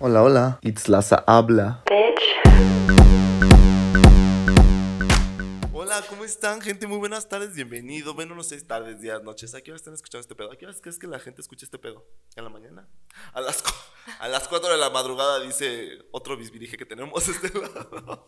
Hola, 0.00 0.22
hola. 0.22 0.58
Itzlaza 0.62 1.24
habla. 1.26 1.82
Hola, 5.72 6.04
¿cómo 6.08 6.24
están, 6.24 6.60
gente? 6.60 6.86
Muy 6.86 6.98
buenas 6.98 7.28
tardes, 7.28 7.52
bienvenido. 7.54 8.14
Bueno, 8.14 8.36
no 8.36 8.44
sé, 8.44 8.60
tardes, 8.62 9.00
días, 9.00 9.24
noches. 9.24 9.56
¿A 9.56 9.60
qué 9.60 9.72
hora 9.72 9.76
están 9.76 9.94
escuchando 9.94 10.20
este 10.20 10.36
pedo? 10.36 10.52
¿A 10.52 10.56
qué 10.56 10.66
hora 10.66 10.76
crees 10.80 11.00
que 11.00 11.08
la 11.08 11.18
gente 11.18 11.40
escucha 11.40 11.64
este 11.64 11.80
pedo? 11.80 12.06
¿En 12.36 12.44
la 12.44 12.50
mañana? 12.50 12.88
A 13.32 13.40
las, 13.40 13.64
a 14.20 14.28
las 14.28 14.46
4 14.46 14.70
de 14.70 14.76
la 14.78 14.90
madrugada 14.90 15.40
dice 15.40 15.98
otro 16.12 16.36
bisbirige 16.36 16.76
que 16.76 16.86
tenemos 16.86 17.26
este 17.26 17.48
lado. 17.58 18.24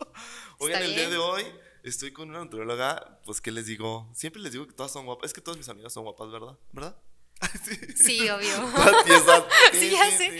Oigan, 0.59 0.83
el 0.83 0.93
día 0.93 1.09
de 1.09 1.17
hoy 1.17 1.45
estoy 1.83 2.11
con 2.11 2.29
una 2.31 2.39
nutrióloga, 2.39 3.21
pues, 3.23 3.39
¿qué 3.39 3.51
les 3.51 3.65
digo? 3.65 4.09
Siempre 4.13 4.41
les 4.41 4.51
digo 4.51 4.67
que 4.67 4.73
todas 4.73 4.91
son 4.91 5.05
guapas. 5.05 5.27
Es 5.27 5.33
que 5.33 5.39
todas 5.39 5.57
mis 5.57 5.69
amigas 5.69 5.93
son 5.93 6.03
guapas, 6.03 6.29
¿verdad? 6.31 6.57
¿Verdad? 6.73 6.97
Sí, 7.95 8.29
obvio. 8.29 8.55
sí, 9.73 9.89
ya 9.89 10.11
sé. 10.11 10.39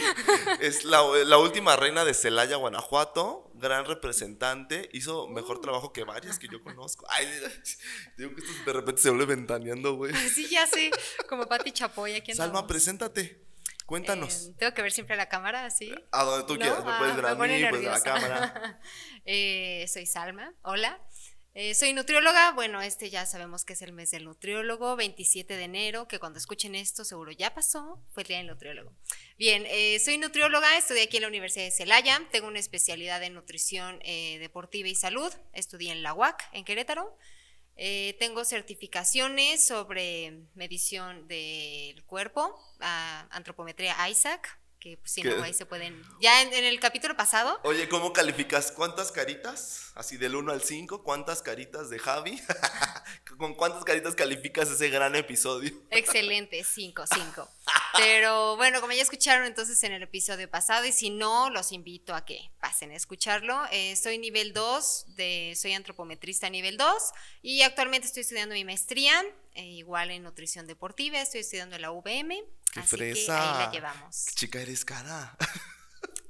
Es 0.60 0.84
la, 0.84 1.02
la, 1.26 1.38
última 1.38 1.76
reina 1.76 2.06
de 2.06 2.14
Celaya, 2.14 2.56
Guanajuato, 2.58 3.52
gran 3.56 3.86
representante, 3.86 4.90
hizo 4.94 5.28
mejor 5.28 5.58
uh. 5.58 5.62
trabajo 5.62 5.94
que 5.94 6.04
varias 6.04 6.40
que 6.40 6.48
yo 6.48 6.62
conozco. 6.64 7.06
Ay, 7.10 7.28
digo 8.18 8.36
que 8.36 8.42
esto 8.42 8.54
de 8.66 8.74
repente 8.74 9.02
se 9.02 9.10
vuelve 9.10 9.36
ventaneando, 9.36 9.96
güey. 9.96 10.14
Sí, 10.32 10.48
ya 10.50 10.66
sé, 10.68 10.92
como 11.28 11.46
Pati 11.46 11.72
Chapoy 11.72 12.16
aquí 12.16 12.34
Salma, 12.34 12.68
preséntate. 12.68 13.42
Cuéntanos. 13.86 14.48
Eh, 14.48 14.54
tengo 14.58 14.74
que 14.74 14.82
ver 14.82 14.92
siempre 14.94 15.18
la 15.18 15.28
cámara, 15.28 15.70
¿sí? 15.70 15.94
A 16.12 16.24
donde 16.24 16.48
tú 16.48 16.58
quieras, 16.58 16.86
me 16.86 16.98
puedes 16.98 17.14
ah, 17.14 17.16
ver 17.16 17.26
a 17.26 17.36
mí, 17.36 17.66
pues 17.70 17.84
la 17.84 18.00
cámara. 18.00 18.80
eh, 19.26 19.86
soy 19.92 20.06
Salma, 20.06 20.54
hola. 20.62 20.98
Eh, 21.54 21.76
soy 21.76 21.92
nutrióloga, 21.92 22.52
bueno, 22.52 22.82
este 22.82 23.10
ya 23.10 23.26
sabemos 23.26 23.66
que 23.66 23.74
es 23.74 23.82
el 23.82 23.92
mes 23.92 24.12
del 24.12 24.24
nutriólogo, 24.24 24.96
27 24.96 25.58
de 25.58 25.64
enero, 25.66 26.08
que 26.08 26.18
cuando 26.18 26.40
escuchen 26.40 26.76
esto 26.76 27.04
seguro 27.04 27.34
ya 27.34 27.54
pasó, 27.54 28.02
fue 28.14 28.24
el 28.24 28.28
día 28.28 28.38
del 28.38 28.48
nutriólogo. 28.48 28.94
Bien, 29.38 29.66
eh, 29.68 30.00
soy 30.00 30.18
nutrióloga, 30.18 30.78
estudié 30.78 31.04
aquí 31.04 31.18
en 31.18 31.24
la 31.24 31.28
Universidad 31.28 31.66
de 31.66 31.72
Celaya, 31.72 32.26
tengo 32.32 32.48
una 32.48 32.60
especialidad 32.60 33.22
en 33.22 33.34
nutrición 33.34 34.00
eh, 34.04 34.38
deportiva 34.40 34.88
y 34.88 34.96
salud, 34.96 35.34
estudié 35.52 35.92
en 35.92 36.04
la 36.04 36.14
UAC, 36.14 36.42
en 36.54 36.64
Querétaro. 36.64 37.18
tengo 37.76 38.46
certificaciones 38.46 39.62
sobre 39.62 40.46
medición 40.56 41.28
del 41.28 42.02
cuerpo, 42.06 42.58
antropometría 42.80 44.08
ISAC, 44.08 44.61
que 44.82 44.98
pues, 44.98 45.12
si 45.12 45.22
no, 45.22 45.42
ahí 45.44 45.54
se 45.54 45.66
pueden. 45.66 46.02
Ya 46.20 46.42
en, 46.42 46.52
el 46.54 46.80
capítulo 46.80 47.16
pasado. 47.16 47.60
Oye, 47.64 47.88
¿cómo 47.88 48.12
calificas? 48.12 48.72
¿Cuántas 48.72 49.12
caritas? 49.12 49.92
Así 49.94 50.18
del 50.18 50.36
1 50.36 50.52
al 50.52 50.64
5, 50.64 51.04
¿cuántas 51.04 51.44
caritas 51.44 51.90
de 51.92 52.00
Javi? 52.00 52.42
¿Con 53.38 53.54
cuántas 53.54 53.84
caritas 53.86 54.16
calificas 54.16 54.70
ese 54.72 54.90
gran 54.90 55.16
episodio? 55.16 55.72
Excelente, 55.92 56.64
5, 56.70 57.04
5. 57.14 57.50
Pero 57.98 58.58
bueno, 58.58 58.82
como 58.82 58.94
ya 58.94 59.04
escucharon 59.04 59.46
entonces 59.46 59.82
en 59.84 59.92
el 59.92 60.02
episodio 60.02 60.50
pasado, 60.50 60.86
y 60.86 60.92
si 60.92 61.12
no, 61.12 61.52
los 61.52 61.72
invito 61.72 62.16
a 62.16 62.26
que 62.26 62.50
pasen 62.60 62.92
a 62.92 62.96
escucharlo. 62.96 63.62
Eh, 63.72 63.96
soy 63.96 64.18
nivel 64.18 64.52
2, 64.54 65.16
de, 65.16 65.54
soy 65.56 65.74
antropometrista 65.74 66.50
nivel 66.50 66.78
2, 66.78 67.12
y 67.44 67.62
actualmente 67.62 68.08
estoy 68.08 68.22
estudiando 68.22 68.56
mi 68.56 68.66
maestría, 68.66 69.24
eh, 69.54 69.64
igual 69.64 70.10
en 70.10 70.24
nutrición 70.24 70.66
deportiva, 70.66 71.22
estoy 71.22 71.42
estudiando 71.42 71.76
en 71.76 71.84
la 71.84 71.92
UVM 71.92 72.34
Qué 72.72 72.80
Así 72.80 72.96
fresa. 72.96 73.36
Que 73.36 73.42
ahí 73.42 73.66
la 73.66 73.72
llevamos. 73.72 74.26
Chica, 74.36 74.62
eres 74.62 74.86
cara. 74.86 75.38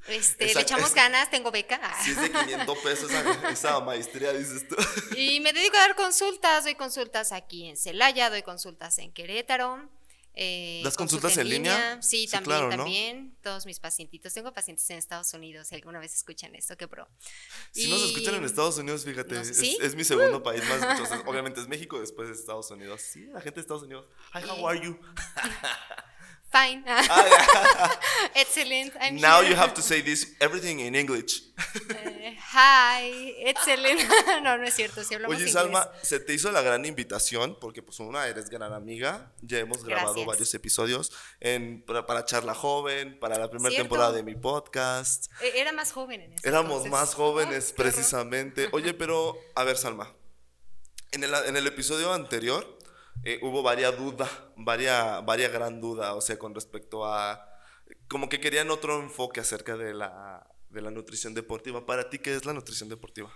Este, 0.07 0.53
le 0.53 0.61
echamos 0.61 0.93
ganas, 0.93 1.29
tengo 1.29 1.51
beca. 1.51 1.79
Si 2.03 2.11
es 2.11 2.21
de 2.21 2.31
500 2.31 2.77
pesos 2.79 3.11
esa, 3.51 3.79
maestría, 3.81 4.33
dices 4.33 4.67
tú. 4.67 4.75
Y 5.15 5.39
me 5.39 5.53
dedico 5.53 5.77
a 5.77 5.81
dar 5.81 5.95
consultas, 5.95 6.63
doy 6.63 6.75
consultas 6.75 7.31
aquí 7.31 7.67
en 7.67 7.77
Celaya, 7.77 8.29
doy 8.29 8.41
consultas 8.41 8.97
en 8.97 9.11
Querétaro. 9.13 9.89
Eh, 10.33 10.81
¿Das 10.83 10.95
consultas 10.95 11.35
en 11.37 11.49
línea? 11.49 12.01
Sí, 12.01 12.25
también, 12.27 12.69
también. 12.69 13.37
Todos 13.41 13.65
mis 13.65 13.79
pacientitos. 13.79 14.33
Tengo 14.33 14.53
pacientes 14.53 14.89
en 14.89 14.97
Estados 14.97 15.33
Unidos, 15.33 15.67
si 15.67 15.75
alguna 15.75 15.99
vez 15.99 16.15
escuchan 16.15 16.55
esto, 16.55 16.77
qué 16.77 16.87
pro. 16.87 17.07
Si 17.71 17.89
nos 17.89 18.01
escuchan 18.01 18.35
en 18.35 18.45
Estados 18.45 18.77
Unidos, 18.77 19.03
fíjate, 19.03 19.39
es, 19.39 19.95
mi 19.95 20.03
segundo 20.03 20.37
uh. 20.37 20.43
país 20.43 20.63
más. 20.67 20.81
Entonces, 20.81 21.19
obviamente 21.25 21.59
es 21.59 21.67
México, 21.67 21.99
después 21.99 22.29
de 22.29 22.33
Estados 22.33 22.71
Unidos. 22.71 23.01
Sí, 23.01 23.25
la 23.27 23.41
gente 23.41 23.55
de 23.55 23.61
Estados 23.61 23.83
Unidos. 23.83 24.07
Hi, 24.33 24.43
how 24.49 24.67
are 24.67 24.79
you? 24.83 24.97
Fine. 26.51 26.83
Ah, 26.85 27.97
excellent. 28.35 28.93
now 29.13 29.39
you 29.39 29.55
have 29.55 29.73
to 29.73 29.81
say 29.81 30.01
this 30.01 30.35
everything 30.41 30.81
in 30.81 30.95
English. 30.95 31.43
Uh, 31.57 31.93
hi, 32.37 33.35
excellent. 33.45 34.01
no, 34.43 34.57
no 34.57 34.65
es 34.65 34.73
cierto. 34.73 35.01
Si 35.05 35.15
Oye, 35.15 35.47
Salma, 35.47 35.89
se 36.01 36.19
te 36.19 36.33
hizo 36.33 36.51
la 36.51 36.61
gran 36.61 36.85
invitación 36.85 37.57
porque, 37.61 37.81
pues, 37.81 38.01
una 38.01 38.27
eres 38.27 38.49
gran 38.49 38.73
amiga. 38.73 39.31
Ya 39.41 39.59
hemos 39.59 39.85
grabado 39.85 40.25
varios 40.25 40.53
episodios 40.53 41.13
en, 41.39 41.83
para, 41.85 42.25
Charla 42.25 42.53
Joven, 42.53 43.17
para 43.17 43.39
la 43.39 43.49
primera 43.49 43.73
temporada 43.73 44.11
de 44.11 44.23
mi 44.23 44.35
podcast. 44.35 45.31
E, 45.41 45.61
era 45.61 45.71
más 45.71 45.93
joven 45.93 46.19
en 46.19 46.33
ese 46.33 46.49
Éramos 46.49 46.85
más 46.87 47.13
jóvenes, 47.13 47.71
precisamente. 47.71 48.67
Oye, 48.73 48.93
pero, 48.93 49.37
a 49.55 49.63
ver, 49.63 49.77
Salma. 49.77 50.13
En 51.13 51.23
el, 51.23 51.33
en 51.33 51.55
el 51.55 51.67
episodio 51.67 52.11
anterior 52.11 52.80
eh, 53.23 53.39
hubo 53.41 53.61
varias 53.61 53.97
dudas, 53.97 54.29
varias, 54.55 55.23
varias 55.25 55.51
gran 55.51 55.79
duda, 55.79 56.15
o 56.15 56.21
sea, 56.21 56.39
con 56.39 56.55
respecto 56.55 57.05
a, 57.05 57.47
como 58.07 58.29
que 58.29 58.39
querían 58.39 58.71
otro 58.71 58.99
enfoque 58.99 59.39
acerca 59.39 59.77
de 59.77 59.93
la, 59.93 60.47
de 60.69 60.81
la 60.81 60.91
nutrición 60.91 61.33
deportiva. 61.33 61.85
Para 61.85 62.09
ti, 62.09 62.19
¿qué 62.19 62.35
es 62.35 62.45
la 62.45 62.53
nutrición 62.53 62.89
deportiva? 62.89 63.31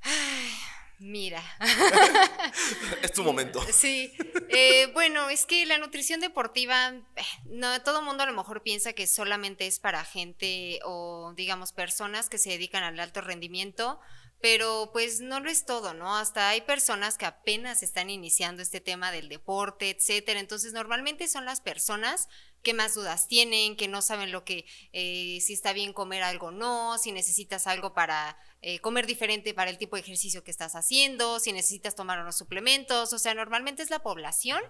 Ay, 0.00 0.50
mira. 0.98 1.42
es 3.02 3.12
tu 3.12 3.22
momento. 3.22 3.62
Sí. 3.72 4.12
Eh, 4.48 4.90
bueno, 4.94 5.30
es 5.30 5.46
que 5.46 5.64
la 5.64 5.78
nutrición 5.78 6.20
deportiva, 6.20 6.88
eh, 6.88 7.22
no, 7.44 7.80
todo 7.82 8.02
mundo 8.02 8.24
a 8.24 8.26
lo 8.26 8.32
mejor 8.32 8.62
piensa 8.62 8.94
que 8.94 9.06
solamente 9.06 9.66
es 9.66 9.78
para 9.78 10.04
gente 10.04 10.80
o, 10.84 11.34
digamos, 11.36 11.72
personas 11.72 12.28
que 12.28 12.38
se 12.38 12.50
dedican 12.50 12.82
al 12.82 12.98
alto 12.98 13.20
rendimiento 13.20 14.00
pero 14.40 14.90
pues 14.92 15.20
no 15.20 15.40
lo 15.40 15.50
es 15.50 15.64
todo, 15.66 15.92
¿no? 15.94 16.16
Hasta 16.16 16.48
hay 16.48 16.62
personas 16.62 17.18
que 17.18 17.26
apenas 17.26 17.82
están 17.82 18.08
iniciando 18.08 18.62
este 18.62 18.80
tema 18.80 19.12
del 19.12 19.28
deporte, 19.28 19.90
etcétera. 19.90 20.40
Entonces, 20.40 20.72
normalmente 20.72 21.28
son 21.28 21.44
las 21.44 21.60
personas 21.60 22.28
que 22.62 22.74
más 22.74 22.94
dudas 22.94 23.28
tienen, 23.28 23.76
que 23.76 23.88
no 23.88 24.02
saben 24.02 24.32
lo 24.32 24.44
que, 24.44 24.66
eh, 24.92 25.38
si 25.40 25.52
está 25.52 25.72
bien 25.72 25.92
comer 25.92 26.22
algo 26.22 26.48
o 26.48 26.50
no, 26.50 26.98
si 26.98 27.12
necesitas 27.12 27.66
algo 27.66 27.94
para 27.94 28.38
eh, 28.62 28.78
comer 28.80 29.06
diferente 29.06 29.54
para 29.54 29.70
el 29.70 29.78
tipo 29.78 29.96
de 29.96 30.02
ejercicio 30.02 30.44
que 30.44 30.50
estás 30.50 30.74
haciendo, 30.74 31.40
si 31.40 31.52
necesitas 31.52 31.94
tomar 31.94 32.20
unos 32.20 32.36
suplementos. 32.36 33.12
O 33.12 33.18
sea, 33.18 33.34
normalmente 33.34 33.82
es 33.82 33.90
la 33.90 34.02
población 34.02 34.60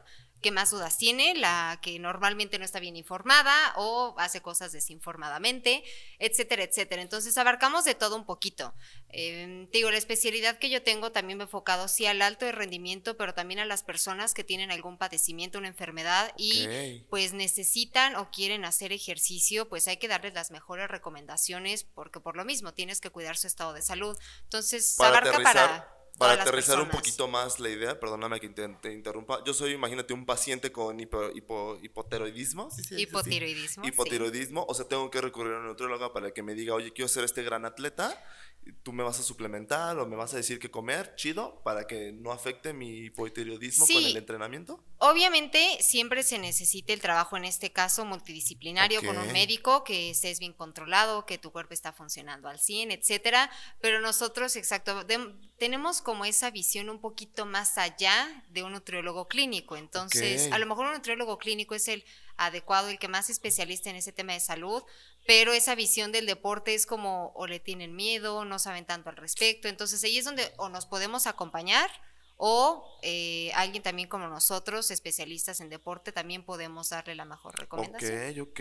que 0.41 0.51
más 0.51 0.71
dudas 0.71 0.97
tiene, 0.97 1.35
la 1.35 1.79
que 1.83 1.99
normalmente 1.99 2.59
no 2.59 2.65
está 2.65 2.81
bien 2.81 2.97
informada 2.97 3.75
o 3.77 4.15
hace 4.19 4.41
cosas 4.41 4.73
desinformadamente, 4.73 5.83
etcétera, 6.19 6.63
etcétera. 6.63 7.03
Entonces 7.03 7.37
abarcamos 7.37 7.85
de 7.85 7.95
todo 7.95 8.17
un 8.17 8.25
poquito. 8.25 8.75
Eh, 9.11 9.69
digo, 9.73 9.91
la 9.91 9.99
especialidad 9.99 10.59
que 10.59 10.71
yo 10.71 10.83
tengo 10.83 11.13
también 11.13 11.39
me 11.39 11.45
he 11.45 11.47
enfocado 11.47 11.89
sí 11.89 12.07
al 12.07 12.23
alto 12.23 12.47
de 12.47 12.53
rendimiento, 12.53 13.17
pero 13.17 13.35
también 13.35 13.61
a 13.61 13.67
las 13.67 13.83
personas 13.83 14.33
que 14.33 14.45
tienen 14.45 14.71
algún 14.71 14.97
padecimiento, 14.97 15.59
una 15.59 15.69
enfermedad 15.69 16.33
y 16.37 17.03
pues 17.11 17.33
necesitan 17.33 18.17
o 18.17 18.31
quieren 18.31 18.65
hacer 18.65 18.93
ejercicio, 18.93 19.69
pues 19.69 19.89
hay 19.89 19.99
que 19.99 20.09
darles 20.09 20.35
las 20.35 20.51
mejores 20.51 20.89
recomendaciones 20.89 21.85
porque 21.85 22.21
por 22.21 22.37
lo 22.37 22.45
mismo 22.45 22.73
tienes 22.73 23.01
que 23.01 23.11
cuidar 23.11 23.37
su 23.37 23.47
estado 23.47 23.73
de 23.73 23.80
salud. 23.83 24.17
Entonces, 24.45 24.99
abarca 25.01 25.39
para 25.43 25.91
para 26.21 26.43
aterrizar 26.43 26.79
un 26.79 26.89
poquito 26.91 27.29
más 27.29 27.59
la 27.61 27.71
idea, 27.71 27.99
perdóname 27.99 28.39
que 28.41 28.49
te, 28.51 28.93
interrumpa. 28.93 29.43
Yo 29.45 29.55
soy, 29.55 29.73
imagínate, 29.73 30.13
un 30.13 30.27
paciente 30.27 30.71
con 30.71 31.01
hipo, 31.01 31.31
hipotiroidismo. 31.83 32.69
hipotiroidismo. 32.91 33.87
Hipotiroidismo. 33.87 34.67
O 34.69 34.75
sea, 34.75 34.87
tengo 34.87 35.11
que 35.11 35.23
recurrir 35.23 35.55
a 35.55 35.59
un 35.59 35.67
nutrióloga 35.67 36.13
para 36.13 36.31
que 36.33 36.43
me 36.43 36.55
diga, 36.55 36.75
oye, 36.75 36.93
quiero 36.93 37.09
ser 37.09 37.25
este 37.25 37.43
gran 37.43 37.65
atleta 37.65 38.15
tú 38.83 38.93
me 38.93 39.03
vas 39.03 39.19
a 39.19 39.23
suplementar 39.23 39.99
o 39.99 40.07
me 40.07 40.17
vas 40.17 40.33
a 40.35 40.37
decir 40.37 40.59
qué 40.59 40.71
comer, 40.71 41.15
chido, 41.17 41.61
para 41.65 41.87
que 41.87 42.13
no 42.13 42.31
afecte 42.31 42.73
mi 42.73 43.05
hipotiroidismo 43.05 43.87
con 43.87 43.97
el 43.97 44.17
entrenamiento? 44.17 44.83
Obviamente 44.99 45.79
siempre 45.81 46.23
se 46.23 46.39
necesita 46.39 46.93
el 46.93 47.01
trabajo 47.01 47.37
en 47.37 47.45
este 47.45 47.73
caso 47.73 48.05
multidisciplinario 48.05 49.03
con 49.03 49.17
un 49.17 49.33
médico, 49.33 49.83
que 49.83 50.11
estés 50.11 50.39
bien 50.39 50.53
controlado, 50.53 51.27
que 51.27 51.39
tu 51.39 51.51
cuerpo 51.53 51.75
está 51.75 51.93
funcionando 51.93 52.49
al 52.49 52.59
100, 52.59 52.91
etcétera, 52.91 53.51
pero 53.81 54.01
nosotros 54.01 54.57
exacto 54.57 55.07
tenemos 55.59 56.03
como 56.03 56.10
esa 56.25 56.51
visión 56.51 56.91
un 56.91 57.01
poquito 57.01 57.47
más 57.47 57.79
allá 57.79 58.45
de 58.51 58.63
un 58.63 58.73
nutriólogo 58.73 59.29
clínico, 59.29 59.77
entonces 59.77 60.51
a 60.53 60.59
lo 60.59 60.67
mejor 60.67 60.87
un 60.87 60.93
nutriólogo 60.93 61.39
clínico 61.39 61.75
es 61.75 61.89
el 61.89 62.05
adecuado, 62.37 62.89
el 62.89 62.99
que 62.99 63.09
más 63.09 63.31
especialista 63.31 63.91
en 63.91 63.97
ese 63.97 64.13
tema 64.13 64.33
de 64.33 64.41
salud, 64.41 64.83
pero 65.27 65.53
esa 65.53 65.75
visión 65.75 66.13
del 66.13 66.27
deporte 66.27 66.75
es 66.75 66.87
como 66.87 67.33
o 67.35 67.47
le 67.47 67.61
tienen 67.61 67.95
miedo, 67.95 68.45
no 68.45 68.59
saben 68.59 68.85
tanto 68.85 69.11
al 69.11 69.17
respecto, 69.17 69.69
entonces 69.69 70.03
ahí 70.05 70.19
es 70.19 70.25
donde 70.25 70.53
o 70.57 70.69
nos 70.69 70.87
podemos 70.87 71.27
acompañar 71.27 71.91
o 72.43 72.99
eh, 73.03 73.53
alguien 73.55 73.83
también 73.83 74.09
como 74.09 74.27
nosotros, 74.27 74.91
especialistas 74.91 75.61
en 75.61 75.69
deporte, 75.69 76.11
también 76.11 76.43
podemos 76.43 76.89
darle 76.89 77.15
la 77.15 77.27
mejor 77.27 77.55
recomendación. 77.59 78.41
Ok, 78.41 78.49
ok. 78.49 78.61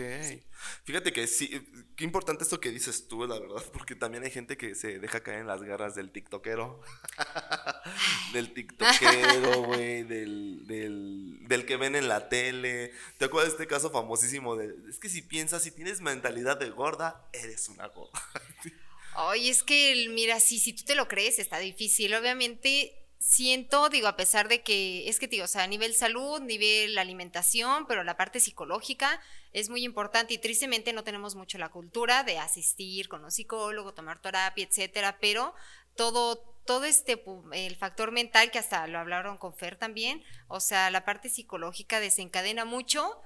Fíjate 0.84 1.14
que 1.14 1.26
sí, 1.26 1.66
qué 1.96 2.04
importante 2.04 2.44
esto 2.44 2.60
que 2.60 2.68
dices 2.68 3.08
tú, 3.08 3.26
la 3.26 3.38
verdad, 3.38 3.64
porque 3.72 3.94
también 3.94 4.22
hay 4.22 4.30
gente 4.30 4.58
que 4.58 4.74
se 4.74 4.98
deja 4.98 5.22
caer 5.22 5.38
en 5.38 5.46
las 5.46 5.62
garras 5.62 5.94
del 5.94 6.12
tiktokero. 6.12 6.82
del 8.34 8.52
tiktokero, 8.52 9.62
güey, 9.64 10.02
del, 10.02 10.66
del, 10.66 11.48
del, 11.48 11.64
que 11.64 11.78
ven 11.78 11.96
en 11.96 12.06
la 12.06 12.28
tele. 12.28 12.92
¿Te 13.16 13.24
acuerdas 13.24 13.52
de 13.52 13.62
este 13.62 13.66
caso 13.66 13.90
famosísimo 13.90 14.56
de, 14.56 14.74
es 14.90 14.98
que 14.98 15.08
si 15.08 15.22
piensas, 15.22 15.62
si 15.62 15.70
tienes 15.70 16.02
mentalidad 16.02 16.58
de 16.58 16.68
gorda, 16.68 17.26
eres 17.32 17.70
una 17.70 17.86
gorda? 17.86 18.20
Ay, 19.14 19.48
es 19.48 19.62
que, 19.62 20.06
mira, 20.10 20.38
sí, 20.38 20.58
si 20.58 20.74
tú 20.74 20.84
te 20.84 20.94
lo 20.94 21.08
crees, 21.08 21.38
está 21.38 21.58
difícil. 21.58 22.14
Obviamente, 22.14 22.99
siento, 23.20 23.90
digo, 23.90 24.08
a 24.08 24.16
pesar 24.16 24.48
de 24.48 24.62
que, 24.62 25.06
es 25.08 25.20
que, 25.20 25.28
digo, 25.28 25.44
o 25.44 25.48
sea, 25.48 25.64
a 25.64 25.66
nivel 25.66 25.94
salud, 25.94 26.40
nivel 26.40 26.98
alimentación, 26.98 27.86
pero 27.86 28.02
la 28.02 28.16
parte 28.16 28.40
psicológica 28.40 29.20
es 29.52 29.68
muy 29.68 29.84
importante 29.84 30.32
y 30.34 30.38
tristemente 30.38 30.94
no 30.94 31.04
tenemos 31.04 31.34
mucho 31.34 31.58
la 31.58 31.68
cultura 31.68 32.24
de 32.24 32.38
asistir 32.38 33.08
con 33.08 33.22
un 33.22 33.30
psicólogo, 33.30 33.92
tomar 33.92 34.22
terapia, 34.22 34.64
etcétera, 34.64 35.18
pero 35.20 35.54
todo, 35.96 36.36
todo 36.64 36.86
este, 36.86 37.22
el 37.52 37.76
factor 37.76 38.10
mental, 38.10 38.50
que 38.50 38.58
hasta 38.58 38.86
lo 38.86 38.98
hablaron 38.98 39.36
con 39.36 39.54
Fer 39.54 39.76
también, 39.76 40.24
o 40.48 40.60
sea, 40.60 40.90
la 40.90 41.04
parte 41.04 41.28
psicológica 41.28 42.00
desencadena 42.00 42.64
mucho 42.64 43.20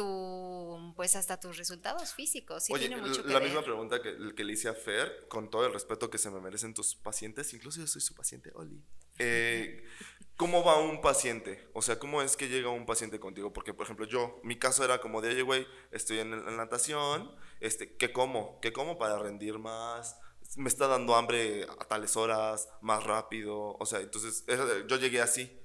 tu, 0.00 0.92
pues 0.96 1.14
hasta 1.14 1.38
tus 1.38 1.58
resultados 1.58 2.14
físicos. 2.14 2.64
Oye, 2.70 2.88
la 2.88 3.40
misma 3.40 3.62
pregunta 3.62 4.00
que, 4.00 4.34
que, 4.34 4.44
le 4.44 4.54
hice 4.54 4.68
a 4.68 4.74
Fer, 4.74 5.26
con 5.28 5.50
todo 5.50 5.66
el 5.66 5.72
respeto 5.72 6.08
que 6.08 6.16
se 6.16 6.30
me 6.30 6.40
merecen 6.40 6.72
tus 6.72 6.94
pacientes, 6.94 7.52
incluso 7.52 7.80
yo 7.80 7.86
soy 7.86 8.00
su 8.00 8.14
paciente, 8.14 8.50
Oli. 8.54 8.82
Eh, 9.18 9.84
¿Cómo 10.36 10.64
va 10.64 10.80
un 10.80 11.02
paciente? 11.02 11.68
O 11.74 11.82
sea, 11.82 11.98
¿cómo 11.98 12.22
es 12.22 12.34
que 12.34 12.48
llega 12.48 12.70
un 12.70 12.86
paciente 12.86 13.20
contigo? 13.20 13.52
Porque, 13.52 13.74
por 13.74 13.84
ejemplo, 13.84 14.06
yo, 14.06 14.40
mi 14.42 14.58
caso 14.58 14.82
era 14.82 14.98
como 15.02 15.20
de, 15.20 15.28
oye, 15.28 15.42
güey, 15.42 15.66
estoy 15.90 16.20
en, 16.20 16.30
la 16.30 16.50
natación, 16.52 17.30
este, 17.60 17.94
¿qué 17.96 18.10
como? 18.10 18.58
¿Qué 18.60 18.72
como 18.72 18.96
para 18.96 19.18
rendir 19.18 19.58
más? 19.58 20.16
Me 20.56 20.70
está 20.70 20.86
dando 20.86 21.14
hambre 21.14 21.64
a 21.64 21.84
tales 21.84 22.16
horas, 22.16 22.70
más 22.80 23.04
rápido. 23.04 23.76
O 23.78 23.84
sea, 23.84 24.00
entonces, 24.00 24.46
yo 24.88 24.96
llegué 24.96 25.20
así. 25.20 25.60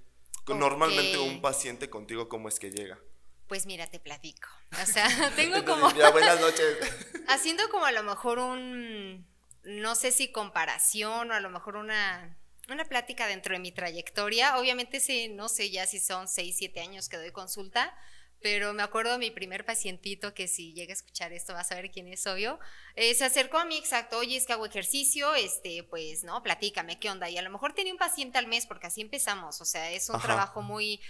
Normalmente 0.47 1.17
un 1.19 1.41
paciente 1.41 1.89
contigo, 1.89 2.27
¿cómo 2.27 2.49
es 2.49 2.59
que 2.59 2.69
llega? 2.69 2.99
Pues 3.47 3.65
mira, 3.65 3.87
te 3.87 3.99
platico. 3.99 4.47
O 4.81 4.85
sea, 4.85 5.07
tengo 5.35 5.63
como... 5.65 5.93
ya, 5.95 6.09
buenas 6.11 6.39
noches. 6.39 6.77
haciendo 7.27 7.69
como 7.69 7.85
a 7.85 7.91
lo 7.91 8.03
mejor 8.03 8.39
un, 8.39 9.25
no 9.63 9.95
sé 9.95 10.11
si 10.11 10.31
comparación 10.31 11.31
o 11.31 11.33
a 11.33 11.39
lo 11.39 11.49
mejor 11.49 11.75
una, 11.75 12.37
una 12.69 12.85
plática 12.85 13.27
dentro 13.27 13.53
de 13.53 13.59
mi 13.59 13.71
trayectoria. 13.71 14.57
Obviamente 14.57 14.99
sí, 14.99 15.27
no 15.29 15.49
sé 15.49 15.69
ya 15.69 15.85
si 15.85 15.99
son 15.99 16.27
6, 16.27 16.55
7 16.57 16.79
años 16.81 17.09
que 17.09 17.17
doy 17.17 17.31
consulta, 17.31 17.95
pero 18.41 18.73
me 18.73 18.83
acuerdo 18.83 19.13
de 19.13 19.17
mi 19.17 19.31
primer 19.31 19.65
pacientito 19.65 20.33
que 20.33 20.47
si 20.47 20.73
llega 20.73 20.91
a 20.91 20.93
escuchar 20.93 21.33
esto 21.33 21.53
va 21.53 21.61
a 21.61 21.63
saber 21.63 21.89
quién 21.91 22.07
es, 22.07 22.27
obvio. 22.27 22.59
Eh, 22.95 23.13
se 23.15 23.25
acercó 23.25 23.57
a 23.57 23.65
mí, 23.65 23.77
exacto, 23.77 24.17
oye, 24.17 24.37
es 24.37 24.45
que 24.45 24.53
hago 24.53 24.65
ejercicio, 24.65 25.33
este, 25.35 25.83
pues, 25.83 26.23
¿no? 26.23 26.43
Platícame, 26.43 26.99
¿qué 26.99 27.09
onda? 27.09 27.29
Y 27.29 27.37
a 27.37 27.41
lo 27.41 27.49
mejor 27.49 27.73
tenía 27.73 27.93
un 27.93 27.99
paciente 27.99 28.37
al 28.37 28.47
mes 28.47 28.67
porque 28.67 28.87
así 28.87 29.01
empezamos, 29.01 29.61
o 29.61 29.65
sea, 29.65 29.91
es 29.91 30.09
un 30.09 30.19
trabajo 30.21 30.61
muy 30.61 31.01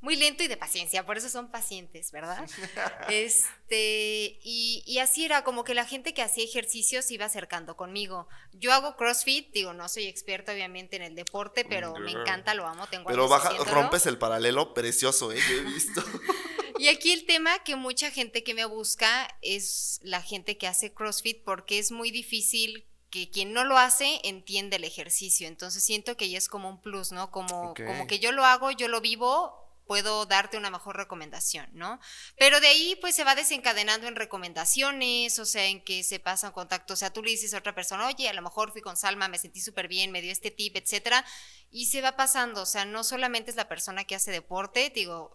muy 0.00 0.16
lento 0.16 0.42
y 0.42 0.48
de 0.48 0.56
paciencia, 0.56 1.04
por 1.04 1.18
eso 1.18 1.28
son 1.28 1.50
pacientes, 1.50 2.10
¿verdad? 2.10 2.44
este, 3.10 4.38
y, 4.42 4.98
así 4.98 5.24
era 5.24 5.44
como 5.44 5.64
que 5.64 5.74
la 5.74 5.84
gente 5.84 6.14
que 6.14 6.22
hacía 6.22 6.44
ejercicios 6.44 7.10
iba 7.10 7.26
acercando 7.26 7.76
conmigo. 7.76 8.28
Yo 8.52 8.72
hago 8.72 8.96
CrossFit, 8.96 9.52
digo, 9.52 9.72
no 9.72 9.88
soy 9.88 10.06
experta 10.06 10.52
obviamente 10.52 10.96
en 10.96 11.02
el 11.02 11.14
deporte, 11.14 11.64
pero 11.64 11.94
me 11.96 12.12
encanta, 12.12 12.54
lo 12.54 12.66
amo, 12.66 12.86
tengo 12.86 13.08
Pero 13.08 13.28
baja, 13.28 13.50
rompes 13.64 14.06
el 14.06 14.18
paralelo 14.18 14.74
precioso, 14.74 15.32
¿eh? 15.32 15.38
he 15.38 15.60
visto. 15.62 16.02
y 16.78 16.88
aquí 16.88 17.12
el 17.12 17.26
tema 17.26 17.62
que 17.62 17.76
mucha 17.76 18.10
gente 18.10 18.42
que 18.42 18.54
me 18.54 18.64
busca 18.64 19.28
es 19.42 20.00
la 20.02 20.22
gente 20.22 20.56
que 20.56 20.66
hace 20.66 20.92
CrossFit 20.92 21.44
porque 21.44 21.78
es 21.78 21.90
muy 21.90 22.10
difícil 22.10 22.86
que 23.10 23.28
quien 23.28 23.52
no 23.52 23.64
lo 23.64 23.76
hace 23.76 24.20
entiende 24.24 24.76
el 24.76 24.84
ejercicio. 24.84 25.48
Entonces 25.48 25.82
siento 25.82 26.16
que 26.16 26.30
ya 26.30 26.38
es 26.38 26.48
como 26.48 26.70
un 26.70 26.80
plus, 26.80 27.12
¿no? 27.12 27.30
Como, 27.30 27.74
como 27.74 28.06
que 28.06 28.20
yo 28.20 28.32
lo 28.32 28.44
hago, 28.44 28.70
yo 28.70 28.88
lo 28.88 29.00
vivo, 29.00 29.60
puedo 29.90 30.24
darte 30.24 30.56
una 30.56 30.70
mejor 30.70 30.96
recomendación, 30.96 31.68
¿no? 31.72 31.98
Pero 32.38 32.60
de 32.60 32.68
ahí 32.68 32.96
pues 33.00 33.16
se 33.16 33.24
va 33.24 33.34
desencadenando 33.34 34.06
en 34.06 34.14
recomendaciones, 34.14 35.36
o 35.40 35.44
sea, 35.44 35.66
en 35.66 35.82
que 35.82 36.04
se 36.04 36.20
pasan 36.20 36.52
contactos, 36.52 36.94
o 36.94 37.00
sea, 37.00 37.12
tú 37.12 37.24
le 37.24 37.32
dices 37.32 37.54
a 37.54 37.58
otra 37.58 37.74
persona, 37.74 38.06
oye, 38.06 38.28
a 38.28 38.32
lo 38.32 38.40
mejor 38.40 38.70
fui 38.70 38.82
con 38.82 38.96
Salma, 38.96 39.26
me 39.26 39.36
sentí 39.36 39.60
súper 39.60 39.88
bien, 39.88 40.12
me 40.12 40.22
dio 40.22 40.30
este 40.30 40.52
tip, 40.52 40.76
etcétera, 40.76 41.24
y 41.72 41.86
se 41.86 42.02
va 42.02 42.14
pasando, 42.14 42.62
o 42.62 42.66
sea, 42.66 42.84
no 42.84 43.02
solamente 43.02 43.50
es 43.50 43.56
la 43.56 43.66
persona 43.66 44.04
que 44.04 44.14
hace 44.14 44.30
deporte, 44.30 44.92
digo, 44.94 45.34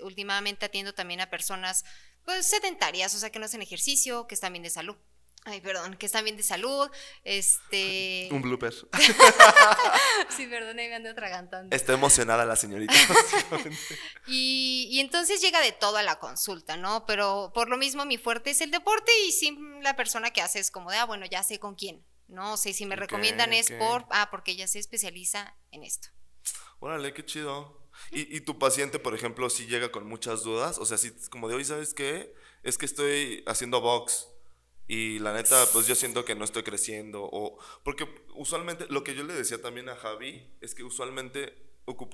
últimamente 0.00 0.66
atiendo 0.66 0.92
también 0.92 1.22
a 1.22 1.30
personas 1.30 1.86
pues 2.26 2.44
sedentarias, 2.44 3.14
o 3.14 3.18
sea, 3.18 3.30
que 3.30 3.38
no 3.38 3.46
hacen 3.46 3.62
ejercicio, 3.62 4.26
que 4.26 4.34
están 4.34 4.52
bien 4.52 4.64
de 4.64 4.68
salud. 4.68 4.98
Ay, 5.48 5.62
perdón, 5.62 5.96
que 5.96 6.04
están 6.04 6.24
bien 6.24 6.36
de 6.36 6.42
salud, 6.42 6.90
este... 7.24 8.28
Un 8.30 8.42
blooper. 8.42 8.74
sí, 10.36 10.46
perdón, 10.46 10.78
ahí 10.78 10.88
me 10.88 10.96
ando 10.96 11.08
atragantando. 11.08 11.74
Está 11.74 11.94
emocionada 11.94 12.44
la 12.44 12.54
señorita. 12.54 12.92
y, 14.26 14.88
y, 14.90 15.00
entonces 15.00 15.40
llega 15.40 15.62
de 15.62 15.72
todo 15.72 15.96
a 15.96 16.02
la 16.02 16.18
consulta, 16.18 16.76
¿no? 16.76 17.06
Pero 17.06 17.50
por 17.54 17.70
lo 17.70 17.78
mismo 17.78 18.04
mi 18.04 18.18
fuerte 18.18 18.50
es 18.50 18.60
el 18.60 18.70
deporte 18.70 19.10
y 19.26 19.32
sí 19.32 19.58
la 19.80 19.96
persona 19.96 20.30
que 20.30 20.42
hace 20.42 20.58
es 20.58 20.70
como 20.70 20.90
de, 20.90 20.98
ah, 20.98 21.06
bueno, 21.06 21.24
ya 21.24 21.42
sé 21.42 21.58
con 21.58 21.76
quién, 21.76 22.04
¿no? 22.26 22.52
O 22.52 22.56
sea, 22.58 22.74
si 22.74 22.84
me 22.84 22.96
recomiendan 22.96 23.54
es 23.54 23.70
por, 23.70 24.04
ah, 24.10 24.28
porque 24.30 24.52
ella 24.52 24.66
se 24.66 24.78
especializa 24.78 25.56
en 25.70 25.82
esto. 25.82 26.08
Órale, 26.78 27.14
qué 27.14 27.24
chido. 27.24 27.88
Y, 28.10 28.36
y 28.36 28.42
tu 28.42 28.58
paciente, 28.58 28.98
por 28.98 29.14
ejemplo, 29.14 29.48
si 29.48 29.66
llega 29.66 29.90
con 29.90 30.06
muchas 30.06 30.42
dudas, 30.42 30.76
o 30.76 30.84
sea, 30.84 30.98
si 30.98 31.10
como 31.30 31.48
de 31.48 31.54
hoy, 31.54 31.64
¿sabes 31.64 31.94
qué? 31.94 32.34
Es 32.62 32.76
que 32.76 32.84
estoy 32.84 33.42
haciendo 33.46 33.80
box 33.80 34.28
y 34.88 35.18
la 35.18 35.34
neta, 35.34 35.66
pues 35.74 35.86
yo 35.86 35.94
siento 35.94 36.24
que 36.24 36.34
no 36.34 36.44
estoy 36.44 36.62
creciendo. 36.62 37.28
O, 37.30 37.58
porque 37.84 38.08
usualmente, 38.34 38.86
lo 38.88 39.04
que 39.04 39.14
yo 39.14 39.22
le 39.22 39.34
decía 39.34 39.60
también 39.60 39.90
a 39.90 39.96
Javi, 39.96 40.50
es 40.62 40.74
que 40.74 40.82
usualmente 40.82 41.54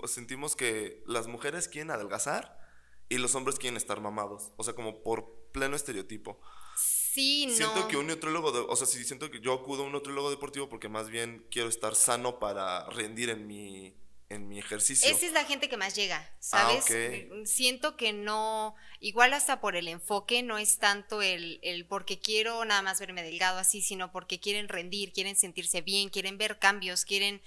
sentimos 0.06 0.56
que 0.56 1.02
las 1.06 1.28
mujeres 1.28 1.68
quieren 1.68 1.92
adelgazar 1.92 2.60
y 3.08 3.18
los 3.18 3.36
hombres 3.36 3.60
quieren 3.60 3.76
estar 3.76 4.00
mamados. 4.00 4.52
O 4.56 4.64
sea, 4.64 4.74
como 4.74 5.04
por 5.04 5.50
pleno 5.52 5.76
estereotipo. 5.76 6.40
Sí, 6.76 7.46
no. 7.46 7.54
Siento 7.54 7.86
que 7.86 7.96
un 7.96 8.08
nutriólogo, 8.08 8.66
o 8.66 8.76
sea, 8.76 8.88
sí, 8.88 9.04
siento 9.04 9.30
que 9.30 9.40
yo 9.40 9.52
acudo 9.52 9.84
a 9.84 9.86
un 9.86 9.92
nutriólogo 9.92 10.30
deportivo 10.30 10.68
porque 10.68 10.88
más 10.88 11.08
bien 11.08 11.46
quiero 11.52 11.68
estar 11.68 11.94
sano 11.94 12.40
para 12.40 12.90
rendir 12.90 13.30
en 13.30 13.46
mi 13.46 13.96
en 14.34 14.48
mi 14.48 14.58
ejercicio. 14.58 15.10
Esa 15.10 15.26
es 15.26 15.32
la 15.32 15.44
gente 15.44 15.68
que 15.68 15.76
más 15.76 15.94
llega, 15.94 16.34
¿sabes? 16.40 16.84
Ah, 16.90 17.34
Siento 17.44 17.96
que 17.96 18.12
no, 18.12 18.74
igual 19.00 19.32
hasta 19.32 19.60
por 19.60 19.76
el 19.76 19.88
enfoque, 19.88 20.42
no 20.42 20.58
es 20.58 20.78
tanto 20.78 21.22
el, 21.22 21.60
el 21.62 21.86
porque 21.86 22.18
quiero 22.18 22.64
nada 22.64 22.82
más 22.82 23.00
verme 23.00 23.22
delgado 23.22 23.58
así, 23.58 23.82
sino 23.82 24.12
porque 24.12 24.40
quieren 24.40 24.68
rendir, 24.68 25.12
quieren 25.12 25.36
sentirse 25.36 25.80
bien, 25.80 26.08
quieren 26.08 26.38
ver 26.38 26.58
cambios, 26.58 27.04
quieren, 27.04 27.42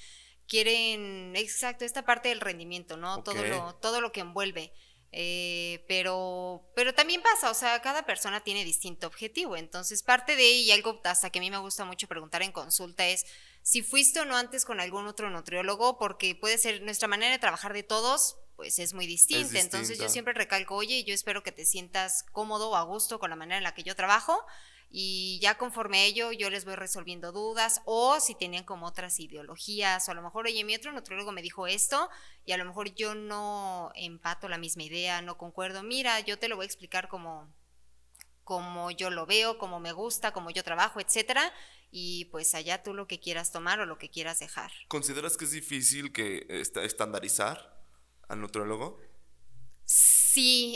quieren, 0.48 1.36
exacto, 1.36 1.86
esta 1.86 2.06
parte 2.06 2.30
del 2.30 2.42
rendimiento, 2.42 2.98
¿no? 2.98 3.24
Todo, 3.24 3.44
lo, 3.44 3.75
todo 3.75 4.01
lo 4.01 4.12
que 4.12 4.22
envuelve. 4.22 4.74
Eh, 5.12 5.86
pero, 5.88 6.69
pero 6.75 6.94
también 6.94 7.22
pasa, 7.22 7.50
o 7.50 7.54
sea, 7.54 7.81
cada 7.81 8.06
persona 8.06 8.42
tiene 8.42 8.63
distinto 8.63 9.07
objetivo. 9.07 9.56
Entonces, 9.56 10.04
parte 10.04 10.36
de, 10.36 10.51
y 10.51 10.72
algo 10.72 11.01
hasta 11.04 11.30
que 11.30 11.40
a 11.40 11.42
mí 11.42 11.50
me 11.50 11.57
gusta 11.57 11.86
mucho 11.86 12.07
preguntar 12.07 12.44
en 12.44 12.51
consulta 12.51 13.07
es, 13.07 13.26
si 13.68 13.81
fuiste 13.81 14.21
o 14.21 14.24
no 14.24 14.38
antes 14.38 14.64
con 14.64 14.80
algún 14.80 15.07
otro 15.07 15.30
nutriólogo, 15.30 15.97
porque 15.97 16.36
puede 16.36 16.57
ser 16.57 16.81
nuestra 16.83 17.09
manera 17.09 17.33
de 17.33 17.38
trabajar 17.38 17.74
de 17.74 17.83
todos, 17.83 18.38
pues 18.56 18.80
es 18.80 18.94
muy 18.94 19.06
distinta. 19.06 19.59
Entonces 19.59 20.00
yo 20.00 20.07
siempre 20.07 20.33
recalco, 20.33 20.74
oye, 20.74 21.04
yo 21.04 21.14
espero 21.14 21.44
que 21.44 21.52
te 21.52 21.66
sientas 21.66 22.24
cómodo 22.31 22.69
o 22.69 22.78
a 22.78 22.83
gusto 22.83 23.19
con 23.19 23.30
la 23.30 23.36
manera 23.36 23.57
en 23.57 23.66
la 23.66 23.74
que 23.74 23.83
yo 23.83 23.94
trabajo 23.94 24.42
y 24.90 25.38
ya 25.42 25.57
conforme 25.57 25.97
a 25.97 26.04
ello 26.06 26.31
yo 26.31 26.50
les 26.50 26.64
voy 26.64 26.76
resolviendo 26.76 27.33
dudas 27.33 27.81
o 27.83 28.21
si 28.21 28.36
tenían 28.36 28.64
como 28.64 28.86
otras 28.86 29.19
ideologías 29.19 30.07
o 30.07 30.12
a 30.14 30.16
lo 30.16 30.21
mejor, 30.21 30.45
oye, 30.45 30.64
mi 30.64 30.74
otro 30.74 30.94
nutriólogo 30.94 31.33
me 31.33 31.42
dijo 31.42 31.68
esto 31.68 32.09
y 32.45 32.54
a 32.54 32.57
lo 32.57 32.64
mejor 32.64 32.95
yo 32.95 33.16
no 33.16 33.92
empato 33.95 34.47
la 34.47 34.57
misma 34.57 34.83
idea, 34.83 35.21
no 35.21 35.38
concuerdo, 35.38 35.83
mira, 35.83 36.21
yo 36.21 36.40
te 36.40 36.47
lo 36.47 36.56
voy 36.56 36.64
a 36.64 36.68
explicar 36.68 37.09
como 37.09 37.54
como 38.47 38.92
yo 38.92 39.09
lo 39.09 39.26
veo, 39.26 39.57
como 39.57 39.81
me 39.81 39.92
gusta, 39.92 40.31
como 40.31 40.52
yo 40.52 40.64
trabajo, 40.64 41.02
etcétera, 41.02 41.52
y 41.91 42.25
pues 42.25 42.53
allá 42.56 42.83
tú 42.83 42.94
lo 42.94 43.07
que 43.07 43.19
quieras 43.19 43.51
tomar 43.51 43.79
o 43.79 43.85
lo 43.85 43.97
que 43.97 44.09
quieras 44.09 44.39
dejar. 44.39 44.71
¿Consideras 44.87 45.37
que 45.37 45.45
es 45.45 45.51
difícil 45.51 46.11
que 46.11 46.45
estandarizar 46.49 47.83
al 48.27 48.41
nutriólogo? 48.41 48.99
Sí, 49.85 50.17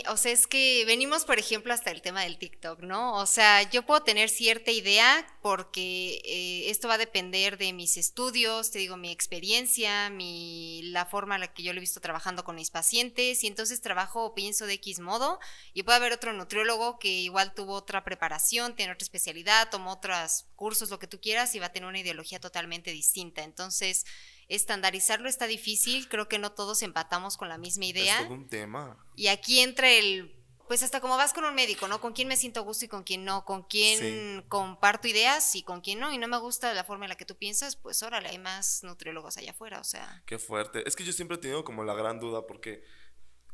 o 0.08 0.16
sea, 0.16 0.32
es 0.32 0.46
que 0.46 0.84
venimos, 0.86 1.24
por 1.24 1.38
ejemplo, 1.38 1.72
hasta 1.72 1.90
el 1.90 2.02
tema 2.02 2.22
del 2.22 2.38
TikTok, 2.38 2.80
¿no? 2.80 3.14
O 3.14 3.26
sea, 3.26 3.68
yo 3.70 3.84
puedo 3.84 4.02
tener 4.02 4.28
cierta 4.28 4.70
idea 4.70 5.26
porque 5.40 6.20
eh, 6.24 6.70
esto 6.70 6.88
va 6.88 6.94
a 6.94 6.98
depender 6.98 7.58
de 7.58 7.72
mis 7.72 7.96
estudios, 7.96 8.70
te 8.70 8.78
digo, 8.78 8.96
mi 8.96 9.10
experiencia, 9.10 10.10
mi, 10.10 10.82
la 10.84 11.06
forma 11.06 11.36
en 11.36 11.42
la 11.42 11.52
que 11.52 11.62
yo 11.62 11.72
lo 11.72 11.78
he 11.78 11.80
visto 11.80 12.00
trabajando 12.00 12.44
con 12.44 12.56
mis 12.56 12.70
pacientes, 12.70 13.44
y 13.44 13.46
entonces 13.46 13.80
trabajo 13.80 14.24
o 14.24 14.34
pienso 14.34 14.66
de 14.66 14.74
X 14.74 15.00
modo, 15.00 15.38
y 15.74 15.82
puede 15.82 15.96
haber 15.96 16.12
otro 16.12 16.32
nutriólogo 16.32 16.98
que 16.98 17.08
igual 17.08 17.54
tuvo 17.54 17.74
otra 17.74 18.04
preparación, 18.04 18.74
tiene 18.74 18.92
otra 18.92 19.04
especialidad, 19.04 19.70
tomó 19.70 19.92
otros 19.92 20.46
cursos, 20.56 20.90
lo 20.90 20.98
que 20.98 21.06
tú 21.06 21.20
quieras, 21.20 21.54
y 21.54 21.58
va 21.58 21.66
a 21.66 21.72
tener 21.72 21.88
una 21.88 22.00
ideología 22.00 22.40
totalmente 22.40 22.90
distinta. 22.90 23.42
Entonces, 23.42 24.06
estandarizarlo 24.48 25.28
está 25.28 25.46
difícil, 25.46 26.08
creo 26.08 26.28
que 26.28 26.38
no 26.38 26.52
todos 26.52 26.82
empatamos 26.82 27.36
con 27.36 27.48
la 27.48 27.58
misma 27.58 27.86
idea. 27.86 28.20
Es 28.20 28.24
todo 28.24 28.34
un 28.34 28.48
tema. 28.48 28.98
Y 29.16 29.28
aquí 29.28 29.60
entra 29.60 29.90
el 29.90 30.38
pues 30.72 30.82
hasta 30.82 31.02
como 31.02 31.18
vas 31.18 31.34
con 31.34 31.44
un 31.44 31.54
médico, 31.54 31.86
¿no? 31.86 32.00
Con 32.00 32.14
quién 32.14 32.28
me 32.28 32.36
siento 32.36 32.60
a 32.60 32.62
gusto 32.62 32.86
y 32.86 32.88
con 32.88 33.02
quién 33.02 33.26
no, 33.26 33.44
con 33.44 33.64
quién 33.64 34.42
comparto 34.48 35.06
ideas 35.06 35.54
y 35.54 35.62
con 35.62 35.82
quién 35.82 36.00
no, 36.00 36.12
y 36.14 36.16
no 36.16 36.28
me 36.28 36.38
gusta 36.38 36.72
la 36.72 36.82
forma 36.82 37.04
en 37.04 37.10
la 37.10 37.16
que 37.16 37.26
tú 37.26 37.36
piensas, 37.36 37.76
pues 37.76 38.02
órale, 38.02 38.30
hay 38.30 38.38
más 38.38 38.82
nutriólogos 38.82 39.36
allá 39.36 39.50
afuera, 39.50 39.80
o 39.80 39.84
sea. 39.84 40.22
Qué 40.24 40.38
fuerte. 40.38 40.88
Es 40.88 40.96
que 40.96 41.04
yo 41.04 41.12
siempre 41.12 41.36
he 41.36 41.40
tenido 41.40 41.62
como 41.62 41.84
la 41.84 41.92
gran 41.92 42.20
duda 42.20 42.46
porque 42.46 42.82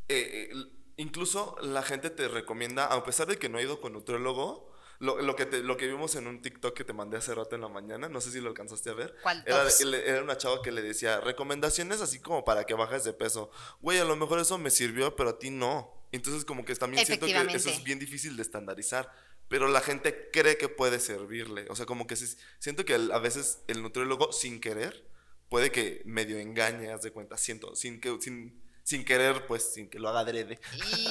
eh, 0.08 0.50
incluso 0.96 1.56
la 1.60 1.82
gente 1.82 2.10
te 2.10 2.28
recomienda, 2.28 2.84
a 2.84 3.02
pesar 3.02 3.26
de 3.26 3.36
que 3.36 3.48
no 3.48 3.58
he 3.58 3.62
ido 3.62 3.80
con 3.80 3.94
nutriólogo, 3.94 4.70
lo, 4.98 5.36
que 5.36 5.46
lo 5.62 5.76
que 5.76 5.86
vimos 5.86 6.14
en 6.16 6.26
un 6.26 6.42
TikTok 6.42 6.76
que 6.76 6.84
te 6.84 6.92
mandé 6.92 7.16
hace 7.16 7.34
rato 7.34 7.54
en 7.54 7.62
la 7.62 7.68
mañana, 7.68 8.08
no 8.08 8.20
sé 8.20 8.30
si 8.30 8.40
lo 8.40 8.48
alcanzaste 8.48 8.90
a 8.90 8.94
ver. 8.94 9.14
¿Cuál? 9.22 9.44
Era, 9.46 9.68
era 9.98 10.22
una 10.22 10.36
chava 10.36 10.60
que 10.62 10.72
le 10.72 10.82
decía, 10.82 11.20
recomendaciones 11.20 12.00
así 12.00 12.20
como 12.20 12.44
para 12.44 12.64
que 12.64 12.74
bajes 12.74 13.04
de 13.04 13.12
peso. 13.12 13.50
Güey, 13.80 13.98
a 13.98 14.04
lo 14.04 14.16
mejor 14.16 14.40
eso 14.40 14.58
me 14.58 14.70
sirvió, 14.70 15.14
pero 15.14 15.30
a 15.30 15.38
ti 15.38 15.50
no. 15.50 15.92
Entonces 16.10 16.44
como 16.44 16.64
que 16.64 16.74
también 16.74 17.04
siento 17.06 17.26
que 17.26 17.32
eso 17.54 17.70
es 17.70 17.84
bien 17.84 17.98
difícil 17.98 18.36
de 18.36 18.42
estandarizar. 18.42 19.12
Pero 19.48 19.68
la 19.68 19.80
gente 19.80 20.30
cree 20.30 20.58
que 20.58 20.68
puede 20.68 21.00
servirle. 21.00 21.66
O 21.70 21.76
sea, 21.76 21.86
como 21.86 22.06
que 22.06 22.16
siento 22.16 22.84
que 22.84 22.94
a 22.94 23.18
veces 23.18 23.60
el 23.66 23.82
nutriólogo 23.82 24.30
sin 24.32 24.60
querer 24.60 25.08
puede 25.48 25.72
que 25.72 26.02
medio 26.04 26.38
engañe, 26.38 26.90
haz 26.90 27.02
de 27.02 27.10
cuenta, 27.10 27.36
siento, 27.36 27.74
sin 27.74 28.00
que, 28.00 28.18
sin, 28.20 28.62
sin 28.82 29.04
querer, 29.04 29.46
pues, 29.46 29.72
sin 29.72 29.88
que 29.88 29.98
lo 29.98 30.08
haga 30.08 30.20
adrede. 30.20 30.58
Y, 30.76 31.08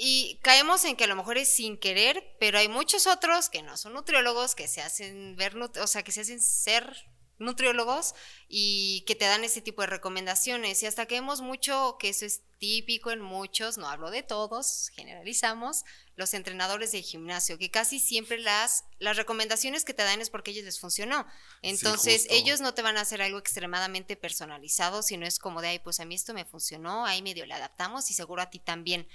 y 0.00 0.38
caemos 0.42 0.84
en 0.84 0.94
que 0.94 1.04
a 1.04 1.08
lo 1.08 1.16
mejor 1.16 1.38
es 1.38 1.48
sin 1.48 1.76
querer, 1.76 2.36
pero 2.38 2.56
hay 2.60 2.68
muchos 2.68 3.08
otros 3.08 3.50
que 3.50 3.62
no 3.62 3.76
son 3.76 3.94
nutriólogos, 3.94 4.54
que 4.54 4.68
se 4.68 4.80
hacen 4.80 5.34
ver, 5.34 5.56
o 5.56 5.86
sea, 5.88 6.04
que 6.04 6.12
se 6.12 6.20
hacen 6.20 6.40
ser 6.40 7.10
nutriólogos 7.38 8.14
y 8.48 9.02
que 9.08 9.16
te 9.16 9.24
dan 9.24 9.42
ese 9.42 9.60
tipo 9.60 9.82
de 9.82 9.88
recomendaciones. 9.88 10.80
Y 10.84 10.86
hasta 10.86 11.06
que 11.06 11.16
vemos 11.16 11.40
mucho 11.40 11.96
que 11.98 12.10
eso 12.10 12.26
es 12.26 12.42
típico 12.58 13.10
en 13.10 13.20
muchos, 13.20 13.76
no 13.76 13.88
hablo 13.88 14.12
de 14.12 14.22
todos, 14.22 14.90
generalizamos, 14.94 15.82
los 16.14 16.32
entrenadores 16.32 16.92
de 16.92 17.02
gimnasio, 17.02 17.58
que 17.58 17.72
casi 17.72 17.98
siempre 17.98 18.38
las, 18.38 18.84
las 19.00 19.16
recomendaciones 19.16 19.84
que 19.84 19.94
te 19.94 20.04
dan 20.04 20.20
es 20.20 20.30
porque 20.30 20.50
a 20.50 20.52
ellos 20.52 20.64
les 20.64 20.78
funcionó. 20.78 21.26
Entonces, 21.62 22.28
ellos 22.30 22.60
no 22.60 22.72
te 22.72 22.82
van 22.82 22.98
a 22.98 23.00
hacer 23.00 23.20
algo 23.20 23.38
extremadamente 23.38 24.14
personalizado, 24.14 25.02
sino 25.02 25.26
es 25.26 25.40
como 25.40 25.60
de, 25.60 25.68
ay, 25.68 25.78
pues 25.80 25.98
a 25.98 26.04
mí 26.04 26.14
esto 26.14 26.34
me 26.34 26.44
funcionó, 26.44 27.04
ahí 27.04 27.20
medio 27.20 27.46
le 27.46 27.54
adaptamos 27.54 28.10
y 28.12 28.14
seguro 28.14 28.42
a 28.42 28.50
ti 28.50 28.60
también. 28.60 29.08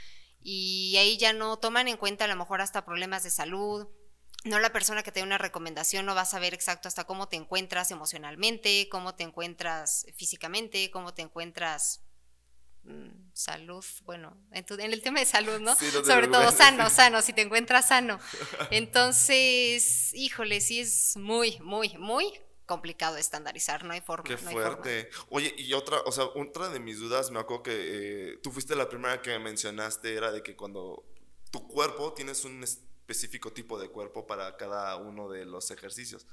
Y 0.43 0.97
ahí 0.97 1.17
ya 1.17 1.33
no 1.33 1.57
toman 1.57 1.87
en 1.87 1.97
cuenta 1.97 2.25
a 2.25 2.27
lo 2.27 2.35
mejor 2.35 2.61
hasta 2.61 2.85
problemas 2.85 3.23
de 3.23 3.29
salud, 3.29 3.87
no 4.43 4.59
la 4.59 4.73
persona 4.73 5.03
que 5.03 5.11
te 5.11 5.21
dé 5.21 5.23
una 5.23 5.37
recomendación 5.37 6.05
no 6.05 6.15
va 6.15 6.21
a 6.21 6.25
saber 6.25 6.53
exacto 6.53 6.87
hasta 6.87 7.05
cómo 7.05 7.27
te 7.27 7.37
encuentras 7.37 7.91
emocionalmente, 7.91 8.89
cómo 8.89 9.15
te 9.15 9.23
encuentras 9.23 10.05
físicamente, 10.15 10.91
cómo 10.91 11.13
te 11.13 11.21
encuentras 11.21 12.01
mm, 12.83 13.31
salud, 13.33 13.85
bueno, 14.03 14.35
en, 14.51 14.65
el 14.81 15.01
tema 15.01 15.19
de 15.19 15.25
salud, 15.25 15.59
¿no? 15.61 15.75
Sobre 15.75 16.27
todo 16.27 16.51
sano, 16.51 16.89
sano, 16.89 17.21
si 17.21 17.31
te 17.31 17.41
encuentras 17.41 17.87
sano. 17.87 18.19
Entonces, 18.69 20.13
híjole, 20.13 20.59
sí 20.59 20.81
es 20.81 21.15
muy, 21.15 21.57
muy, 21.61 21.97
muy 21.97 22.33
complicado 22.65 23.17
estandarizar, 23.17 23.83
no 23.83 23.93
hay 23.93 24.01
forma. 24.01 24.23
Qué 24.23 24.37
fuerte. 24.37 25.09
Oye, 25.29 25.53
y 25.57 25.73
otra, 25.73 26.01
o 26.05 26.11
sea, 26.11 26.25
otra 26.25 26.69
de 26.69 26.79
mis 26.79 26.99
dudas, 26.99 27.31
me 27.31 27.39
acuerdo 27.39 27.63
que 27.63 27.71
eh, 27.73 28.39
tú 28.41 28.51
fuiste 28.51 28.75
la 28.75 28.89
primera 28.89 29.21
que 29.21 29.37
mencionaste, 29.39 30.15
era 30.15 30.31
de 30.31 30.43
que 30.43 30.55
cuando 30.55 31.05
tu 31.51 31.67
cuerpo 31.67 32.13
tienes 32.13 32.45
un 32.45 32.63
específico 32.63 33.51
tipo 33.51 33.79
de 33.79 33.89
cuerpo 33.89 34.25
para 34.25 34.55
cada 34.57 34.95
uno 34.95 35.29
de 35.29 35.45
los 35.45 35.71
ejercicios. 35.71 36.25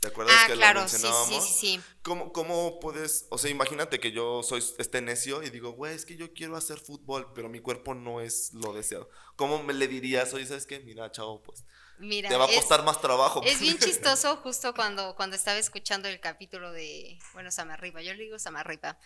¿Te 0.00 0.08
acuerdas 0.08 0.36
ah, 0.38 0.46
que 0.46 0.52
claro, 0.52 0.80
lo 0.80 0.86
mencionábamos? 0.86 1.28
Sí, 1.28 1.40
sí, 1.40 1.76
sí, 1.76 1.80
¿Cómo, 2.02 2.30
¿Cómo, 2.32 2.78
puedes, 2.80 3.26
o 3.30 3.38
sea, 3.38 3.50
imagínate 3.50 3.98
que 3.98 4.12
yo 4.12 4.42
soy 4.42 4.62
este 4.76 5.00
necio 5.00 5.42
y 5.42 5.48
digo, 5.48 5.70
güey, 5.70 5.94
es 5.94 6.04
que 6.04 6.16
yo 6.16 6.34
quiero 6.34 6.56
hacer 6.56 6.78
fútbol, 6.78 7.32
pero 7.34 7.48
mi 7.48 7.60
cuerpo 7.60 7.94
no 7.94 8.20
es 8.20 8.52
lo 8.52 8.74
deseado. 8.74 9.08
¿Cómo 9.36 9.62
me 9.62 9.72
le 9.72 9.88
dirías, 9.88 10.34
oye, 10.34 10.44
sabes 10.44 10.66
qué? 10.66 10.80
Mira, 10.80 11.10
chavo, 11.10 11.42
pues 11.42 11.64
Mira, 11.98 12.28
te 12.28 12.36
va 12.36 12.44
a 12.44 12.48
costar 12.48 12.84
más 12.84 13.00
trabajo. 13.00 13.42
Es 13.44 13.60
bien 13.60 13.78
chistoso 13.78 14.36
justo 14.36 14.74
cuando, 14.74 15.14
cuando 15.16 15.36
estaba 15.36 15.58
escuchando 15.58 16.08
el 16.08 16.20
capítulo 16.20 16.72
de, 16.72 17.18
bueno, 17.32 17.50
Samarripa, 17.50 18.02
yo 18.02 18.14
le 18.14 18.24
digo 18.24 18.38
Samarripa. 18.38 18.98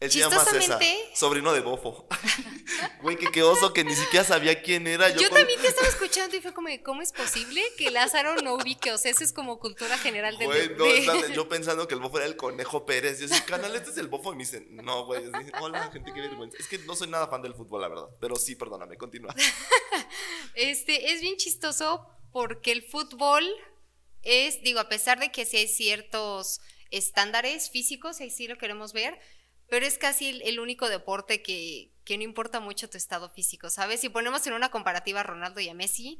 Él 0.00 0.10
se 0.12 0.20
llama 0.20 0.44
César, 0.44 0.80
sobrino 1.14 1.52
de 1.52 1.60
Bofo. 1.60 2.06
Güey, 3.02 3.16
que 3.16 3.30
qué 3.30 3.42
oso 3.42 3.72
que 3.72 3.82
ni 3.82 3.94
siquiera 3.94 4.24
sabía 4.24 4.62
quién 4.62 4.86
era. 4.86 5.08
Yo, 5.08 5.28
también 5.30 5.60
te 5.60 5.66
estaba 5.68 5.88
escuchando 5.88 6.36
y 6.36 6.40
fue 6.40 6.52
como, 6.52 6.68
¿cómo 6.84 7.02
es 7.02 7.12
posible 7.12 7.62
que 7.76 7.90
Lázaro 7.90 8.36
no 8.42 8.54
ubique? 8.54 8.92
O 8.92 8.98
sea, 8.98 9.10
eso 9.10 9.24
es 9.24 9.32
como 9.32 9.58
cultura 9.58 9.96
general 9.98 10.36
de... 10.38 10.46
Güey, 10.46 11.06
no, 11.06 11.28
yo 11.28 11.48
pensando 11.48 11.88
que 11.88 11.94
el 11.94 12.00
Bofo 12.00 12.18
era 12.18 12.26
el 12.26 12.36
Conejo 12.36 12.84
Pérez. 12.86 13.18
Yo 13.18 13.26
decía, 13.26 13.44
canal, 13.44 13.74
este 13.74 13.90
es 13.90 13.96
el 13.98 14.08
Bofo. 14.08 14.32
Y 14.32 14.36
me 14.36 14.44
dicen, 14.44 14.68
no, 14.70 15.06
güey. 15.06 15.24
Hola, 15.60 15.90
gente, 15.92 16.12
qué 16.12 16.20
vergüenza. 16.20 16.56
Es 16.58 16.68
que 16.68 16.78
no 16.78 16.94
soy 16.94 17.08
nada 17.08 17.28
fan 17.28 17.42
del 17.42 17.54
fútbol, 17.54 17.80
la 17.80 17.88
verdad. 17.88 18.08
Pero 18.20 18.36
sí, 18.36 18.54
perdóname, 18.54 18.96
continúa. 18.96 19.34
este, 20.54 21.12
es 21.12 21.20
bien 21.20 21.36
chistoso 21.36 22.06
porque 22.32 22.72
el 22.72 22.82
fútbol 22.82 23.44
es, 24.22 24.62
digo, 24.62 24.80
a 24.80 24.88
pesar 24.88 25.18
de 25.18 25.30
que 25.30 25.44
sí 25.44 25.56
hay 25.56 25.68
ciertos 25.68 26.60
estándares 26.90 27.70
físicos, 27.70 28.20
y 28.20 28.30
sí 28.30 28.46
lo 28.46 28.58
queremos 28.58 28.92
ver, 28.92 29.18
pero 29.68 29.86
es 29.86 29.98
casi 29.98 30.40
el, 30.42 30.60
único 30.60 30.88
deporte 30.88 31.42
que, 31.42 31.92
que, 32.04 32.16
no 32.16 32.24
importa 32.24 32.60
mucho 32.60 32.88
tu 32.88 32.96
estado 32.96 33.28
físico, 33.28 33.70
¿sabes? 33.70 34.00
Si 34.00 34.08
ponemos 34.08 34.46
en 34.46 34.54
una 34.54 34.70
comparativa 34.70 35.20
a 35.20 35.24
Ronaldo 35.24 35.60
y 35.60 35.68
a 35.68 35.74
Messi, 35.74 36.18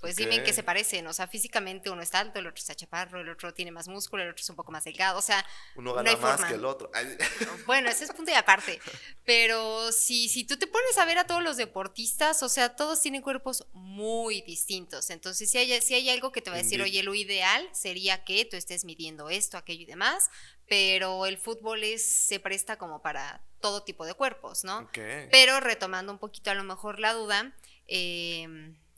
pues 0.00 0.16
dime 0.16 0.36
en 0.36 0.44
qué 0.44 0.52
se 0.52 0.62
parecen. 0.62 1.06
O 1.06 1.12
sea, 1.12 1.26
físicamente 1.26 1.90
uno 1.90 2.02
está 2.02 2.20
alto, 2.20 2.38
el 2.38 2.46
otro 2.46 2.58
está 2.58 2.74
chaparro, 2.74 3.20
el 3.20 3.28
otro 3.28 3.52
tiene 3.52 3.70
más 3.70 3.86
músculo, 3.86 4.22
el 4.22 4.30
otro 4.30 4.40
es 4.40 4.48
un 4.48 4.56
poco 4.56 4.72
más 4.72 4.84
delgado. 4.84 5.18
O 5.18 5.22
sea, 5.22 5.44
uno 5.76 5.92
gana 5.92 6.16
más 6.16 6.44
que 6.44 6.54
el 6.54 6.64
otro. 6.64 6.90
Bueno, 7.66 7.90
ese 7.90 8.04
es 8.04 8.12
punto 8.12 8.30
y 8.30 8.34
aparte. 8.34 8.80
Pero 9.24 9.92
si, 9.92 10.28
si 10.28 10.44
tú 10.44 10.56
te 10.56 10.66
pones 10.66 10.96
a 10.98 11.04
ver 11.04 11.18
a 11.18 11.26
todos 11.26 11.42
los 11.42 11.56
deportistas, 11.56 12.42
o 12.42 12.48
sea, 12.48 12.74
todos 12.74 13.00
tienen 13.00 13.22
cuerpos 13.22 13.66
muy 13.72 14.42
distintos. 14.42 15.10
Entonces, 15.10 15.50
si 15.50 15.58
hay, 15.58 15.80
si 15.82 15.94
hay 15.94 16.08
algo 16.08 16.32
que 16.32 16.40
te 16.40 16.50
va 16.50 16.56
a 16.56 16.62
decir, 16.62 16.80
oye, 16.80 17.02
lo 17.02 17.14
ideal 17.14 17.68
sería 17.72 18.24
que 18.24 18.44
tú 18.44 18.56
estés 18.56 18.84
midiendo 18.84 19.28
esto, 19.28 19.58
aquello 19.58 19.82
y 19.82 19.86
demás. 19.86 20.30
Pero 20.66 21.26
el 21.26 21.36
fútbol 21.36 21.84
es, 21.84 22.04
se 22.04 22.40
presta 22.40 22.78
como 22.78 23.02
para 23.02 23.42
todo 23.60 23.82
tipo 23.82 24.06
de 24.06 24.14
cuerpos, 24.14 24.64
¿no? 24.64 24.88
Pero 24.92 25.60
retomando 25.60 26.12
un 26.12 26.18
poquito 26.18 26.50
a 26.50 26.54
lo 26.54 26.64
mejor 26.64 27.00
la 27.00 27.12
duda, 27.12 27.52
eh, 27.86 28.46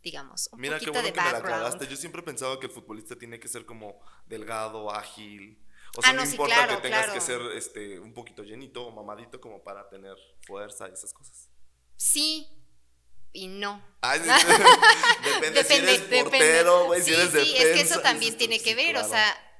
digamos. 0.03 0.49
Un 0.53 0.61
Mira, 0.61 0.79
qué 0.79 0.91
bueno 0.91 1.13
que 1.13 1.21
me 1.21 1.33
la 1.33 1.39
aclaraste. 1.39 1.87
Yo 1.87 1.97
siempre 1.97 2.21
he 2.21 2.25
pensado 2.25 2.59
que 2.59 2.67
el 2.67 2.73
futbolista 2.73 3.17
tiene 3.17 3.39
que 3.39 3.49
ser 3.49 3.65
como 3.65 4.01
delgado, 4.27 4.91
ágil. 4.91 5.59
O 5.97 6.03
sea, 6.03 6.11
ah, 6.11 6.15
no, 6.15 6.25
importa 6.25 6.69
que 6.69 6.77
tengas 6.77 7.11
que 7.11 7.21
ser 7.21 7.41
este, 7.55 8.01
un 8.01 8.15
poquito 8.15 8.43
llenito 8.43 8.87
o 8.87 8.91
mamadito 8.91 9.41
como 9.41 9.63
para 9.63 9.89
tener 9.89 10.17
fuerza 10.47 10.89
y 10.89 10.93
esas 10.93 11.13
cosas. 11.13 11.51
Sí 11.97 12.49
y 13.33 13.49
no. 13.49 13.83
depende, 15.25 15.65
si 15.65 15.75
eres 15.75 16.01
portero, 16.01 16.87
güey, 16.87 17.03
si 17.03 17.13
eres 17.13 17.31
Sí, 17.31 17.57
es 17.57 17.75
que 17.75 17.81
eso 17.81 18.01
también 18.01 18.37
tiene 18.37 18.61
que 18.61 18.75
ver, 18.75 18.97
o 18.97 19.05
sea 19.05 19.52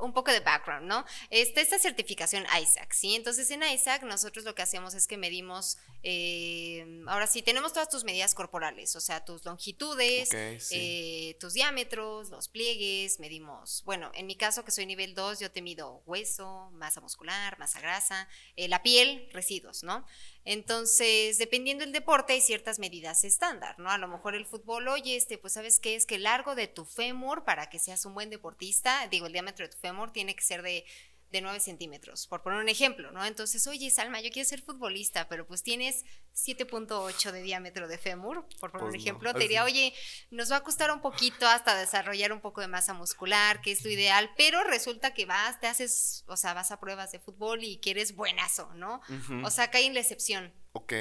un 0.00 0.12
poco 0.12 0.30
de 0.30 0.40
background, 0.40 0.86
¿no? 0.86 1.04
Está 1.30 1.60
esta 1.60 1.78
certificación 1.78 2.44
ISAC, 2.60 2.92
¿sí? 2.92 3.14
Entonces 3.14 3.50
en 3.50 3.62
ISAC 3.62 4.02
nosotros 4.02 4.44
lo 4.44 4.54
que 4.54 4.62
hacemos 4.62 4.94
es 4.94 5.06
que 5.06 5.16
medimos, 5.16 5.78
eh, 6.02 7.02
ahora 7.06 7.26
sí, 7.26 7.42
tenemos 7.42 7.72
todas 7.72 7.88
tus 7.88 8.04
medidas 8.04 8.34
corporales, 8.34 8.96
o 8.96 9.00
sea, 9.00 9.24
tus 9.24 9.44
longitudes, 9.44 10.30
eh, 10.32 11.36
tus 11.40 11.54
diámetros, 11.54 12.30
los 12.30 12.48
pliegues, 12.48 13.20
medimos, 13.20 13.82
bueno, 13.84 14.10
en 14.14 14.26
mi 14.26 14.36
caso 14.36 14.64
que 14.64 14.70
soy 14.70 14.86
nivel 14.86 15.14
2, 15.14 15.40
yo 15.40 15.50
te 15.50 15.62
mido 15.62 16.02
hueso, 16.06 16.70
masa 16.72 17.00
muscular, 17.00 17.58
masa 17.58 17.80
grasa, 17.80 18.28
eh, 18.56 18.68
la 18.68 18.82
piel, 18.82 19.28
residuos, 19.32 19.82
¿no? 19.82 20.04
Entonces, 20.44 21.36
dependiendo 21.36 21.84
del 21.84 21.92
deporte, 21.92 22.32
hay 22.32 22.40
ciertas 22.40 22.78
medidas 22.78 23.24
estándar, 23.24 23.78
¿no? 23.78 23.90
A 23.90 23.98
lo 23.98 24.08
mejor 24.08 24.34
el 24.34 24.46
fútbol, 24.46 24.88
oye, 24.88 25.14
este, 25.16 25.36
pues 25.36 25.52
sabes 25.52 25.78
qué 25.80 25.94
es 25.94 26.06
que 26.06 26.14
el 26.14 26.22
largo 26.22 26.54
de 26.54 26.66
tu 26.66 26.86
fémur 26.86 27.44
para 27.44 27.68
que 27.68 27.78
seas 27.78 28.06
un 28.06 28.14
buen 28.14 28.30
deportista, 28.30 29.06
digo, 29.08 29.26
el 29.26 29.32
diámetro 29.32 29.66
de 29.66 29.72
tu 29.72 29.78
fémur 29.78 29.89
tiene 30.12 30.34
que 30.34 30.42
ser 30.42 30.62
de 30.62 30.84
de 31.30 31.40
9 31.40 31.60
centímetros, 31.60 32.26
por 32.26 32.42
poner 32.42 32.58
un 32.58 32.68
ejemplo, 32.68 33.12
¿no? 33.12 33.24
Entonces, 33.24 33.64
oye, 33.68 33.88
Salma, 33.90 34.20
yo 34.20 34.30
quiero 34.30 34.48
ser 34.48 34.62
futbolista, 34.62 35.28
pero 35.28 35.46
pues 35.46 35.62
tienes 35.62 36.04
7.8 36.34 37.30
de 37.30 37.42
diámetro 37.42 37.86
de 37.86 37.98
fémur, 37.98 38.46
por 38.58 38.72
poner 38.72 38.86
un 38.86 38.90
pues 38.90 39.02
ejemplo, 39.02 39.32
te 39.32 39.40
diría, 39.40 39.64
oye, 39.64 39.94
nos 40.30 40.50
va 40.50 40.56
a 40.56 40.64
costar 40.64 40.90
un 40.90 41.00
poquito 41.00 41.46
hasta 41.46 41.78
desarrollar 41.78 42.32
un 42.32 42.40
poco 42.40 42.60
de 42.60 42.68
masa 42.68 42.94
muscular, 42.94 43.60
que 43.60 43.70
es 43.70 43.84
lo 43.84 43.90
ideal, 43.90 44.30
pero 44.36 44.64
resulta 44.64 45.14
que 45.14 45.24
vas, 45.24 45.60
te 45.60 45.68
haces, 45.68 46.24
o 46.26 46.36
sea, 46.36 46.52
vas 46.52 46.72
a 46.72 46.80
pruebas 46.80 47.12
de 47.12 47.20
fútbol 47.20 47.62
y 47.62 47.76
que 47.76 47.92
eres 47.92 48.16
buenazo, 48.16 48.72
¿no? 48.74 49.00
O 49.44 49.50
sea, 49.50 49.70
cae 49.70 49.86
en 49.86 49.94
la 49.94 50.00
excepción. 50.00 50.52
Ok. 50.72 50.92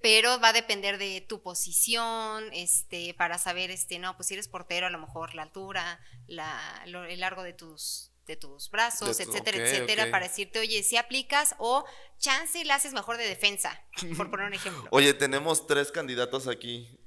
Pero 0.00 0.40
va 0.40 0.48
a 0.48 0.52
depender 0.52 0.98
de 0.98 1.20
tu 1.22 1.42
posición, 1.42 2.44
este, 2.52 3.14
para 3.14 3.38
saber, 3.38 3.72
este, 3.72 3.98
no, 3.98 4.16
pues 4.16 4.28
si 4.28 4.34
eres 4.34 4.46
portero, 4.46 4.86
a 4.86 4.90
lo 4.90 4.98
mejor 4.98 5.34
la 5.34 5.42
altura, 5.42 6.00
la, 6.26 6.82
el 6.84 7.20
largo 7.20 7.42
de 7.42 7.52
tus 7.52 8.11
de 8.26 8.36
tus 8.36 8.70
brazos, 8.70 9.18
etcétera, 9.18 9.58
etcétera, 9.58 10.10
para 10.10 10.28
decirte, 10.28 10.60
oye, 10.60 10.82
si 10.82 10.96
aplicas 10.96 11.54
o 11.58 11.84
chance 12.18 12.64
la 12.64 12.76
haces 12.76 12.92
mejor 12.92 13.16
de 13.16 13.24
defensa, 13.24 13.82
por 14.16 14.30
poner 14.30 14.46
un 14.46 14.54
ejemplo. 14.54 14.84
Oye, 14.92 15.12
tenemos 15.12 15.66
tres 15.66 15.90
candidatos 15.90 16.46
aquí. 16.46 16.98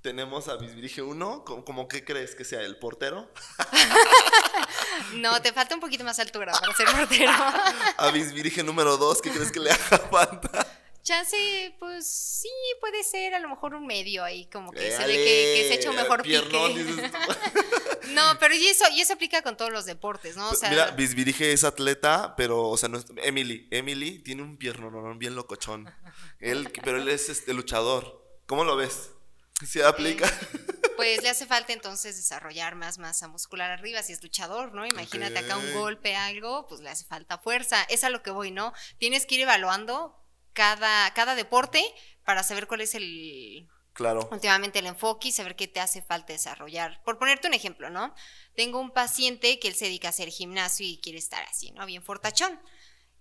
Tenemos 0.00 0.48
a 0.48 0.56
Bisbirige 0.56 1.00
1, 1.00 1.44
¿cómo 1.44 1.86
qué 1.86 2.04
crees 2.04 2.34
que 2.34 2.44
sea 2.44 2.62
el 2.62 2.76
portero? 2.76 3.30
no, 5.14 5.40
te 5.40 5.52
falta 5.52 5.76
un 5.76 5.80
poquito 5.80 6.02
más 6.02 6.18
altura 6.18 6.52
para 6.58 6.74
ser 6.74 6.88
portero. 6.88 7.30
a 7.98 8.10
Bisbirige 8.10 8.64
número 8.64 8.96
2, 8.96 9.22
¿qué 9.22 9.30
crees 9.30 9.52
que 9.52 9.60
le 9.60 9.70
haga 9.70 9.98
falta? 10.10 10.66
Chance, 11.04 11.76
pues 11.78 12.06
sí, 12.06 12.50
puede 12.80 13.04
ser 13.04 13.34
a 13.34 13.38
lo 13.38 13.48
mejor 13.48 13.74
un 13.74 13.86
medio 13.86 14.24
ahí, 14.24 14.46
como 14.46 14.72
que 14.72 14.90
se 14.90 15.06
ve 15.06 15.14
que, 15.14 15.54
que 15.56 15.68
se 15.68 15.74
echa 15.74 15.90
un 15.90 15.96
mejor 15.96 16.22
Piernón, 16.22 16.74
pique. 16.74 16.84
dices 16.84 17.12
tú. 17.12 17.18
No, 18.08 18.38
pero 18.38 18.54
y 18.54 18.66
eso, 18.66 18.84
y 18.92 19.00
eso 19.00 19.14
aplica 19.14 19.42
con 19.42 19.56
todos 19.56 19.72
los 19.72 19.84
deportes, 19.86 20.36
¿no? 20.36 20.50
O 20.50 20.54
sea, 20.54 20.70
Mira, 20.70 20.90
Bisbirige 20.90 21.52
es 21.52 21.64
atleta, 21.64 22.34
pero, 22.36 22.68
o 22.68 22.76
sea, 22.76 22.88
no 22.88 22.98
es, 22.98 23.06
Emily, 23.18 23.68
Emily 23.70 24.18
tiene 24.18 24.42
un 24.42 24.56
pierno 24.56 25.16
bien 25.16 25.34
locochón. 25.34 25.92
Él, 26.40 26.70
pero 26.84 26.98
él 26.98 27.08
es 27.08 27.28
este 27.28 27.54
luchador. 27.54 28.22
¿Cómo 28.46 28.64
lo 28.64 28.76
ves? 28.76 29.10
¿Se 29.66 29.84
aplica? 29.84 30.26
pues 30.96 31.22
le 31.22 31.28
hace 31.28 31.46
falta 31.46 31.72
entonces 31.72 32.16
desarrollar 32.16 32.74
más 32.74 32.98
masa 32.98 33.28
muscular 33.28 33.70
arriba, 33.70 34.02
si 34.02 34.12
es 34.12 34.22
luchador, 34.22 34.74
¿no? 34.74 34.86
Imagínate 34.86 35.38
acá 35.38 35.56
un 35.56 35.72
golpe, 35.72 36.16
algo, 36.16 36.66
pues 36.68 36.80
le 36.80 36.90
hace 36.90 37.04
falta 37.04 37.38
fuerza. 37.38 37.82
Es 37.84 38.04
a 38.04 38.10
lo 38.10 38.22
que 38.22 38.30
voy, 38.30 38.50
¿no? 38.50 38.72
Tienes 38.98 39.26
que 39.26 39.36
ir 39.36 39.42
evaluando 39.42 40.16
cada, 40.52 41.12
cada 41.14 41.34
deporte 41.34 41.84
para 42.24 42.42
saber 42.42 42.66
cuál 42.66 42.82
es 42.82 42.94
el, 42.94 43.68
Claro. 43.94 44.28
últimamente 44.32 44.78
el 44.78 44.86
enfoque 44.86 45.28
y 45.28 45.32
saber 45.32 45.54
qué 45.56 45.68
te 45.68 45.80
hace 45.80 46.02
falta 46.02 46.32
desarrollar. 46.32 47.02
Por 47.04 47.18
ponerte 47.18 47.46
un 47.48 47.54
ejemplo, 47.54 47.90
¿no? 47.90 48.14
Tengo 48.56 48.80
un 48.80 48.90
paciente 48.92 49.58
que 49.58 49.68
él 49.68 49.74
se 49.74 49.84
dedica 49.86 50.08
a 50.08 50.10
hacer 50.10 50.28
gimnasio 50.30 50.86
y 50.86 50.98
quiere 51.00 51.18
estar 51.18 51.42
así, 51.50 51.70
¿no? 51.72 51.84
Bien 51.86 52.02
fortachón. 52.02 52.60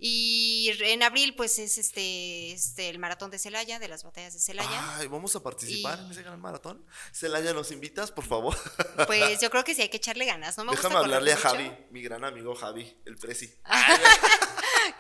Y 0.04 0.72
en 0.80 1.04
abril, 1.04 1.36
pues 1.36 1.60
es 1.60 1.78
este, 1.78 2.54
este 2.54 2.90
el 2.90 2.98
maratón 2.98 3.30
de 3.30 3.38
Celaya, 3.38 3.78
de 3.78 3.88
las 3.88 4.04
batallas 4.04 4.34
de 4.34 4.40
Celaya. 4.40 4.98
Ay, 4.98 5.06
vamos 5.08 5.36
a 5.36 5.44
participar 5.44 6.00
Y- 6.00 6.06
en 6.06 6.12
ese 6.12 6.24
gran 6.24 6.42
maratón. 6.42 6.84
Celaya, 7.14 7.54
¿nos 7.54 7.72
invitas, 7.72 8.12
por 8.12 8.26
favor? 8.26 8.58
Pues 9.06 9.40
yo 9.42 9.52
creo 9.52 9.64
que 9.64 9.76
sí 9.76 9.84
hay 9.84 9.90
que 9.90 9.98
echarle 9.98 10.26
ganas, 10.26 10.58
¿no? 10.58 10.64
Me 10.64 10.72
gusta 10.72 10.88
Déjame 10.88 11.02
correr 11.04 11.16
hablarle 11.18 11.34
a 11.34 11.36
mucho. 11.36 11.50
Javi, 11.50 11.86
mi 11.92 12.02
gran 12.02 12.24
amigo 12.26 12.56
Javi, 12.56 12.98
el 13.06 13.16
presi. 13.18 13.54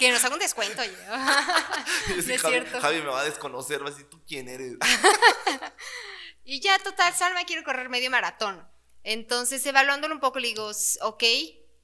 Que 0.01 0.11
nos 0.11 0.23
haga 0.25 0.33
un 0.33 0.39
descuento. 0.39 0.81
Sí, 2.25 2.33
es 2.33 2.41
Javi, 2.41 2.53
cierto. 2.55 2.81
Javi 2.81 2.97
me 3.01 3.09
va 3.09 3.21
a 3.21 3.23
desconocer, 3.25 3.83
va 3.83 3.87
a 3.89 3.91
decir, 3.91 4.09
¿tú 4.09 4.19
quién 4.27 4.49
eres? 4.49 4.73
Y 6.43 6.59
ya, 6.59 6.79
total, 6.79 7.13
Salma, 7.13 7.43
quiero 7.45 7.63
correr 7.63 7.87
medio 7.87 8.09
maratón. 8.09 8.67
Entonces, 9.03 9.63
evaluándolo 9.63 10.15
un 10.15 10.19
poco, 10.19 10.39
le 10.39 10.47
digo, 10.47 10.71
"S- 10.71 10.97
ok, 11.03 11.23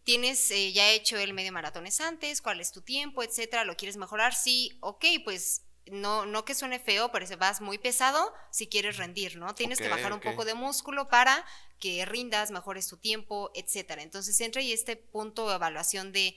tienes 0.03 0.49
eh, 0.49 0.73
ya 0.73 0.89
hecho 0.89 1.15
el 1.17 1.33
medio 1.35 1.51
maratones 1.51 2.01
antes, 2.01 2.41
cuál 2.41 2.59
es 2.59 2.71
tu 2.71 2.81
tiempo, 2.81 3.21
etcétera, 3.21 3.65
¿lo 3.65 3.77
quieres 3.77 3.97
mejorar? 3.97 4.33
Sí, 4.33 4.75
ok, 4.81 5.05
pues 5.23 5.61
no, 5.85 6.25
no 6.25 6.43
que 6.43 6.55
suene 6.55 6.79
feo, 6.79 7.11
pero 7.11 7.25
vas 7.37 7.61
muy 7.61 7.77
pesado 7.77 8.33
si 8.51 8.67
quieres 8.67 8.97
rendir, 8.97 9.37
¿no? 9.37 9.53
Tienes 9.53 9.77
que 9.79 9.89
bajar 9.89 10.11
un 10.11 10.21
poco 10.21 10.43
de 10.43 10.55
músculo 10.55 11.07
para 11.07 11.45
que 11.79 12.03
rindas, 12.05 12.49
mejores 12.49 12.87
tu 12.87 12.97
tiempo, 12.97 13.51
etcétera. 13.53 14.01
Entonces 14.01 14.41
entra 14.41 14.61
y 14.63 14.73
este 14.73 14.95
punto 14.95 15.47
de 15.49 15.55
evaluación 15.55 16.11
de 16.11 16.35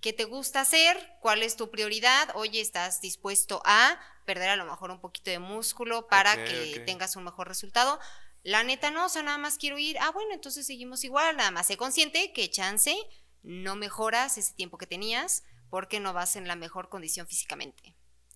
qué 0.00 0.12
te 0.12 0.24
gusta 0.24 0.60
hacer, 0.60 1.16
cuál 1.20 1.42
es 1.42 1.56
tu 1.56 1.70
prioridad, 1.70 2.30
oye, 2.34 2.60
estás 2.60 3.00
dispuesto 3.00 3.62
a 3.64 3.98
perder 4.24 4.50
a 4.50 4.56
lo 4.56 4.64
mejor 4.64 4.90
un 4.90 5.00
poquito 5.00 5.30
de 5.30 5.38
músculo 5.38 6.06
para 6.08 6.44
que 6.44 6.82
tengas 6.86 7.16
un 7.16 7.24
mejor 7.24 7.48
resultado. 7.48 7.98
La 8.42 8.64
neta 8.64 8.90
no, 8.90 9.06
o 9.06 9.08
sea, 9.08 9.22
nada 9.22 9.38
más 9.38 9.58
quiero 9.58 9.78
ir, 9.78 9.98
ah, 10.00 10.10
bueno, 10.10 10.34
entonces 10.34 10.66
seguimos 10.66 11.04
igual, 11.04 11.36
nada 11.36 11.50
más 11.50 11.66
sé 11.66 11.76
consciente 11.76 12.32
que 12.32 12.50
chance 12.50 12.96
no 13.42 13.76
mejoras 13.76 14.38
ese 14.38 14.54
tiempo 14.54 14.78
que 14.78 14.86
tenías 14.86 15.44
porque 15.70 16.00
no 16.00 16.12
vas 16.12 16.36
en 16.36 16.46
la 16.46 16.56
mejor 16.56 16.88
condición 16.88 17.26
físicamente. 17.26 17.94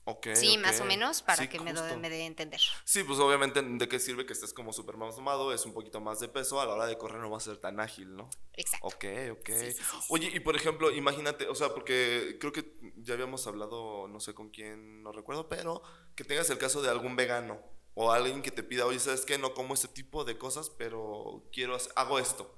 Ok, 0.09 0.29
sí, 0.35 0.57
más 0.59 0.81
o 0.81 0.85
menos, 0.85 1.21
para 1.21 1.43
Sí, 1.43 1.49
que 1.49 1.59
me, 1.59 1.73
do- 1.73 1.81
justo. 1.83 1.99
me 1.99 2.09
dé 2.09 2.23
a 2.23 2.27
entender. 2.27 2.61
Sí, 2.85 3.03
pues 3.03 3.19
obviamente, 3.19 3.61
¿de 3.61 3.89
qué 3.89 3.99
sirve 3.99 4.25
que 4.25 4.35
estés 4.35 4.53
como 4.53 4.73
súper 4.73 4.97
mamado? 4.97 5.53
Es 5.53 5.67
un 5.67 5.73
poquito 5.75 6.01
más 6.01 6.21
de 6.21 6.29
peso, 6.29 6.61
a 6.61 6.65
la 6.67 6.75
hora 6.75 6.87
de 6.87 6.97
correr 6.97 7.19
no 7.21 7.29
va 7.29 7.39
a 7.39 7.41
ser 7.41 7.57
tan 7.57 7.81
ágil, 7.81 8.15
¿no? 8.15 8.31
Exacto. 8.53 8.87
Ok, 8.87 9.05
ok. 9.33 9.49
Sí, 9.49 9.73
sí. 9.73 9.83
Oye, 10.11 10.31
y 10.33 10.39
por 10.39 10.55
ejemplo, 10.55 10.93
imagínate, 10.93 11.49
o 11.49 11.57
sea, 11.57 11.75
porque 11.75 12.37
creo 12.41 12.53
que 12.53 12.73
ya 12.99 13.15
habíamos 13.15 13.47
hablado, 13.49 14.07
no 14.07 14.21
sé 14.21 14.33
con 14.33 14.51
quién, 14.51 15.03
no 15.03 15.11
recuerdo, 15.11 15.49
pero 15.49 15.83
que 16.15 16.23
tengas 16.23 16.49
el 16.51 16.59
caso 16.59 16.83
de 16.83 16.89
algún 16.91 17.17
vegano 17.17 17.61
o 17.95 18.13
alguien 18.13 18.43
que 18.43 18.53
te 18.53 18.63
pida, 18.63 18.87
oye, 18.87 19.01
¿sabes 19.01 19.25
qué? 19.25 19.39
No 19.39 19.55
como 19.55 19.75
este 19.75 19.89
tipo 19.89 20.25
de 20.25 20.39
cosas, 20.39 20.71
pero 20.71 21.49
quiero, 21.53 21.75
hacer- 21.75 21.93
hago 21.97 22.21
esto. 22.21 22.55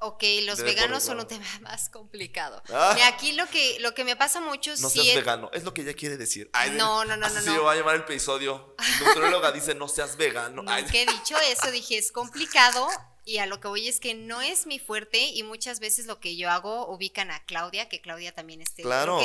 Ok, 0.00 0.22
los 0.44 0.58
Debe 0.58 0.70
veganos 0.74 1.02
son 1.02 1.18
un 1.20 1.26
tema 1.26 1.44
más 1.62 1.88
complicado. 1.88 2.62
Ah. 2.72 2.94
Y 2.98 3.02
aquí 3.02 3.32
lo 3.32 3.46
que, 3.46 3.78
lo 3.80 3.94
que 3.94 4.04
me 4.04 4.14
pasa 4.14 4.40
mucho 4.40 4.70
No 4.78 4.88
sí 4.88 5.00
seas 5.00 5.06
es- 5.08 5.14
vegano, 5.16 5.50
es 5.52 5.64
lo 5.64 5.74
que 5.74 5.82
ella 5.82 5.94
quiere 5.94 6.16
decir. 6.16 6.48
Ay, 6.52 6.70
No, 6.72 7.04
no, 7.04 7.16
no, 7.16 7.26
así 7.26 7.36
no, 7.36 7.42
se 7.42 7.50
no. 7.50 7.64
va 7.64 7.72
a 7.72 7.76
llamar 7.76 7.96
el 7.96 8.02
episodio. 8.02 8.74
Nutrióloga 9.04 9.50
dice, 9.52 9.74
no 9.74 9.88
seas 9.88 10.16
vegano. 10.16 10.62
Ay, 10.68 10.82
Nunca 10.84 10.98
he 10.98 11.06
dicho 11.06 11.36
eso, 11.50 11.70
dije 11.70 11.98
es 11.98 12.12
complicado 12.12 12.86
y 13.24 13.38
a 13.38 13.46
lo 13.46 13.60
que 13.60 13.68
voy 13.68 13.88
es 13.88 14.00
que 14.00 14.14
no 14.14 14.40
es 14.40 14.66
mi 14.66 14.78
fuerte 14.78 15.18
y 15.18 15.42
muchas 15.42 15.80
veces 15.80 16.06
lo 16.06 16.18
que 16.20 16.36
yo 16.36 16.50
hago 16.50 16.86
ubican 16.90 17.30
a 17.30 17.44
Claudia, 17.44 17.88
que 17.88 18.00
Claudia 18.00 18.32
también 18.32 18.62
este, 18.62 18.82
Claro. 18.82 19.20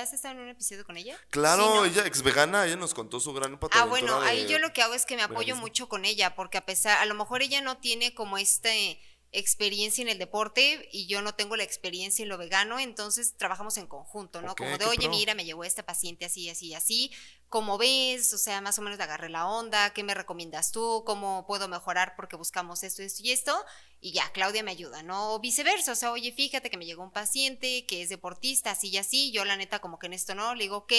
¿Has 0.00 0.12
estado 0.12 0.34
en 0.34 0.40
un 0.42 0.48
episodio 0.50 0.84
con 0.84 0.96
ella? 0.96 1.18
Claro, 1.30 1.64
Sí, 1.64 1.74
¿no? 1.74 1.84
ella 1.86 2.06
ex 2.06 2.22
vegana, 2.22 2.66
ella 2.66 2.76
nos 2.76 2.94
contó 2.94 3.18
su 3.18 3.32
gran 3.32 3.58
Ah, 3.72 3.84
bueno, 3.84 4.20
ahí 4.20 4.46
yo 4.46 4.58
lo 4.60 4.72
que 4.72 4.82
hago 4.82 4.94
es 4.94 5.06
que 5.06 5.16
me 5.16 5.22
apoyo 5.22 5.38
veganismo. 5.38 5.62
mucho 5.62 5.88
con 5.88 6.04
ella, 6.04 6.36
porque 6.36 6.58
a 6.58 6.64
pesar, 6.66 6.98
a 6.98 7.04
lo 7.06 7.14
mejor 7.14 7.42
ella 7.42 7.60
no 7.62 7.78
tiene 7.78 8.14
como 8.14 8.38
este 8.38 9.00
experiencia 9.32 10.02
en 10.02 10.08
el 10.08 10.18
deporte 10.18 10.88
y 10.90 11.06
yo 11.06 11.20
no 11.20 11.34
tengo 11.34 11.56
la 11.56 11.62
experiencia 11.62 12.22
en 12.22 12.30
lo 12.30 12.38
vegano, 12.38 12.78
entonces 12.78 13.36
trabajamos 13.36 13.76
en 13.76 13.86
conjunto, 13.86 14.40
¿no? 14.40 14.54
Como 14.56 14.78
de, 14.78 14.86
oye, 14.86 15.02
pro. 15.02 15.10
mira, 15.10 15.34
me 15.34 15.44
llegó 15.44 15.64
este 15.64 15.82
paciente 15.82 16.24
así, 16.24 16.48
así, 16.48 16.72
así, 16.72 17.12
¿cómo 17.48 17.76
ves? 17.76 18.32
O 18.32 18.38
sea, 18.38 18.60
más 18.60 18.78
o 18.78 18.82
menos 18.82 18.96
le 18.96 19.04
agarré 19.04 19.28
la 19.28 19.46
onda, 19.46 19.92
¿qué 19.92 20.02
me 20.02 20.14
recomiendas 20.14 20.72
tú? 20.72 21.02
¿Cómo 21.06 21.46
puedo 21.46 21.68
mejorar 21.68 22.14
porque 22.16 22.36
buscamos 22.36 22.82
esto, 22.82 23.02
esto 23.02 23.22
y 23.22 23.32
esto? 23.32 23.64
Y 24.00 24.12
ya, 24.12 24.30
Claudia 24.32 24.62
me 24.62 24.70
ayuda, 24.70 25.02
¿no? 25.02 25.34
O 25.34 25.40
viceversa, 25.40 25.92
o 25.92 25.96
sea, 25.96 26.12
oye, 26.12 26.32
fíjate 26.32 26.70
que 26.70 26.78
me 26.78 26.86
llegó 26.86 27.02
un 27.02 27.12
paciente 27.12 27.84
que 27.86 28.02
es 28.02 28.08
deportista, 28.08 28.70
así 28.70 28.88
y 28.88 28.96
así, 28.96 29.30
yo 29.30 29.44
la 29.44 29.56
neta 29.56 29.80
como 29.80 29.98
que 29.98 30.06
en 30.06 30.14
esto 30.14 30.34
no, 30.34 30.54
le 30.54 30.64
digo, 30.64 30.78
ok, 30.78 30.92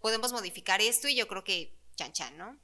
podemos 0.00 0.32
modificar 0.32 0.80
esto 0.80 1.08
y 1.08 1.16
yo 1.16 1.28
creo 1.28 1.44
que 1.44 1.76
chan 1.96 2.12
chan, 2.12 2.38
¿no? 2.38 2.58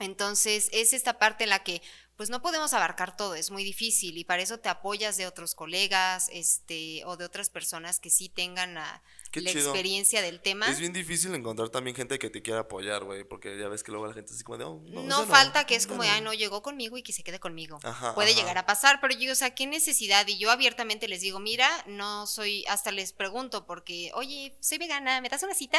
Entonces, 0.00 0.68
es 0.72 0.92
esta 0.92 1.18
parte 1.18 1.44
en 1.44 1.50
la 1.50 1.62
que 1.62 1.82
pues 2.16 2.28
no 2.28 2.42
podemos 2.42 2.74
abarcar 2.74 3.16
todo, 3.16 3.34
es 3.34 3.50
muy 3.50 3.64
difícil 3.64 4.18
y 4.18 4.24
para 4.24 4.42
eso 4.42 4.58
te 4.58 4.68
apoyas 4.68 5.16
de 5.16 5.26
otros 5.26 5.54
colegas, 5.54 6.28
este, 6.32 7.02
o 7.06 7.16
de 7.16 7.24
otras 7.24 7.48
personas 7.48 7.98
que 7.98 8.10
sí 8.10 8.28
tengan 8.28 8.74
la, 8.74 9.02
Qué 9.30 9.40
la 9.40 9.52
chido. 9.52 9.70
experiencia 9.70 10.22
del 10.22 10.40
tema. 10.40 10.68
Es 10.68 10.80
bien 10.80 10.92
difícil 10.92 11.34
encontrar 11.34 11.68
también 11.68 11.94
gente 11.94 12.18
que 12.18 12.30
te 12.30 12.42
quiera 12.42 12.60
apoyar, 12.60 13.04
güey, 13.04 13.24
porque 13.24 13.58
ya 13.58 13.68
ves 13.68 13.82
que 13.82 13.92
luego 13.92 14.06
la 14.06 14.14
gente 14.14 14.32
así 14.32 14.42
como 14.42 14.58
de, 14.58 14.64
oh, 14.64 14.82
no, 14.86 15.02
no, 15.02 15.26
falta 15.26 15.66
que 15.66 15.76
es 15.76 15.86
como, 15.86 16.02
de, 16.02 16.08
ay, 16.08 16.20
no 16.20 16.34
llegó 16.34 16.62
conmigo 16.62 16.98
y 16.98 17.02
que 17.02 17.12
se 17.12 17.22
quede 17.22 17.38
conmigo. 17.38 17.78
Ajá, 17.82 18.14
Puede 18.14 18.32
ajá. 18.32 18.40
llegar 18.40 18.58
a 18.58 18.66
pasar, 18.66 19.00
pero 19.00 19.14
yo, 19.14 19.32
o 19.32 19.34
sea, 19.36 19.54
¿qué 19.54 19.66
necesidad? 19.66 20.26
Y 20.26 20.38
yo 20.38 20.50
abiertamente 20.50 21.06
les 21.06 21.20
digo, 21.20 21.38
mira, 21.38 21.68
no 21.86 22.26
soy, 22.26 22.64
hasta 22.66 22.90
les 22.90 23.12
pregunto, 23.12 23.66
porque, 23.66 24.10
oye, 24.14 24.56
soy 24.60 24.78
vegana, 24.78 25.20
¿me 25.20 25.28
das 25.28 25.42
una 25.42 25.54
cita? 25.54 25.78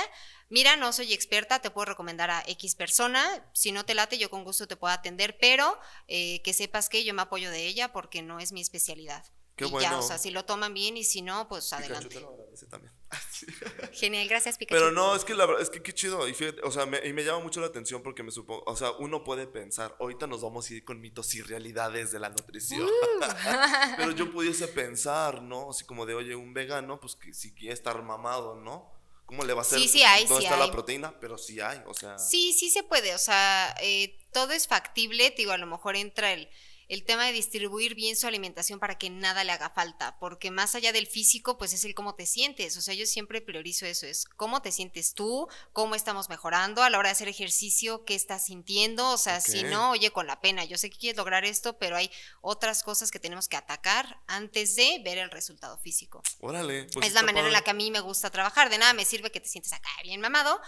Mira, 0.50 0.76
no 0.76 0.94
soy 0.94 1.14
experta, 1.14 1.60
te 1.60 1.72
puedo 1.72 1.86
recomendar 1.86 2.32
a 2.32 2.44
X 2.48 2.76
persona, 2.76 3.46
si 3.54 3.72
no 3.72 3.86
te 3.86 3.96
late, 3.96 4.18
yo 4.18 4.30
con 4.30 4.44
gusto 4.44 4.68
te 4.68 4.78
puedo 4.78 4.94
atender, 4.94 5.38
pero 5.40 5.78
eh, 6.08 6.42
que 6.44 6.54
sepas 6.54 6.88
que 6.88 7.04
yo 7.04 7.14
me 7.14 7.22
apoyo 7.22 7.52
de 7.52 7.68
ella 7.68 7.92
porque 7.92 8.22
no 8.22 8.40
es 8.40 8.52
mi 8.52 8.62
especialidad. 8.62 9.26
Qué 9.68 9.78
y 9.78 9.82
ya, 9.82 9.90
bueno. 9.90 10.00
o 10.00 10.02
sea, 10.02 10.18
si 10.18 10.32
lo 10.32 10.46
toman 10.46 10.74
bien 10.74 10.98
y 10.98 11.04
si 11.04 11.22
no, 11.22 11.48
pues 11.48 11.66
Pikachu 11.66 11.84
adelante. 11.84 12.16
te 12.16 12.22
lo 12.22 12.30
agradece 12.34 12.66
también. 12.68 12.94
Genial, 13.94 14.28
gracias, 14.28 14.58
Pikachu. 14.58 14.80
Pero 14.80 14.92
no, 14.92 15.16
es 15.16 15.26
que 15.26 15.34
la 15.34 15.46
verdad, 15.46 15.62
es 15.62 15.70
que 15.70 15.82
qué 15.82 15.94
chido. 15.94 16.28
Y 16.28 16.34
fíjate, 16.34 16.62
o 16.64 16.72
sea, 16.72 16.86
me, 16.86 17.00
y 17.06 17.14
me 17.14 17.24
llama 17.24 17.40
mucho 17.40 17.60
la 17.60 17.68
atención 17.68 18.02
porque 18.02 18.24
me 18.24 18.32
supongo, 18.32 18.64
o 18.66 18.76
sea, 18.76 18.92
uno 19.00 19.24
puede 19.24 19.48
pensar, 19.48 19.96
ahorita 20.00 20.28
nos 20.28 20.42
vamos 20.42 20.70
a 20.70 20.74
ir 20.74 20.84
con 20.84 21.00
mitos 21.02 21.34
y 21.36 21.42
realidades 21.42 22.12
de 22.12 22.20
la 22.20 22.30
nutrición. 22.30 22.84
Uh. 22.84 23.26
Pero 23.98 24.12
yo 24.12 24.32
pudiese 24.32 24.68
pensar, 24.68 25.42
¿no? 25.42 25.72
Así 25.72 25.86
como 25.86 26.06
de, 26.06 26.16
oye, 26.16 26.36
un 26.36 26.54
vegano, 26.54 27.00
pues 27.00 27.16
que 27.16 27.34
si 27.34 27.54
quiere 27.54 27.74
estar 27.74 28.02
mamado, 28.02 28.56
¿no? 28.56 28.92
¿Cómo 29.26 29.46
le 29.46 29.54
va 29.54 29.60
a 29.60 29.62
hacer? 29.62 29.80
Sí, 29.80 29.88
sí 29.88 30.04
hay, 30.04 30.26
¿Dónde 30.26 30.42
sí 30.42 30.48
está 30.48 30.62
hay. 30.62 30.68
la 30.68 30.74
proteína? 30.74 31.20
Pero 31.22 31.38
sí 31.38 31.62
hay, 31.62 31.82
o 31.88 31.94
sea. 31.94 32.18
Sí, 32.18 32.52
sí 32.52 32.70
se 32.70 32.84
puede, 32.84 33.16
o 33.16 33.18
sea, 33.18 33.74
eh, 33.82 34.20
todo 34.34 34.52
es 34.52 34.68
factible, 34.68 35.32
te 35.32 35.38
digo, 35.38 35.54
a 35.54 35.58
lo 35.58 35.68
mejor 35.68 35.96
entra 35.96 36.34
el, 36.34 36.50
el 36.92 37.06
tema 37.06 37.26
de 37.26 37.32
distribuir 37.32 37.96
bien 37.96 38.18
su 38.18 38.28
alimentación 38.28 38.78
para 38.78 38.98
que 38.98 39.10
nada 39.10 39.46
le 39.46 39.54
haga 39.54 39.70
falta, 39.70 40.18
porque 40.20 40.52
más 40.52 40.76
allá 40.76 40.92
del 40.92 41.08
físico, 41.08 41.58
pues 41.58 41.72
es 41.72 41.86
el 41.86 41.96
cómo 41.96 42.16
te 42.16 42.26
sientes, 42.26 42.76
o 42.76 42.82
sea, 42.82 42.94
yo 42.94 43.06
siempre 43.06 43.40
priorizo 43.40 43.86
eso, 43.86 44.06
es 44.06 44.26
cómo 44.36 44.62
te 44.62 44.74
sientes 44.74 45.14
tú, 45.14 45.48
cómo 45.72 45.96
estamos 45.96 46.28
mejorando 46.28 46.84
a 46.84 46.90
la 46.90 47.00
hora 47.00 47.08
de 47.08 47.14
hacer 47.14 47.30
ejercicio, 47.30 48.04
qué 48.04 48.14
estás 48.14 48.44
sintiendo, 48.44 49.10
o 49.10 49.18
sea, 49.18 49.40
si 49.40 49.64
no, 49.64 49.92
oye, 49.92 50.12
con 50.12 50.28
la 50.28 50.42
pena, 50.42 50.66
yo 50.66 50.78
sé 50.78 50.90
que 50.90 50.98
quieres 50.98 51.16
lograr 51.16 51.46
esto, 51.46 51.78
pero 51.80 51.96
hay 51.96 52.12
otras 52.42 52.84
cosas 52.84 53.10
que 53.10 53.22
tenemos 53.22 53.48
que 53.48 53.56
atacar 53.56 54.20
antes 54.28 54.76
de 54.76 55.02
ver 55.02 55.18
el 55.18 55.32
resultado 55.32 55.78
físico 55.78 56.22
Órale. 56.42 56.88
pues 56.94 57.08
es 57.08 57.14
la 57.14 57.24
manera 57.24 57.48
en 57.48 57.54
la 57.54 57.62
que 57.62 57.72
a 57.72 57.74
mí 57.74 57.90
me 57.90 58.02
gusta 58.02 58.30
trabajar. 58.32 58.70
De 58.70 58.78
nada 58.78 58.92
me 58.92 59.06
sirve 59.06 59.32
que 59.32 59.40
te 59.40 59.48
sientes 59.48 59.72
acá 59.72 59.90
bien 60.04 60.20
mamado, 60.20 60.60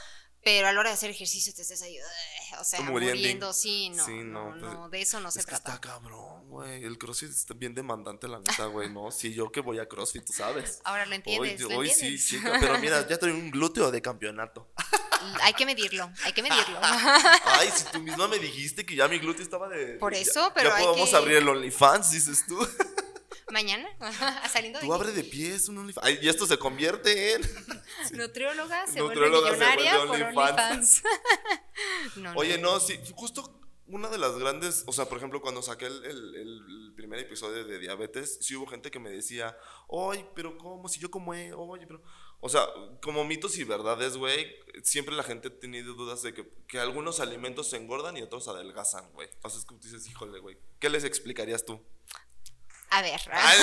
pero 0.44 0.68
a 0.68 0.74
la 0.74 0.80
hora 0.80 0.90
de 0.90 0.96
hacer 0.96 1.10
ejercicio 1.10 1.54
te 1.54 1.62
estés 1.62 1.82
ahí, 1.82 1.98
"Ugh", 2.00 2.60
o 2.60 2.64
sea, 2.64 2.82
muriendo. 2.82 3.16
muriendo, 3.18 3.54
sí, 3.54 3.90
no, 3.90 4.06
Sí, 4.06 4.12
no, 4.24 4.56
no, 4.56 4.56
no, 4.56 4.80
pues, 4.82 4.92
de 4.92 5.02
eso 5.02 5.20
no 5.20 5.32
se 5.32 5.40
que 5.40 5.46
trata. 5.46 5.70
está 5.76 5.82
cabrón, 5.82 6.48
güey. 6.50 6.84
El 6.84 6.98
CrossFit 6.98 7.30
está 7.32 7.54
bien 7.54 7.74
demandante, 7.74 8.28
la 8.28 8.40
neta, 8.40 8.66
güey, 8.66 8.90
¿no? 8.92 9.10
Sí, 9.12 9.34
yo 9.34 9.52
que 9.52 9.62
voy 9.62 9.80
a 9.80 9.88
CrossFit, 9.88 10.26
tú 10.26 10.34
sabes. 10.34 10.80
Ahora 10.86 11.06
lo 11.06 11.16
entiendes, 11.16 11.62
Hoy, 11.64 11.72
lo 11.72 11.78
hoy 11.80 11.88
sí, 11.90 11.94
entiendes. 11.94 12.26
sí, 12.26 12.42
ca- 12.42 12.58
pero 12.60 12.78
mira, 12.80 13.08
ya 13.08 13.18
traigo 13.18 13.38
un 13.38 13.50
glúteo 13.52 13.90
de 13.92 14.02
campeonato. 14.02 14.72
Hay 15.42 15.54
que 15.54 15.66
medirlo, 15.66 16.12
hay 16.26 16.34
que 16.34 16.44
medirlo. 16.44 16.78
Ay, 17.46 17.70
si 17.74 17.86
tú 17.86 18.02
misma 18.02 18.28
me 18.28 18.40
dijiste 18.40 18.86
que 18.86 18.94
ya 18.94 19.08
mi 19.08 19.20
glúteo 19.20 19.42
estaba 19.42 19.70
de. 19.70 19.94
Por 19.94 20.14
ya- 20.14 20.20
eso, 20.20 20.52
pero 20.54 20.70
Ya 20.70 20.76
hay 20.76 20.84
podemos 20.84 21.10
que- 21.10 21.16
abrir 21.16 21.38
el 21.38 21.48
OnlyFans, 21.48 22.12
dices 22.12 22.44
tú. 22.46 22.60
Mañana, 23.54 23.88
saliendo 24.52 24.80
de 24.80 24.86
Tú 24.86 24.94
abre 24.94 25.12
de 25.12 25.24
pies 25.24 25.70
un 25.70 25.78
OnlyFans. 25.78 26.06
Ay, 26.08 26.18
y 26.22 26.28
esto 26.28 26.46
se 26.48 26.58
convierte 26.58 27.34
en. 27.36 27.42
Nutrióloga 28.14 28.88
se 28.88 29.00
Nutrióloga 29.00 29.52
se 29.52 29.58
vuelve 29.58 29.76
millonaria 29.76 30.06
vuelve 30.06 30.26
por 30.26 30.38
OnlyFans. 30.44 31.04
OnlyFans. 31.04 32.16
no, 32.18 32.34
Oye, 32.36 32.58
no, 32.58 32.80
sí, 32.80 33.00
justo 33.16 33.60
una 33.86 34.10
de 34.10 34.18
las 34.18 34.38
grandes, 34.40 34.84
o 34.88 34.92
sea, 34.92 35.06
por 35.06 35.20
ejemplo, 35.20 35.40
cuando 35.40 35.62
saqué 35.62 35.86
el, 35.86 36.04
el- 36.04 36.36
el 36.36 36.94
primer 36.96 37.20
episodio 37.20 37.64
de 37.64 37.78
diabetes, 37.80 38.40
sí 38.42 38.56
hubo 38.56 38.66
gente 38.66 38.90
que 38.90 38.98
me 39.00 39.12
decía, 39.12 39.56
oye, 39.88 40.26
pero 40.36 40.58
¿cómo? 40.58 40.88
Si 40.90 41.00
yo 41.00 41.12
como, 41.12 41.34
eh, 41.36 41.54
oye, 41.54 41.86
pero... 41.86 42.02
O 42.40 42.50
sea, 42.50 42.66
como 43.02 43.24
mitos 43.24 43.58
y 43.58 43.64
verdades, 43.64 44.18
güey, 44.18 44.48
siempre 44.84 45.16
la 45.16 45.24
gente 45.24 45.48
ha 45.50 45.60
tenido 45.60 45.94
dudas 45.94 46.22
de 46.24 46.34
que, 46.34 46.46
que 46.68 46.80
algunos 46.80 47.20
alimentos 47.22 47.70
se 47.70 47.78
engordan 47.78 48.18
y 48.18 48.22
otros 48.22 48.48
adelgazan, 48.50 49.10
güey. 49.14 49.30
O 49.44 49.50
sea, 49.50 49.60
es 49.60 49.66
como 49.66 49.80
tú 49.80 49.88
dices, 49.88 50.08
híjole, 50.10 50.40
güey, 50.40 50.58
¿qué 50.80 50.90
les 50.90 51.04
explicarías 51.06 51.64
tú? 51.64 51.80
A 52.96 53.02
ver. 53.02 53.22
Ay, 53.32 53.58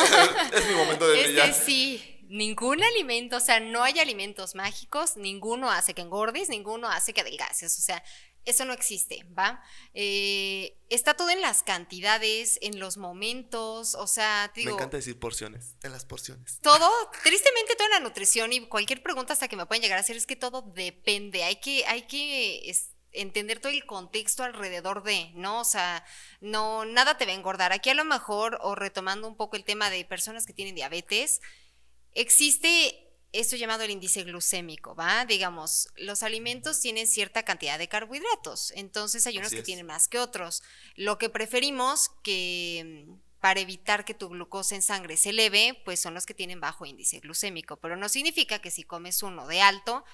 es 0.54 0.66
mi 0.66 0.74
momento 0.74 1.06
de 1.08 1.14
Este 1.20 1.32
brillar. 1.32 1.54
sí, 1.54 2.24
ningún 2.28 2.82
alimento, 2.82 3.36
o 3.36 3.40
sea, 3.40 3.60
no 3.60 3.82
hay 3.82 3.98
alimentos 3.98 4.54
mágicos, 4.54 5.16
ninguno 5.16 5.70
hace 5.70 5.94
que 5.94 6.02
engordes, 6.02 6.48
ninguno 6.48 6.88
hace 6.88 7.12
que 7.12 7.20
adelgaces, 7.22 7.76
o 7.78 7.82
sea, 7.82 8.02
eso 8.44 8.64
no 8.64 8.72
existe, 8.72 9.24
¿va? 9.38 9.62
Eh, 9.92 10.78
está 10.88 11.14
todo 11.14 11.28
en 11.30 11.40
las 11.42 11.62
cantidades, 11.62 12.58
en 12.62 12.78
los 12.80 12.96
momentos, 12.96 13.94
o 13.94 14.06
sea, 14.06 14.50
te 14.54 14.60
Me 14.60 14.66
digo, 14.66 14.76
encanta 14.78 14.96
decir 14.96 15.18
porciones, 15.18 15.76
en 15.82 15.92
las 15.92 16.04
porciones. 16.06 16.58
todo, 16.62 16.90
tristemente 17.22 17.74
toda 17.76 17.90
la 17.90 18.00
nutrición 18.00 18.52
y 18.52 18.66
cualquier 18.66 19.02
pregunta 19.02 19.34
hasta 19.34 19.46
que 19.48 19.56
me 19.56 19.66
pueden 19.66 19.82
llegar 19.82 19.98
a 19.98 20.00
hacer 20.00 20.16
es 20.16 20.26
que 20.26 20.36
todo 20.36 20.62
depende, 20.62 21.44
hay 21.44 21.56
que, 21.56 21.84
hay 21.86 22.02
que 22.06 22.68
es- 22.70 22.90
entender 23.12 23.60
todo 23.60 23.72
el 23.72 23.86
contexto 23.86 24.42
alrededor 24.44 25.02
de, 25.02 25.30
¿no? 25.34 25.60
O 25.60 25.64
sea, 25.64 26.04
no, 26.40 26.84
nada 26.84 27.16
te 27.16 27.26
va 27.26 27.32
a 27.32 27.34
engordar. 27.34 27.72
Aquí 27.72 27.90
a 27.90 27.94
lo 27.94 28.04
mejor, 28.04 28.58
o 28.62 28.74
retomando 28.74 29.26
un 29.26 29.36
poco 29.36 29.56
el 29.56 29.64
tema 29.64 29.90
de 29.90 30.04
personas 30.04 30.46
que 30.46 30.52
tienen 30.52 30.74
diabetes, 30.74 31.40
existe 32.12 33.06
esto 33.32 33.56
llamado 33.56 33.84
el 33.84 33.90
índice 33.90 34.24
glucémico, 34.24 34.94
¿va? 34.94 35.24
Digamos, 35.24 35.88
los 35.96 36.22
alimentos 36.22 36.80
tienen 36.80 37.06
cierta 37.06 37.44
cantidad 37.44 37.78
de 37.78 37.88
carbohidratos, 37.88 38.72
entonces 38.74 39.26
hay 39.26 39.38
unos 39.38 39.48
Así 39.48 39.56
que 39.56 39.60
es. 39.60 39.66
tienen 39.66 39.86
más 39.86 40.08
que 40.08 40.18
otros. 40.18 40.62
Lo 40.96 41.18
que 41.18 41.28
preferimos 41.28 42.10
que 42.24 43.06
mm, 43.08 43.40
para 43.40 43.60
evitar 43.60 44.04
que 44.04 44.14
tu 44.14 44.28
glucosa 44.28 44.74
en 44.74 44.82
sangre 44.82 45.16
se 45.16 45.30
eleve, 45.30 45.80
pues 45.84 46.00
son 46.00 46.14
los 46.14 46.26
que 46.26 46.34
tienen 46.34 46.60
bajo 46.60 46.86
índice 46.86 47.20
glucémico, 47.20 47.76
pero 47.76 47.96
no 47.96 48.08
significa 48.08 48.58
que 48.58 48.70
si 48.70 48.82
comes 48.82 49.22
uno 49.22 49.46
de 49.46 49.60
alto 49.62 50.04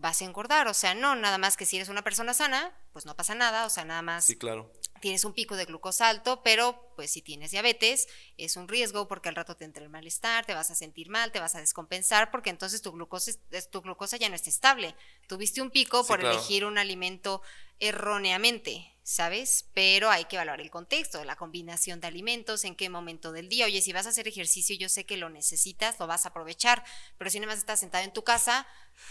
vas 0.00 0.22
a 0.22 0.24
engordar, 0.24 0.68
o 0.68 0.74
sea, 0.74 0.94
no, 0.94 1.14
nada 1.16 1.38
más 1.38 1.56
que 1.56 1.66
si 1.66 1.76
eres 1.76 1.88
una 1.88 2.02
persona 2.04 2.32
sana, 2.32 2.72
pues 2.92 3.04
no 3.04 3.16
pasa 3.16 3.34
nada, 3.34 3.66
o 3.66 3.70
sea, 3.70 3.84
nada 3.84 4.00
más 4.00 4.24
Sí, 4.24 4.36
claro. 4.38 4.72
tienes 5.00 5.24
un 5.24 5.32
pico 5.32 5.56
de 5.56 5.64
glucosa 5.64 6.08
alto, 6.08 6.42
pero 6.44 6.92
pues 6.96 7.10
si 7.10 7.20
tienes 7.20 7.50
diabetes 7.50 8.06
es 8.36 8.56
un 8.56 8.68
riesgo 8.68 9.08
porque 9.08 9.28
al 9.28 9.34
rato 9.34 9.56
te 9.56 9.64
entra 9.64 9.82
el 9.82 9.90
malestar, 9.90 10.46
te 10.46 10.54
vas 10.54 10.70
a 10.70 10.74
sentir 10.76 11.08
mal, 11.10 11.32
te 11.32 11.40
vas 11.40 11.54
a 11.56 11.60
descompensar 11.60 12.30
porque 12.30 12.50
entonces 12.50 12.80
tu 12.80 12.92
glucosa, 12.92 13.32
tu 13.70 13.82
glucosa 13.82 14.16
ya 14.16 14.28
no 14.28 14.34
está 14.36 14.50
estable. 14.50 14.94
Tuviste 15.26 15.60
un 15.62 15.70
pico 15.70 16.02
Sí, 16.02 16.08
por 16.08 16.20
claro. 16.20 16.34
elegir 16.36 16.64
un 16.64 16.78
alimento 16.78 17.42
erróneamente, 17.80 18.94
¿sabes? 19.02 19.66
Pero 19.74 20.10
hay 20.10 20.24
que 20.26 20.36
evaluar 20.36 20.60
el 20.60 20.70
contexto, 20.70 21.24
la 21.24 21.36
combinación 21.36 22.00
de 22.00 22.06
alimentos, 22.06 22.64
en 22.64 22.74
qué 22.76 22.88
momento 22.88 23.32
del 23.32 23.48
día. 23.48 23.66
Oye, 23.66 23.80
si 23.80 23.92
vas 23.92 24.06
a 24.06 24.10
hacer 24.10 24.28
ejercicio, 24.28 24.76
yo 24.76 24.88
sé 24.88 25.04
que 25.06 25.16
lo 25.16 25.28
necesitas, 25.30 25.98
lo 25.98 26.06
vas 26.06 26.26
a 26.26 26.30
aprovechar, 26.30 26.84
pero 27.16 27.30
si 27.30 27.40
nada 27.40 27.52
más 27.52 27.58
estás 27.58 27.80
sentado 27.80 28.04
en 28.04 28.12
tu 28.12 28.24
casa 28.24 28.66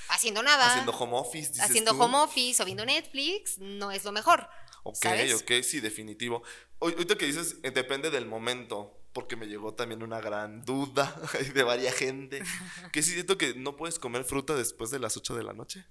haciendo 0.10 0.44
nada, 0.44 0.68
Haciendo 0.72 0.92
home 0.92 1.18
office, 1.18 1.50
dices 1.50 1.64
haciendo 1.64 1.92
tú. 1.92 2.02
home 2.04 2.18
office 2.18 2.62
o 2.62 2.66
viendo 2.66 2.86
Netflix, 2.86 3.58
no 3.60 3.92
es 3.92 4.04
lo 4.04 4.12
mejor. 4.12 4.50
Ok, 4.84 4.98
¿sabes? 5.02 5.34
ok, 5.34 5.52
sí, 5.64 5.80
definitivo. 5.80 6.44
Ahorita 6.80 7.18
que 7.18 7.26
dices, 7.26 7.58
eh, 7.64 7.72
depende 7.72 8.10
del 8.10 8.26
momento, 8.26 9.02
porque 9.14 9.36
me 9.36 9.48
llegó 9.48 9.74
también 9.74 10.04
una 10.04 10.22
gran 10.22 10.64
duda 10.64 11.14
de 11.54 11.64
varias 11.64 11.96
gente. 11.96 12.42
Que 12.94 13.02
sí, 13.02 13.14
siento 13.14 13.38
que 13.38 13.56
no 13.56 13.76
puedes 13.76 14.00
comer 14.00 14.24
fruta 14.24 14.54
después 14.56 14.92
de 14.92 15.00
las 15.00 15.18
8 15.18 15.36
de 15.36 15.44
la 15.44 15.54
noche. 15.54 15.86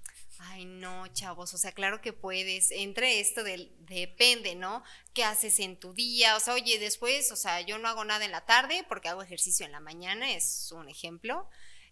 Ay, 0.48 0.64
no, 0.64 1.06
chavos, 1.08 1.54
o 1.54 1.58
sea, 1.58 1.72
claro 1.72 2.00
que 2.00 2.12
puedes. 2.12 2.70
Entre 2.70 3.20
esto 3.20 3.44
del 3.44 3.72
depende, 3.80 4.54
¿no? 4.54 4.82
¿Qué 5.14 5.24
haces 5.24 5.58
en 5.60 5.78
tu 5.78 5.92
día? 5.92 6.36
O 6.36 6.40
sea, 6.40 6.54
oye, 6.54 6.78
después, 6.78 7.32
o 7.32 7.36
sea, 7.36 7.60
yo 7.60 7.78
no 7.78 7.88
hago 7.88 8.04
nada 8.04 8.24
en 8.24 8.32
la 8.32 8.44
tarde 8.44 8.84
porque 8.88 9.08
hago 9.08 9.22
ejercicio 9.22 9.66
en 9.66 9.72
la 9.72 9.80
mañana, 9.80 10.32
es 10.32 10.72
un 10.72 10.88
ejemplo. 10.88 11.48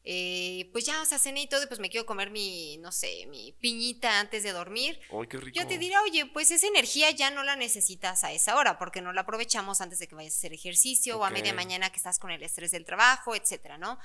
Eh, 0.06 0.68
pues 0.72 0.84
ya, 0.84 1.00
o 1.00 1.06
sea, 1.06 1.18
cené 1.18 1.42
y 1.42 1.46
todo, 1.46 1.62
y 1.62 1.66
pues 1.66 1.80
me 1.80 1.88
quiero 1.88 2.04
comer 2.04 2.30
mi, 2.30 2.76
no 2.76 2.92
sé, 2.92 3.24
mi 3.26 3.52
piñita 3.52 4.20
antes 4.20 4.42
de 4.42 4.52
dormir. 4.52 5.00
Ay, 5.10 5.26
qué 5.26 5.38
rico. 5.38 5.58
Yo 5.58 5.66
te 5.66 5.78
diría, 5.78 6.02
oye, 6.02 6.26
pues 6.26 6.50
esa 6.50 6.66
energía 6.66 7.10
ya 7.10 7.30
no 7.30 7.42
la 7.42 7.56
necesitas 7.56 8.22
a 8.22 8.30
esa 8.32 8.56
hora, 8.56 8.78
porque 8.78 9.00
no 9.00 9.14
la 9.14 9.22
aprovechamos 9.22 9.80
antes 9.80 9.98
de 9.98 10.06
que 10.06 10.14
vayas 10.14 10.34
a 10.34 10.38
hacer 10.38 10.52
ejercicio 10.52 11.18
o 11.18 11.24
a 11.24 11.30
media 11.30 11.54
mañana 11.54 11.88
que 11.88 11.96
estás 11.96 12.18
con 12.18 12.30
el 12.30 12.42
estrés 12.42 12.70
del 12.70 12.84
trabajo, 12.84 13.34
etcétera, 13.34 13.78
¿no? 13.78 13.98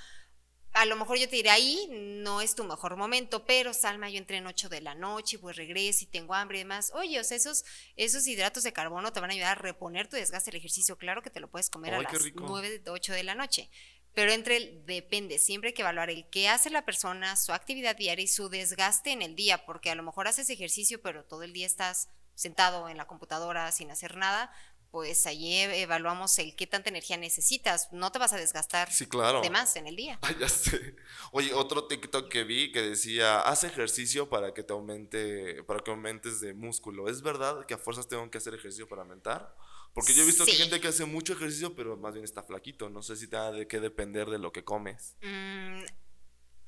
A 0.73 0.86
lo 0.86 0.95
mejor 0.95 1.17
yo 1.17 1.27
te 1.27 1.36
diré 1.36 1.49
ahí, 1.49 1.88
no 1.89 2.41
es 2.41 2.53
tu 2.53 2.63
mejor 2.63 2.95
momento, 2.95 3.43
pero 3.45 3.73
Salma, 3.73 4.10
yo 4.10 4.17
entré 4.17 4.38
en 4.38 4.47
8 4.47 4.69
de 4.69 4.82
la 4.82 4.93
noche, 4.93 5.39
pues 5.39 5.55
regreso 5.55 6.03
y 6.03 6.08
tengo 6.08 6.36
hambre 6.36 6.60
y 6.60 6.62
demás. 6.62 6.91
Oye, 6.93 7.19
o 7.19 7.23
sea, 7.23 7.38
esos, 7.38 7.65
esos 7.95 8.27
hidratos 8.27 8.63
de 8.63 8.71
carbono 8.71 9.12
te 9.12 9.19
van 9.19 9.32
a 9.32 9.34
ayudar 9.34 9.58
a 9.58 9.62
reponer 9.62 10.08
tu 10.08 10.15
desgaste 10.15 10.51
del 10.51 10.60
ejercicio. 10.60 10.97
Claro 10.97 11.23
que 11.23 11.32
te 11.32 11.39
lo 11.39 11.49
puedes 11.49 11.69
comer 11.69 11.95
Ay, 11.95 12.01
a 12.01 12.03
las 12.03 12.21
rico. 12.21 12.45
9, 12.47 12.84
8 12.88 13.13
de 13.13 13.23
la 13.23 13.36
noche. 13.36 13.69
Pero 14.13 14.32
entre 14.32 14.58
el 14.58 14.86
depende, 14.86 15.39
siempre 15.39 15.69
hay 15.69 15.73
que 15.73 15.82
evaluar 15.82 16.10
el 16.10 16.29
qué 16.29 16.49
hace 16.49 16.69
la 16.69 16.86
persona, 16.86 17.36
su 17.36 17.53
actividad 17.53 17.95
diaria 17.95 18.23
y 18.23 18.27
su 18.27 18.49
desgaste 18.49 19.12
en 19.12 19.21
el 19.21 19.36
día, 19.36 19.65
porque 19.65 19.91
a 19.91 19.95
lo 19.95 20.03
mejor 20.03 20.27
haces 20.27 20.49
ejercicio, 20.49 21.01
pero 21.01 21.23
todo 21.23 21.43
el 21.43 21.53
día 21.53 21.65
estás 21.65 22.10
sentado 22.36 22.89
en 22.89 22.97
la 22.97 23.05
computadora 23.05 23.71
sin 23.71 23.91
hacer 23.91 24.15
nada, 24.15 24.51
pues 24.91 25.25
ahí 25.25 25.54
e- 25.54 25.82
evaluamos 25.82 26.38
el 26.39 26.56
qué 26.56 26.67
tanta 26.67 26.89
energía 26.89 27.17
necesitas. 27.17 27.88
No 27.91 28.12
te 28.12 28.19
vas 28.19 28.34
a 28.34 28.38
desgastar 28.38 28.91
Sí, 28.91 29.06
claro. 29.06 29.41
de 29.41 29.49
más 29.49 29.75
en 29.75 29.88
el 29.88 29.95
día. 29.95 30.19
Ay, 30.21 30.36
ya 30.39 30.49
sé. 30.49 30.95
Oye, 31.32 31.54
otro 31.54 31.86
TikTok 31.88 32.30
que 32.30 32.43
vi 32.43 32.71
que 32.71 32.82
decía, 32.82 33.39
haz 33.41 33.63
ejercicio 33.63 34.30
para 34.30 34.54
que 34.54 34.63
te 34.63 34.73
aumente, 34.73 35.63
para 35.63 35.80
que 35.82 35.91
aumentes 35.91 36.39
de 36.41 36.54
músculo. 36.54 37.08
¿Es 37.10 37.21
verdad 37.21 37.65
que 37.65 37.73
a 37.73 37.78
fuerzas 37.78 38.08
tengo 38.08 38.30
que 38.32 38.38
hacer 38.38 38.54
ejercicio 38.54 38.88
para 38.88 39.04
aumentar? 39.04 39.56
Porque 39.93 40.13
yo 40.13 40.21
he 40.21 40.25
visto 40.25 40.45
que 40.45 40.52
hay 40.52 40.58
Sí. 40.58 40.63
gente 40.63 40.80
que 40.80 40.88
hace 40.88 41.06
mucho 41.06 41.34
ejercicio, 41.34 41.75
pero 41.75 41.97
más 41.97 42.13
bien 42.13 42.23
está 42.23 42.43
flaquito. 42.43 42.89
No 42.89 43.02
sé 43.02 43.15
si 43.15 43.28
tenga 43.28 43.52
de 43.52 43.67
qué 43.67 43.80
depender 43.80 44.30
de 44.30 44.38
lo 44.38 44.52
que 44.52 44.63
comes. 44.63 45.15
Mm, 45.23 45.82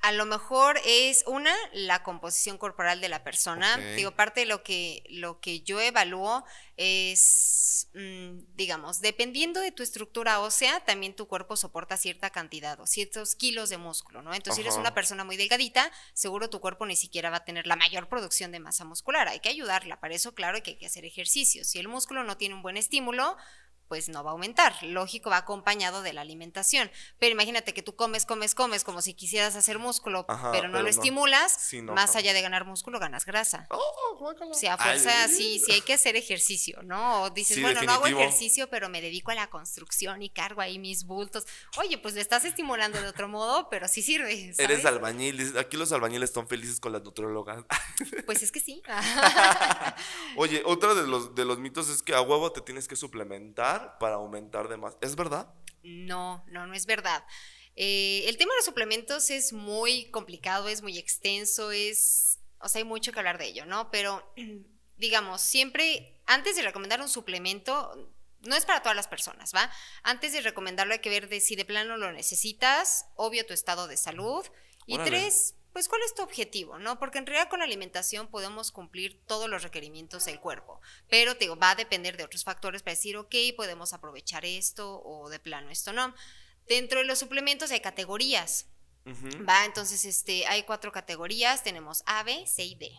a 0.02 0.10
lo 0.10 0.26
mejor 0.26 0.80
es 0.84 1.22
una, 1.28 1.54
la 1.72 2.02
composición 2.02 2.58
corporal 2.58 3.00
de 3.00 3.08
la 3.08 3.22
persona. 3.22 3.76
Digo, 3.94 4.10
parte 4.10 4.40
de 4.40 4.46
lo 4.46 4.64
que, 4.64 5.04
lo 5.08 5.40
que 5.40 5.60
yo 5.60 5.80
evalúo 5.80 6.44
es, 6.76 7.88
mm, 7.94 8.40
digamos, 8.56 9.00
dependiendo 9.00 9.60
de 9.60 9.70
tu 9.70 9.84
estructura 9.84 10.40
ósea, 10.40 10.84
también 10.84 11.14
tu 11.14 11.28
cuerpo 11.28 11.56
soporta 11.56 11.96
cierta 11.96 12.30
cantidad 12.30 12.80
o 12.80 12.86
ciertos 12.86 13.36
kilos 13.36 13.68
de 13.68 13.78
músculo, 13.78 14.22
¿no? 14.22 14.34
Entonces, 14.34 14.56
si 14.56 14.62
eres 14.62 14.76
una 14.76 14.92
persona 14.92 15.22
muy 15.22 15.36
delgadita, 15.36 15.88
seguro 16.14 16.50
tu 16.50 16.60
cuerpo 16.60 16.84
ni 16.84 16.96
siquiera 16.96 17.30
va 17.30 17.36
a 17.36 17.44
tener 17.44 17.68
la 17.68 17.76
mayor 17.76 18.08
producción 18.08 18.50
de 18.50 18.58
masa 18.58 18.84
muscular. 18.84 19.28
Hay 19.28 19.38
que 19.38 19.50
ayudarla. 19.50 20.00
Para 20.00 20.16
eso, 20.16 20.34
claro, 20.34 20.60
que 20.64 20.72
hay 20.72 20.78
que 20.78 20.86
hacer 20.86 21.04
ejercicio. 21.04 21.62
Si 21.62 21.78
el 21.78 21.86
músculo 21.86 22.24
no 22.24 22.36
tiene 22.36 22.56
un 22.56 22.62
buen 22.62 22.76
estímulo, 22.76 23.36
pues 23.92 24.08
no 24.08 24.24
va 24.24 24.30
a 24.30 24.32
aumentar. 24.32 24.82
Lógico, 24.84 25.28
va 25.28 25.36
acompañado 25.36 26.00
de 26.00 26.14
la 26.14 26.22
alimentación. 26.22 26.90
Pero 27.18 27.32
imagínate 27.32 27.74
que 27.74 27.82
tú 27.82 27.94
comes, 27.94 28.24
comes, 28.24 28.54
comes 28.54 28.84
como 28.84 29.02
si 29.02 29.12
quisieras 29.12 29.54
hacer 29.54 29.78
músculo, 29.78 30.24
Ajá, 30.28 30.50
pero 30.50 30.68
no 30.68 30.72
pero 30.72 30.78
lo 30.78 30.82
no. 30.84 30.88
estimulas. 30.88 31.54
Sí, 31.60 31.82
no, 31.82 31.92
más 31.92 32.16
allá 32.16 32.32
de 32.32 32.40
ganar 32.40 32.64
músculo, 32.64 32.98
ganas 32.98 33.26
grasa. 33.26 33.66
Oh. 33.68 34.02
O 34.22 34.54
sea, 34.54 34.74
a 34.74 34.78
fuerza, 34.78 35.28
sí, 35.28 35.60
sí 35.64 35.72
hay 35.72 35.80
que 35.80 35.94
hacer 35.94 36.16
ejercicio, 36.16 36.82
¿no? 36.84 37.24
O 37.24 37.30
dices, 37.30 37.56
Sí, 37.56 37.62
bueno, 37.62 37.82
no 37.82 37.92
hago 37.92 38.06
ejercicio, 38.06 38.70
pero 38.70 38.88
me 38.88 39.00
dedico 39.00 39.30
a 39.30 39.34
la 39.34 39.50
construcción 39.50 40.22
y 40.22 40.30
cargo 40.30 40.60
ahí 40.60 40.78
mis 40.78 41.04
bultos. 41.04 41.44
Oye, 41.78 41.98
pues 41.98 42.14
le 42.14 42.20
estás 42.20 42.44
estimulando 42.44 43.00
de 43.00 43.08
otro 43.08 43.28
modo, 43.28 43.68
pero 43.68 43.88
sí 43.88 44.00
sirve. 44.00 44.54
¿sabes? 44.54 44.58
Eres 44.58 44.86
albañil. 44.86 45.58
Aquí 45.58 45.76
los 45.76 45.92
albañiles 45.92 46.30
están 46.30 46.46
felices 46.46 46.78
con 46.80 46.92
las 46.92 47.02
nutriólogas. 47.02 47.64
Pues 48.26 48.42
es 48.42 48.52
que 48.52 48.60
sí. 48.60 48.82
Oye, 50.36 50.62
otro 50.64 50.94
de 50.94 51.06
los, 51.06 51.34
de 51.34 51.44
los 51.44 51.58
mitos 51.58 51.88
es 51.88 52.02
que 52.02 52.14
a 52.14 52.20
huevo 52.20 52.52
te 52.52 52.60
tienes 52.60 52.86
que 52.86 52.94
suplementar 52.94 53.81
para 53.98 54.16
aumentar 54.16 54.68
de 54.68 54.76
más. 54.76 54.96
¿Es 55.00 55.16
verdad? 55.16 55.52
No, 55.82 56.44
no, 56.48 56.66
no 56.66 56.74
es 56.74 56.86
verdad. 56.86 57.24
Eh, 57.74 58.24
el 58.28 58.36
tema 58.36 58.52
de 58.52 58.58
los 58.58 58.64
suplementos 58.64 59.30
es 59.30 59.52
muy 59.52 60.10
complicado, 60.10 60.68
es 60.68 60.82
muy 60.82 60.98
extenso, 60.98 61.70
es, 61.70 62.38
o 62.58 62.68
sea, 62.68 62.80
hay 62.80 62.84
mucho 62.84 63.12
que 63.12 63.18
hablar 63.18 63.38
de 63.38 63.46
ello, 63.46 63.66
¿no? 63.66 63.90
Pero, 63.90 64.34
digamos, 64.98 65.40
siempre, 65.40 66.20
antes 66.26 66.56
de 66.56 66.62
recomendar 66.62 67.00
un 67.00 67.08
suplemento, 67.08 68.12
no 68.40 68.56
es 68.56 68.66
para 68.66 68.82
todas 68.82 68.96
las 68.96 69.08
personas, 69.08 69.54
¿va? 69.54 69.70
Antes 70.02 70.32
de 70.32 70.40
recomendarlo 70.40 70.92
hay 70.92 71.00
que 71.00 71.10
ver 71.10 71.28
de 71.28 71.40
si 71.40 71.56
de 71.56 71.64
plano 71.64 71.96
lo 71.96 72.12
necesitas, 72.12 73.06
obvio 73.16 73.46
tu 73.46 73.54
estado 73.54 73.86
de 73.88 73.96
salud. 73.96 74.44
Y 74.84 74.94
Órale. 74.94 75.10
tres, 75.10 75.54
pues 75.72 75.88
cuál 75.88 76.02
es 76.02 76.14
tu 76.14 76.22
objetivo, 76.22 76.78
¿no? 76.78 76.98
Porque 76.98 77.18
en 77.18 77.26
realidad 77.26 77.48
con 77.48 77.60
la 77.60 77.64
alimentación 77.64 78.28
podemos 78.28 78.72
cumplir 78.72 79.20
todos 79.26 79.48
los 79.48 79.62
requerimientos 79.62 80.24
del 80.24 80.40
cuerpo, 80.40 80.80
pero 81.08 81.34
te 81.34 81.44
digo, 81.44 81.56
va 81.56 81.70
a 81.70 81.74
depender 81.74 82.16
de 82.16 82.24
otros 82.24 82.44
factores 82.44 82.82
para 82.82 82.94
decir, 82.94 83.16
ok, 83.16 83.34
podemos 83.56 83.92
aprovechar 83.92 84.44
esto 84.44 85.02
o 85.04 85.28
de 85.30 85.38
plano 85.38 85.70
esto 85.70 85.92
no. 85.92 86.14
Dentro 86.68 87.00
de 87.00 87.06
los 87.06 87.18
suplementos 87.18 87.70
hay 87.70 87.80
categorías. 87.80 88.66
Va, 89.48 89.64
entonces 89.64 90.04
este, 90.04 90.46
hay 90.46 90.62
cuatro 90.62 90.92
categorías, 90.92 91.64
tenemos 91.64 92.04
A, 92.06 92.22
B, 92.22 92.44
C 92.46 92.64
y 92.64 92.74
D. 92.76 92.92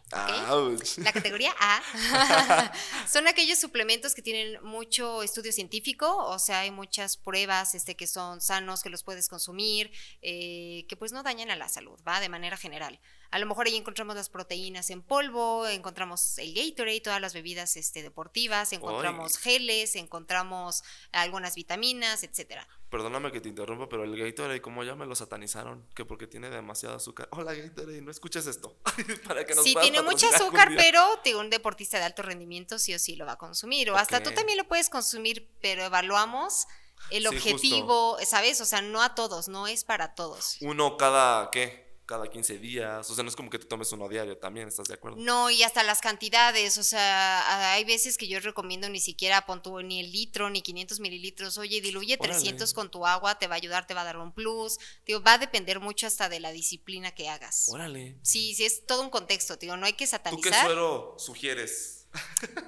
La 0.97 1.13
categoría 1.13 1.55
A 1.59 2.73
son 3.07 3.27
aquellos 3.27 3.57
suplementos 3.57 4.13
que 4.13 4.21
tienen 4.21 4.61
mucho 4.63 5.23
estudio 5.23 5.53
científico, 5.53 6.17
o 6.17 6.39
sea, 6.39 6.59
hay 6.59 6.71
muchas 6.71 7.15
pruebas 7.15 7.73
este, 7.73 7.95
que 7.95 8.07
son 8.07 8.41
sanos, 8.41 8.83
que 8.83 8.89
los 8.89 9.03
puedes 9.03 9.29
consumir, 9.29 9.91
eh, 10.21 10.85
que 10.89 10.97
pues 10.97 11.13
no 11.13 11.23
dañan 11.23 11.51
a 11.51 11.55
la 11.55 11.69
salud, 11.69 11.97
¿va? 12.05 12.19
De 12.19 12.27
manera 12.27 12.57
general. 12.57 12.99
A 13.33 13.39
lo 13.39 13.47
mejor 13.47 13.65
ahí 13.65 13.75
encontramos 13.75 14.15
las 14.15 14.29
proteínas 14.29 14.91
en 14.91 15.01
polvo, 15.01 15.67
encontramos 15.67 16.37
el 16.37 16.53
Gatorade, 16.53 17.01
todas 17.01 17.19
las 17.19 17.33
bebidas 17.33 17.75
este, 17.77 18.03
deportivas, 18.03 18.73
encontramos 18.73 19.39
geles, 19.39 19.95
encontramos 19.95 20.83
algunas 21.11 21.55
vitaminas, 21.55 22.21
etcétera. 22.21 22.67
Perdóname 22.91 23.31
que 23.31 23.41
te 23.41 23.49
interrumpa, 23.49 23.89
pero 23.89 24.03
el 24.03 24.15
Gatorade, 24.15 24.61
como 24.61 24.83
ya 24.83 24.93
me 24.93 25.07
lo 25.07 25.15
satanizaron, 25.15 25.83
que 25.95 26.05
porque 26.05 26.27
tiene 26.27 26.51
demasiado 26.51 26.95
azúcar. 26.95 27.27
Hola 27.31 27.55
Gatorade, 27.55 28.03
no 28.03 28.11
escuches 28.11 28.45
esto. 28.45 28.77
Para 29.27 29.43
que 29.47 29.55
nos 29.55 29.63
Sí, 29.63 29.75
tiene 29.81 30.03
mucho 30.03 30.27
azúcar, 30.27 30.69
pero 30.77 31.03
un 31.39 31.49
deportista 31.49 31.97
de 31.97 32.03
alto 32.03 32.21
rendimiento 32.21 32.77
sí 32.77 32.93
o 32.93 32.99
sí 32.99 33.15
lo 33.15 33.25
va 33.25 33.31
a 33.31 33.37
consumir. 33.39 33.89
O 33.89 33.95
hasta 33.95 34.21
tú 34.21 34.29
también 34.29 34.59
lo 34.59 34.65
puedes 34.65 34.91
consumir, 34.91 35.49
pero 35.59 35.83
evaluamos 35.83 36.67
el 37.09 37.23
Sí, 37.23 37.27
objetivo, 37.29 38.17
¿sabes? 38.23 38.61
O 38.61 38.65
sea, 38.65 38.83
no 38.83 39.01
a 39.01 39.15
todos, 39.15 39.47
no 39.47 39.65
es 39.65 39.83
para 39.83 40.13
todos. 40.13 40.57
Uno 40.61 40.97
cada, 40.97 41.49
¿qué? 41.49 41.82
Cada 42.13 42.29
15 42.29 42.59
días. 42.59 43.09
O 43.09 43.15
sea, 43.15 43.23
no 43.23 43.29
es 43.31 43.35
como 43.35 43.49
que 43.49 43.57
te 43.57 43.65
tomes 43.65 43.91
uno 43.91 44.07
diario 44.07 44.37
también, 44.37 44.67
¿estás 44.67 44.87
de 44.87 44.93
acuerdo? 44.93 45.17
No, 45.17 45.49
y 45.49 45.63
hasta 45.63 45.81
las 45.81 45.99
cantidades, 45.99 46.77
o 46.77 46.83
sea, 46.83 47.73
hay 47.73 47.83
veces 47.85 48.19
que 48.19 48.27
yo 48.27 48.39
recomiendo 48.39 48.87
ni 48.87 48.99
siquiera 48.99 49.47
pon 49.47 49.63
tú 49.63 49.81
ni 49.81 49.99
el 49.99 50.11
litro 50.11 50.51
ni 50.51 50.61
500 50.61 50.99
mililitros, 50.99 51.57
oye, 51.57 51.81
diluye 51.81 52.15
Órale. 52.19 52.35
300 52.35 52.71
con 52.75 52.91
tu 52.91 53.07
agua, 53.07 53.39
te 53.39 53.47
va 53.47 53.55
a 53.55 53.57
ayudar, 53.57 53.87
te 53.87 53.95
va 53.95 54.01
a 54.01 54.03
dar 54.03 54.17
un 54.17 54.31
plus, 54.31 54.77
digo, 55.07 55.23
va 55.23 55.33
a 55.33 55.37
depender 55.39 55.79
mucho 55.79 56.05
hasta 56.05 56.29
de 56.29 56.39
la 56.39 56.51
disciplina 56.51 57.15
que 57.15 57.29
hagas. 57.29 57.69
Órale. 57.69 58.15
Sí, 58.21 58.53
sí, 58.53 58.63
es 58.63 58.85
todo 58.85 59.01
un 59.01 59.09
contexto, 59.09 59.55
digo, 59.55 59.75
no 59.75 59.87
hay 59.87 59.93
que 59.93 60.05
¿Tú 60.05 60.11
qué 60.11 60.11
satanizar. 60.11 60.65
suero 60.65 61.15
sugieres? 61.17 62.02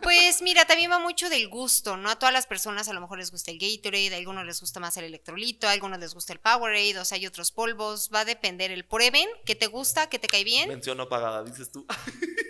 Pues 0.01 0.41
mira, 0.41 0.65
también 0.65 0.89
va 0.91 0.99
mucho 0.99 1.29
del 1.29 1.49
gusto, 1.49 1.97
¿no? 1.97 2.09
A 2.09 2.15
todas 2.17 2.33
las 2.33 2.47
personas 2.47 2.87
a 2.87 2.93
lo 2.93 3.01
mejor 3.01 3.17
les 3.17 3.31
gusta 3.31 3.51
el 3.51 3.57
Gatorade, 3.59 4.13
a 4.13 4.17
algunos 4.17 4.45
les 4.45 4.59
gusta 4.61 4.79
más 4.79 4.95
el 4.97 5.05
electrolito, 5.05 5.67
a 5.67 5.71
algunos 5.71 5.99
les 5.99 6.13
gusta 6.13 6.33
el 6.33 6.39
Powerade, 6.39 6.97
o 6.99 7.05
sea, 7.05 7.17
hay 7.17 7.25
otros 7.27 7.51
polvos, 7.51 8.09
va 8.13 8.21
a 8.21 8.25
depender 8.25 8.71
el 8.71 8.85
prueben, 8.85 9.27
que 9.45 9.55
te 9.55 9.67
gusta, 9.67 10.07
que 10.07 10.19
te 10.19 10.29
cae 10.29 10.43
bien, 10.43 10.69
Mención 10.69 10.97
no 10.97 11.09
pagada, 11.09 11.43
dices 11.43 11.71
tú. 11.71 11.85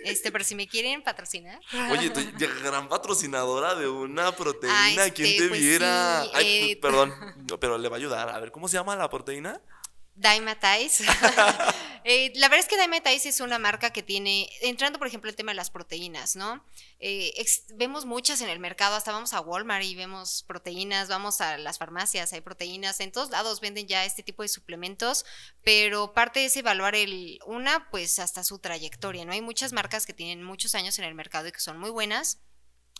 este, 0.04 0.30
pero 0.32 0.44
si 0.44 0.54
me 0.54 0.68
quieren 0.68 1.02
patrocinar. 1.02 1.60
Oye, 1.90 2.10
tú, 2.10 2.20
gran 2.62 2.88
patrocinadora 2.88 3.74
de 3.74 3.88
una 3.88 4.32
proteína, 4.32 5.04
Ah, 5.04 5.10
¿quién 5.10 5.28
este, 5.28 5.42
te 5.42 5.48
pues 5.48 5.60
viera? 5.60 6.22
sí, 6.24 6.30
Ay, 6.34 6.70
eh, 6.72 6.76
perdón, 6.76 7.14
pero 7.60 7.78
le 7.78 7.88
va 7.88 7.96
a 7.96 7.98
ayudar. 7.98 8.28
A 8.28 8.38
ver, 8.38 8.50
¿cómo 8.52 8.68
se 8.68 8.76
llama 8.76 8.94
la 8.96 9.08
proteína? 9.10 9.60
Dymatize. 10.14 11.04
Eh, 12.08 12.30
la 12.36 12.48
verdad 12.48 12.64
es 12.64 12.68
que 12.68 12.80
Dymatize 12.80 13.28
es 13.28 13.40
una 13.40 13.58
marca 13.58 13.90
que 13.90 14.00
tiene, 14.00 14.48
entrando 14.60 15.00
por 15.00 15.08
ejemplo 15.08 15.28
el 15.28 15.34
tema 15.34 15.50
de 15.50 15.56
las 15.56 15.70
proteínas, 15.70 16.36
¿no? 16.36 16.64
Eh, 17.00 17.34
vemos 17.74 18.04
muchas 18.04 18.40
en 18.42 18.48
el 18.48 18.60
mercado, 18.60 18.94
hasta 18.94 19.10
vamos 19.10 19.32
a 19.32 19.40
Walmart 19.40 19.82
y 19.84 19.96
vemos 19.96 20.44
proteínas, 20.46 21.08
vamos 21.08 21.40
a 21.40 21.58
las 21.58 21.78
farmacias, 21.78 22.32
hay 22.32 22.42
proteínas, 22.42 23.00
en 23.00 23.10
todos 23.10 23.30
lados 23.30 23.60
venden 23.60 23.88
ya 23.88 24.04
este 24.04 24.22
tipo 24.22 24.44
de 24.44 24.48
suplementos, 24.48 25.24
pero 25.64 26.12
parte 26.12 26.44
es 26.44 26.56
evaluar 26.56 26.94
el, 26.94 27.40
una, 27.44 27.90
pues 27.90 28.20
hasta 28.20 28.44
su 28.44 28.60
trayectoria, 28.60 29.24
¿no? 29.24 29.32
Hay 29.32 29.42
muchas 29.42 29.72
marcas 29.72 30.06
que 30.06 30.12
tienen 30.12 30.44
muchos 30.44 30.76
años 30.76 31.00
en 31.00 31.06
el 31.06 31.14
mercado 31.16 31.48
y 31.48 31.52
que 31.52 31.58
son 31.58 31.76
muy 31.76 31.90
buenas. 31.90 32.38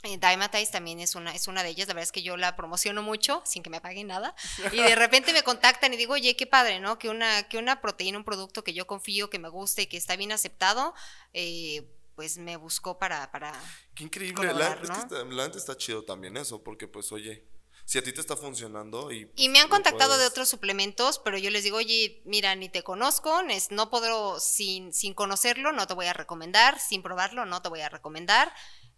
Eh, 0.02 0.18
Dymatize 0.18 0.70
también 0.70 1.00
es 1.00 1.14
una, 1.14 1.34
es 1.34 1.48
una 1.48 1.62
de 1.62 1.70
ellas, 1.70 1.88
la 1.88 1.94
verdad 1.94 2.04
es 2.04 2.12
que 2.12 2.22
yo 2.22 2.36
la 2.36 2.54
promociono 2.54 3.02
mucho 3.02 3.42
sin 3.44 3.62
que 3.62 3.70
me 3.70 3.80
paguen 3.80 4.08
nada 4.08 4.34
y 4.72 4.76
de 4.76 4.94
repente 4.94 5.32
me 5.32 5.42
contactan 5.42 5.92
y 5.94 5.96
digo, 5.96 6.14
oye, 6.14 6.36
qué 6.36 6.46
padre, 6.46 6.80
¿no? 6.80 6.98
Que 6.98 7.08
una, 7.08 7.48
que 7.48 7.58
una 7.58 7.80
proteína, 7.80 8.18
un 8.18 8.24
producto 8.24 8.62
que 8.62 8.74
yo 8.74 8.86
confío, 8.86 9.30
que 9.30 9.38
me 9.38 9.48
gusta 9.48 9.82
y 9.82 9.86
que 9.86 9.96
está 9.96 10.16
bien 10.16 10.32
aceptado, 10.32 10.94
eh, 11.32 11.88
pues 12.14 12.38
me 12.38 12.56
buscó 12.56 12.98
para, 12.98 13.30
para... 13.30 13.52
Qué 13.94 14.04
increíble. 14.04 14.52
La, 14.54 14.72
está, 14.72 15.24
la 15.24 15.46
neta 15.46 15.58
está 15.58 15.76
chido 15.76 16.04
también 16.04 16.36
eso, 16.36 16.62
porque 16.62 16.88
pues 16.88 17.12
oye, 17.12 17.44
si 17.84 17.98
a 17.98 18.02
ti 18.02 18.12
te 18.12 18.20
está 18.20 18.36
funcionando 18.36 19.12
y... 19.12 19.20
Y 19.20 19.26
pues, 19.26 19.48
me 19.50 19.60
han 19.60 19.68
contactado 19.68 20.18
de 20.18 20.26
otros 20.26 20.48
suplementos, 20.48 21.20
pero 21.20 21.38
yo 21.38 21.50
les 21.50 21.62
digo, 21.62 21.76
oye, 21.76 22.20
mira, 22.24 22.54
ni 22.56 22.68
te 22.68 22.82
conozco, 22.82 23.42
no 23.70 23.90
puedo, 23.90 24.40
sin, 24.40 24.92
sin 24.92 25.14
conocerlo, 25.14 25.72
no 25.72 25.86
te 25.86 25.94
voy 25.94 26.06
a 26.06 26.12
recomendar, 26.12 26.80
sin 26.80 27.02
probarlo, 27.02 27.46
no 27.46 27.62
te 27.62 27.68
voy 27.68 27.80
a 27.80 27.88
recomendar. 27.88 28.52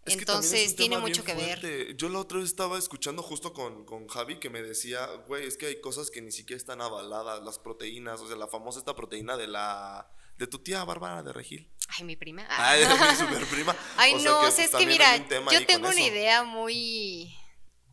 Es 0.08 0.16
que 0.16 0.24
también 0.24 0.44
es 0.44 0.52
Entonces 0.52 0.76
tiene 0.76 0.98
mucho 0.98 1.24
que 1.24 1.34
ver. 1.34 1.96
Yo 1.96 2.08
la 2.08 2.18
otra 2.20 2.38
vez 2.38 2.48
estaba 2.48 2.78
escuchando 2.78 3.22
justo 3.22 3.52
con, 3.52 3.84
con 3.84 4.08
Javi 4.08 4.38
que 4.38 4.50
me 4.50 4.62
decía, 4.62 5.06
güey, 5.26 5.46
es 5.46 5.56
que 5.56 5.66
hay 5.66 5.80
cosas 5.80 6.10
que 6.10 6.20
ni 6.20 6.32
siquiera 6.32 6.58
están 6.58 6.80
avaladas, 6.80 7.42
las 7.42 7.58
proteínas, 7.58 8.20
o 8.20 8.26
sea, 8.28 8.36
la 8.36 8.48
famosa 8.48 8.78
esta 8.78 8.94
proteína 8.94 9.36
de 9.36 9.46
la... 9.46 10.10
de 10.36 10.46
tu 10.46 10.58
tía 10.58 10.84
Bárbara 10.84 11.22
de 11.22 11.32
Regil. 11.32 11.70
Ay, 11.96 12.04
mi 12.04 12.16
prima. 12.16 12.46
Ay, 12.50 12.80
de 12.80 12.88
mi 12.88 13.16
super 13.18 13.46
prima. 13.46 13.76
Ay, 13.96 14.14
O 14.14 14.18
sea 14.18 14.30
no, 14.30 14.40
que, 14.40 14.46
o 14.46 14.50
sea, 14.50 14.64
es 14.64 14.70
que 14.74 14.86
mira, 14.86 15.16
yo 15.50 15.66
tengo 15.66 15.88
una 15.88 16.00
eso. 16.00 16.12
idea 16.12 16.44
muy... 16.44 17.34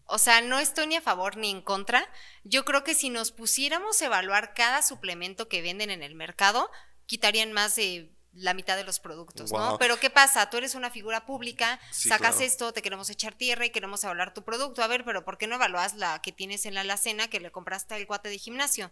O 0.08 0.20
sea, 0.20 0.42
no 0.42 0.60
estoy 0.60 0.86
ni 0.86 0.96
a 0.96 1.02
favor 1.02 1.36
ni 1.36 1.50
en 1.50 1.62
contra. 1.62 2.08
Yo 2.44 2.64
creo 2.64 2.84
que 2.84 2.94
si 2.94 3.10
nos 3.10 3.32
pusiéramos 3.32 4.02
a 4.02 4.06
evaluar 4.06 4.54
cada 4.54 4.84
suplemento 4.84 5.48
que 5.48 5.64
venden 5.64 5.90
en 5.90 6.04
el 6.04 6.14
mercado, 6.14 6.70
quitarían 7.08 7.54
más 7.54 7.76
de 7.76 8.15
la 8.36 8.54
mitad 8.54 8.76
de 8.76 8.84
los 8.84 9.00
productos, 9.00 9.52
¿no? 9.52 9.78
Pero 9.78 10.00
¿qué 10.00 10.10
pasa? 10.10 10.50
Tú 10.50 10.58
eres 10.58 10.76
una 10.76 10.92
figura 10.92 11.26
pública, 11.26 11.80
Sí, 11.92 12.10
sacas 12.10 12.36
claro. 12.36 12.46
esto, 12.46 12.74
te 12.74 12.82
queremos 12.82 13.10
echar 13.10 13.34
tierra 13.34 13.66
y 13.66 13.70
queremos 13.70 14.04
evaluar 14.04 14.34
tu 14.34 14.44
producto. 14.44 14.84
A 14.84 14.88
ver, 14.88 15.06
pero 15.06 15.24
¿por 15.24 15.38
qué 15.38 15.48
no 15.48 15.56
evalúas 15.56 15.96
la 15.96 16.22
que 16.22 16.32
tienes 16.32 16.66
en 16.66 16.74
la 16.74 16.82
alacena 16.82 17.30
que 17.30 17.40
le 17.40 17.52
compraste 17.52 17.96
al 17.96 18.06
guate 18.06 18.30
de 18.30 18.38
gimnasio? 18.38 18.92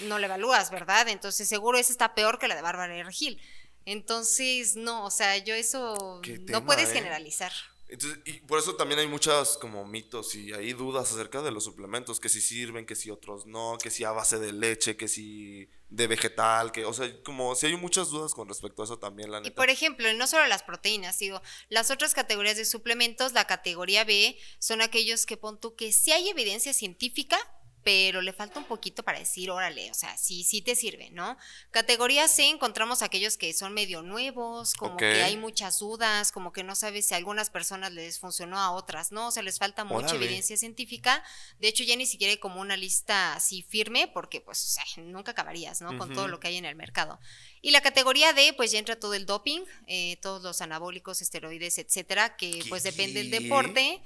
No 0.00 0.18
la 0.18 0.26
evalúas, 0.26 0.70
¿verdad? 0.70 1.08
Entonces 1.08 1.48
seguro 1.48 1.78
esa 1.78 1.92
está 1.92 2.14
peor 2.14 2.38
que 2.38 2.48
la 2.48 2.56
de 2.56 2.62
Bárbara 2.62 3.02
Regil. 3.04 3.40
Entonces, 3.84 4.76
no, 4.76 5.04
o 5.04 5.10
sea, 5.10 5.36
yo 5.38 5.54
eso 5.54 6.20
no 6.22 6.44
tema, 6.44 6.64
puedes 6.64 6.90
¿eh? 6.90 6.92
generalizar. 6.92 7.52
Entonces, 7.88 8.20
y 8.26 8.40
por 8.40 8.58
eso 8.58 8.76
también 8.76 9.00
hay 9.00 9.06
muchas 9.06 9.56
como 9.56 9.86
mitos 9.86 10.34
y 10.34 10.52
hay 10.52 10.74
dudas 10.74 11.10
acerca 11.10 11.40
de 11.40 11.50
los 11.50 11.64
suplementos, 11.64 12.20
que 12.20 12.28
si 12.28 12.40
sirven, 12.40 12.84
que 12.84 12.94
si 12.94 13.10
otros 13.10 13.46
no, 13.46 13.78
que 13.82 13.90
si 13.90 14.04
a 14.04 14.12
base 14.12 14.38
de 14.38 14.52
leche, 14.52 14.96
que 14.96 15.08
si 15.08 15.70
de 15.88 16.06
vegetal, 16.06 16.70
que, 16.70 16.84
o 16.84 16.92
sea, 16.92 17.10
como 17.22 17.54
si 17.54 17.66
hay 17.66 17.76
muchas 17.76 18.10
dudas 18.10 18.34
con 18.34 18.46
respecto 18.46 18.82
a 18.82 18.84
eso 18.84 18.98
también, 18.98 19.30
la 19.30 19.38
Y 19.38 19.44
neta. 19.44 19.54
por 19.56 19.70
ejemplo, 19.70 20.12
no 20.12 20.26
solo 20.26 20.46
las 20.46 20.62
proteínas, 20.62 21.18
digo, 21.18 21.40
las 21.70 21.90
otras 21.90 22.12
categorías 22.12 22.58
de 22.58 22.66
suplementos, 22.66 23.32
la 23.32 23.46
categoría 23.46 24.04
B 24.04 24.38
son 24.58 24.82
aquellos 24.82 25.24
que 25.24 25.38
pon 25.38 25.58
tú 25.58 25.74
que 25.74 25.92
sí 25.92 26.12
hay 26.12 26.28
evidencia 26.28 26.74
científica, 26.74 27.38
pero 27.84 28.20
le 28.22 28.32
falta 28.32 28.58
un 28.58 28.66
poquito 28.66 29.02
para 29.02 29.18
decir, 29.18 29.50
órale, 29.50 29.90
o 29.90 29.94
sea, 29.94 30.16
sí, 30.16 30.44
sí 30.44 30.62
te 30.62 30.74
sirve, 30.74 31.10
¿no? 31.10 31.36
Categoría 31.70 32.28
C 32.28 32.48
encontramos 32.48 33.02
aquellos 33.02 33.36
que 33.36 33.52
son 33.52 33.72
medio 33.72 34.02
nuevos, 34.02 34.74
como 34.74 34.96
que 34.96 35.22
hay 35.22 35.36
muchas 35.36 35.78
dudas, 35.78 36.32
como 36.32 36.52
que 36.52 36.64
no 36.64 36.74
sabes 36.74 37.06
si 37.06 37.14
a 37.14 37.16
algunas 37.16 37.50
personas 37.50 37.92
les 37.92 38.18
funcionó, 38.18 38.58
a 38.58 38.72
otras 38.72 39.12
no, 39.12 39.28
o 39.28 39.30
sea, 39.30 39.42
les 39.42 39.58
falta 39.58 39.84
mucha 39.84 40.08
Órale. 40.08 40.26
evidencia 40.26 40.56
científica. 40.56 41.22
De 41.60 41.68
hecho, 41.68 41.84
ya 41.84 41.96
ni 41.96 42.06
siquiera 42.06 42.32
hay 42.32 42.38
como 42.38 42.60
una 42.60 42.76
lista 42.76 43.34
así 43.34 43.62
firme, 43.62 44.08
porque 44.08 44.40
pues, 44.40 44.64
o 44.64 44.68
sea, 44.68 44.84
nunca 45.02 45.32
acabarías, 45.32 45.80
¿no? 45.80 45.96
Con 45.96 46.12
todo 46.14 46.28
lo 46.28 46.40
que 46.40 46.48
hay 46.48 46.56
en 46.56 46.64
el 46.64 46.76
mercado. 46.76 47.18
Y 47.60 47.70
la 47.70 47.80
categoría 47.80 48.32
D, 48.32 48.52
pues 48.54 48.70
ya 48.70 48.78
entra 48.78 48.98
todo 48.98 49.14
el 49.14 49.26
doping, 49.26 49.62
eh, 49.86 50.16
todos 50.22 50.42
los 50.42 50.60
anabólicos, 50.60 51.22
esteroides, 51.22 51.78
etcétera, 51.78 52.36
que 52.36 52.64
pues 52.68 52.82
depende 52.82 53.22
del 53.22 53.30
deporte. 53.30 54.02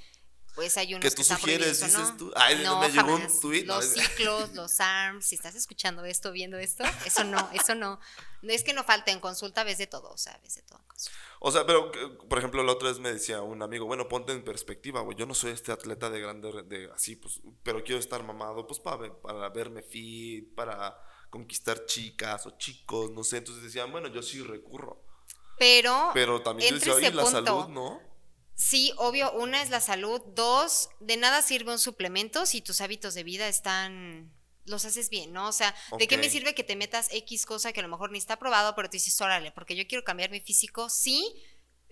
Pues 0.54 0.76
hay 0.76 0.94
unos 0.94 1.02
¿Qué 1.02 1.08
que, 1.08 1.16
tú 1.16 1.22
están 1.22 1.38
sugieres, 1.38 1.80
dices 1.80 2.10
no. 2.10 2.16
tú? 2.16 2.32
Ay, 2.36 2.60
no, 2.62 2.78
me 2.78 2.90
llegó 2.90 3.14
un 3.14 3.20
jamás. 3.22 3.42
¿no? 3.42 3.76
Los 3.76 3.84
ciclos, 3.94 4.52
los 4.52 4.80
ARMS, 4.80 5.24
si 5.24 5.34
estás 5.34 5.54
escuchando 5.54 6.04
esto, 6.04 6.30
viendo 6.30 6.58
esto, 6.58 6.84
eso 7.06 7.24
no, 7.24 7.48
eso 7.52 7.74
no. 7.74 7.98
No 8.42 8.52
Es 8.52 8.62
que 8.62 8.74
no 8.74 8.84
falta 8.84 9.12
en 9.12 9.20
consulta, 9.20 9.64
ves 9.64 9.78
de 9.78 9.86
todo, 9.86 10.10
o 10.10 10.18
sea, 10.18 10.38
ves 10.42 10.56
de 10.56 10.62
todo 10.62 10.78
en 10.78 10.86
consulta. 10.86 11.18
O 11.40 11.50
sea, 11.50 11.64
pero, 11.64 11.90
que, 11.90 12.06
por 12.28 12.38
ejemplo, 12.38 12.62
la 12.62 12.72
otra 12.72 12.88
vez 12.88 12.98
me 12.98 13.10
decía 13.12 13.40
un 13.40 13.62
amigo, 13.62 13.86
bueno, 13.86 14.08
ponte 14.08 14.32
en 14.32 14.44
perspectiva, 14.44 15.00
güey, 15.00 15.16
yo 15.16 15.24
no 15.24 15.34
soy 15.34 15.52
este 15.52 15.72
atleta 15.72 16.10
de 16.10 16.20
grande, 16.20 16.62
de 16.64 16.90
así, 16.92 17.16
pues, 17.16 17.40
pero 17.62 17.82
quiero 17.82 17.98
estar 17.98 18.22
mamado, 18.22 18.66
pues, 18.66 18.78
para, 18.78 19.12
para 19.22 19.48
verme 19.48 19.82
fit, 19.82 20.54
para 20.54 20.98
conquistar 21.30 21.86
chicas 21.86 22.44
o 22.46 22.58
chicos, 22.58 23.10
no 23.10 23.24
sé, 23.24 23.38
entonces 23.38 23.64
decían, 23.64 23.90
bueno, 23.90 24.08
yo 24.08 24.22
sí 24.22 24.42
recurro, 24.42 25.02
Pero, 25.58 26.10
pero 26.12 26.42
también 26.42 26.70
yo 26.70 26.74
decía, 26.76 26.94
oye, 26.94 27.10
la 27.10 27.22
punto, 27.22 27.44
salud, 27.44 27.68
¿no? 27.68 28.11
Sí, 28.54 28.92
obvio, 28.96 29.32
una 29.32 29.62
es 29.62 29.70
la 29.70 29.80
salud, 29.80 30.20
dos, 30.34 30.88
de 31.00 31.16
nada 31.16 31.42
sirve 31.42 31.72
un 31.72 31.78
suplemento 31.78 32.46
si 32.46 32.60
tus 32.60 32.80
hábitos 32.80 33.14
de 33.14 33.24
vida 33.24 33.48
están, 33.48 34.32
los 34.66 34.84
haces 34.84 35.08
bien, 35.08 35.32
¿no? 35.32 35.48
O 35.48 35.52
sea, 35.52 35.74
¿de 35.98 36.06
qué 36.06 36.18
me 36.18 36.30
sirve 36.30 36.54
que 36.54 36.62
te 36.62 36.76
metas 36.76 37.08
X 37.10 37.46
cosa 37.46 37.72
que 37.72 37.80
a 37.80 37.82
lo 37.82 37.88
mejor 37.88 38.10
ni 38.10 38.18
está 38.18 38.38
probado, 38.38 38.74
pero 38.74 38.88
tú 38.88 38.92
dices, 38.92 39.20
órale, 39.20 39.52
porque 39.52 39.74
yo 39.74 39.86
quiero 39.86 40.04
cambiar 40.04 40.30
mi 40.30 40.40
físico, 40.40 40.88
sí, 40.90 41.34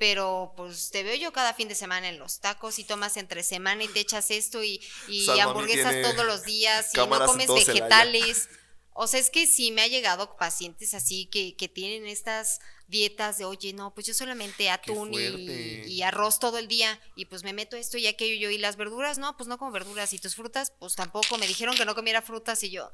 pero 0.00 0.54
pues 0.56 0.90
te 0.90 1.02
veo 1.02 1.14
yo 1.14 1.30
cada 1.30 1.52
fin 1.52 1.68
de 1.68 1.74
semana 1.74 2.08
en 2.08 2.18
los 2.18 2.40
tacos 2.40 2.78
y 2.78 2.84
tomas 2.84 3.18
entre 3.18 3.42
semana 3.42 3.84
y 3.84 3.88
te 3.88 4.00
echas 4.00 4.30
esto 4.30 4.64
y, 4.64 4.80
y 5.08 5.28
hamburguesas 5.40 5.94
todos 6.02 6.24
los 6.24 6.42
días 6.44 6.94
y 6.94 6.96
no 6.96 7.26
comes 7.26 7.48
vegetales. 7.48 8.48
O 8.92 9.06
sea, 9.06 9.20
es 9.20 9.28
que 9.28 9.46
sí 9.46 9.72
me 9.72 9.82
ha 9.82 9.88
llegado 9.88 10.36
pacientes 10.38 10.94
así 10.94 11.26
que, 11.26 11.54
que 11.54 11.68
tienen 11.68 12.06
estas 12.06 12.60
dietas 12.90 13.38
de, 13.38 13.44
oye, 13.44 13.72
no, 13.72 13.94
pues 13.94 14.06
yo 14.06 14.14
solamente 14.14 14.68
atún 14.68 15.14
y, 15.14 15.82
y 15.86 16.02
arroz 16.02 16.38
todo 16.38 16.58
el 16.58 16.68
día 16.68 17.00
y 17.16 17.26
pues 17.26 17.44
me 17.44 17.52
meto 17.52 17.76
esto 17.76 17.96
y 17.96 18.06
aquello 18.06 18.34
yo 18.34 18.50
y 18.50 18.58
las 18.58 18.76
verduras, 18.76 19.18
no, 19.18 19.36
pues 19.36 19.48
no 19.48 19.58
como 19.58 19.70
verduras 19.70 20.12
y 20.12 20.18
tus 20.18 20.34
frutas, 20.34 20.72
pues 20.78 20.94
tampoco, 20.96 21.38
me 21.38 21.46
dijeron 21.46 21.76
que 21.76 21.84
no 21.84 21.94
comiera 21.94 22.20
frutas 22.20 22.62
y 22.64 22.70
yo, 22.70 22.92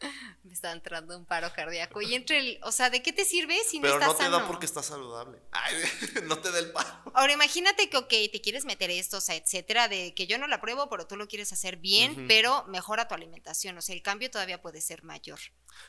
le 0.44 0.52
está 0.52 0.72
entrando 0.72 1.16
un 1.16 1.24
paro 1.24 1.52
cardíaco. 1.52 2.02
Y 2.02 2.14
entre 2.14 2.38
el, 2.38 2.60
o 2.62 2.72
sea, 2.72 2.90
¿de 2.90 3.02
qué 3.02 3.12
te 3.12 3.24
sirve 3.24 3.56
si 3.64 3.78
no 3.78 3.82
Pero 3.82 3.94
estás 3.94 4.08
no 4.08 4.14
te 4.14 4.22
sano? 4.24 4.38
da 4.38 4.46
porque 4.46 4.66
estás 4.66 4.86
saludable. 4.86 5.38
Ay, 5.52 5.74
no 6.24 6.38
te 6.38 6.50
da 6.50 6.58
el 6.58 6.72
paro. 6.72 6.88
Ahora 7.14 7.32
imagínate 7.32 7.88
que, 7.88 7.96
ok, 7.96 8.08
te 8.08 8.40
quieres 8.40 8.64
meter 8.64 8.90
esto, 8.90 9.18
o 9.18 9.20
sea, 9.20 9.34
etcétera, 9.36 9.88
de 9.88 10.14
que 10.14 10.26
yo 10.26 10.38
no 10.38 10.46
la 10.46 10.60
pruebo, 10.60 10.88
pero 10.88 11.06
tú 11.06 11.16
lo 11.16 11.28
quieres 11.28 11.52
hacer 11.52 11.76
bien, 11.76 12.26
pero 12.28 12.64
mejora 12.66 13.08
tu 13.08 13.14
alimentación, 13.14 13.76
o 13.78 13.82
sea, 13.82 13.94
el 13.94 14.02
cambio 14.02 14.30
todavía 14.30 14.60
puede 14.60 14.80
ser 14.80 15.02
mayor. 15.04 15.38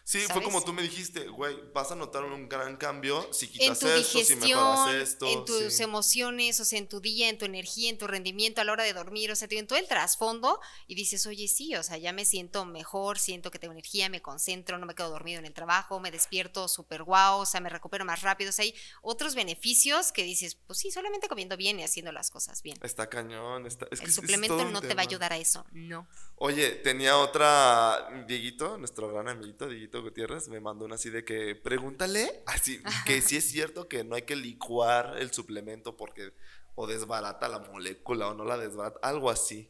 Sí, 0.03 0.19
fue 0.31 0.41
como 0.41 0.63
tú 0.63 0.73
me 0.73 0.81
dijiste, 0.81 1.27
güey, 1.27 1.55
vas 1.73 1.91
a 1.91 1.95
notar 1.95 2.23
un 2.23 2.49
gran 2.49 2.75
cambio 2.77 3.31
si 3.31 3.45
En 3.45 3.51
quitas 3.51 3.79
tu 3.79 3.87
esto, 3.87 4.23
si 4.23 4.35
mejoras 4.35 4.85
digestión, 4.85 4.95
esto. 5.01 5.27
en 5.27 5.45
tus 5.45 5.73
sí. 5.73 5.83
emociones, 5.83 6.59
o 6.59 6.65
sea, 6.65 6.79
en 6.79 6.87
tu 6.87 6.99
día, 7.01 7.29
en 7.29 7.37
tu 7.37 7.45
energía, 7.45 7.89
en 7.89 7.97
tu 7.97 8.07
rendimiento 8.07 8.61
a 8.61 8.63
la 8.63 8.71
hora 8.71 8.83
de 8.83 8.93
dormir, 8.93 9.31
o 9.31 9.35
sea, 9.35 9.47
en 9.51 9.67
todo 9.67 9.77
el 9.79 9.87
trasfondo 9.87 10.59
y 10.87 10.95
dices, 10.95 11.25
oye, 11.27 11.47
sí, 11.47 11.75
o 11.75 11.83
sea, 11.83 11.97
ya 11.97 12.13
me 12.13 12.25
siento 12.25 12.65
mejor, 12.65 13.19
siento 13.19 13.51
que 13.51 13.59
tengo 13.59 13.73
energía, 13.73 13.94
me 14.09 14.21
concentro, 14.21 14.77
no 14.77 14.85
me 14.85 14.93
quedo 14.95 15.09
dormido 15.09 15.39
en 15.39 15.45
el 15.45 15.53
trabajo, 15.53 15.99
me 15.99 16.11
despierto 16.11 16.67
súper 16.67 17.03
guau, 17.03 17.39
o 17.39 17.45
sea, 17.45 17.61
me 17.61 17.69
recupero 17.69 18.05
más 18.05 18.21
rápido, 18.21 18.49
o 18.49 18.53
sea, 18.53 18.63
hay 18.63 18.75
otros 19.01 19.35
beneficios 19.35 20.11
que 20.11 20.23
dices, 20.23 20.55
pues 20.67 20.79
sí, 20.79 20.91
solamente 20.91 21.27
comiendo 21.27 21.57
bien 21.57 21.79
y 21.79 21.83
haciendo 21.83 22.11
las 22.11 22.29
cosas 22.29 22.61
bien. 22.61 22.77
Está 22.81 23.07
cañón, 23.09 23.65
está... 23.65 23.87
es 23.91 23.99
que 23.99 24.05
el 24.05 24.09
es- 24.09 24.15
suplemento 24.15 24.63
no 24.65 24.81
te 24.81 24.93
va 24.93 25.01
a 25.01 25.05
ayudar 25.05 25.33
a 25.33 25.37
eso, 25.37 25.65
no. 25.71 26.07
Oye, 26.37 26.71
tenía 26.71 27.17
otra, 27.17 28.09
Dieguito, 28.27 28.77
nuestro 28.77 29.07
gran 29.09 29.27
amiguito, 29.29 29.67
Dieguito 29.67 30.01
Gutiérrez, 30.01 30.49
me 30.49 30.59
mandó 30.59 30.85
una 30.85 30.95
así 30.95 31.09
de 31.09 31.23
que, 31.23 31.55
pregúntale, 31.55 32.43
así, 32.45 32.81
que 33.05 33.21
si 33.21 33.37
es 33.37 33.49
cierto 33.49 33.87
que 33.87 34.03
no 34.03 34.15
hay 34.15 34.23
que 34.23 34.35
licuar 34.35 35.15
el 35.17 35.31
suplemento 35.31 35.95
porque 35.95 36.33
o 36.75 36.87
desbarata 36.87 37.47
la 37.47 37.59
molécula 37.59 38.27
o 38.27 38.33
no 38.33 38.43
la 38.43 38.57
desbarata, 38.57 38.99
algo 39.01 39.29
así. 39.29 39.69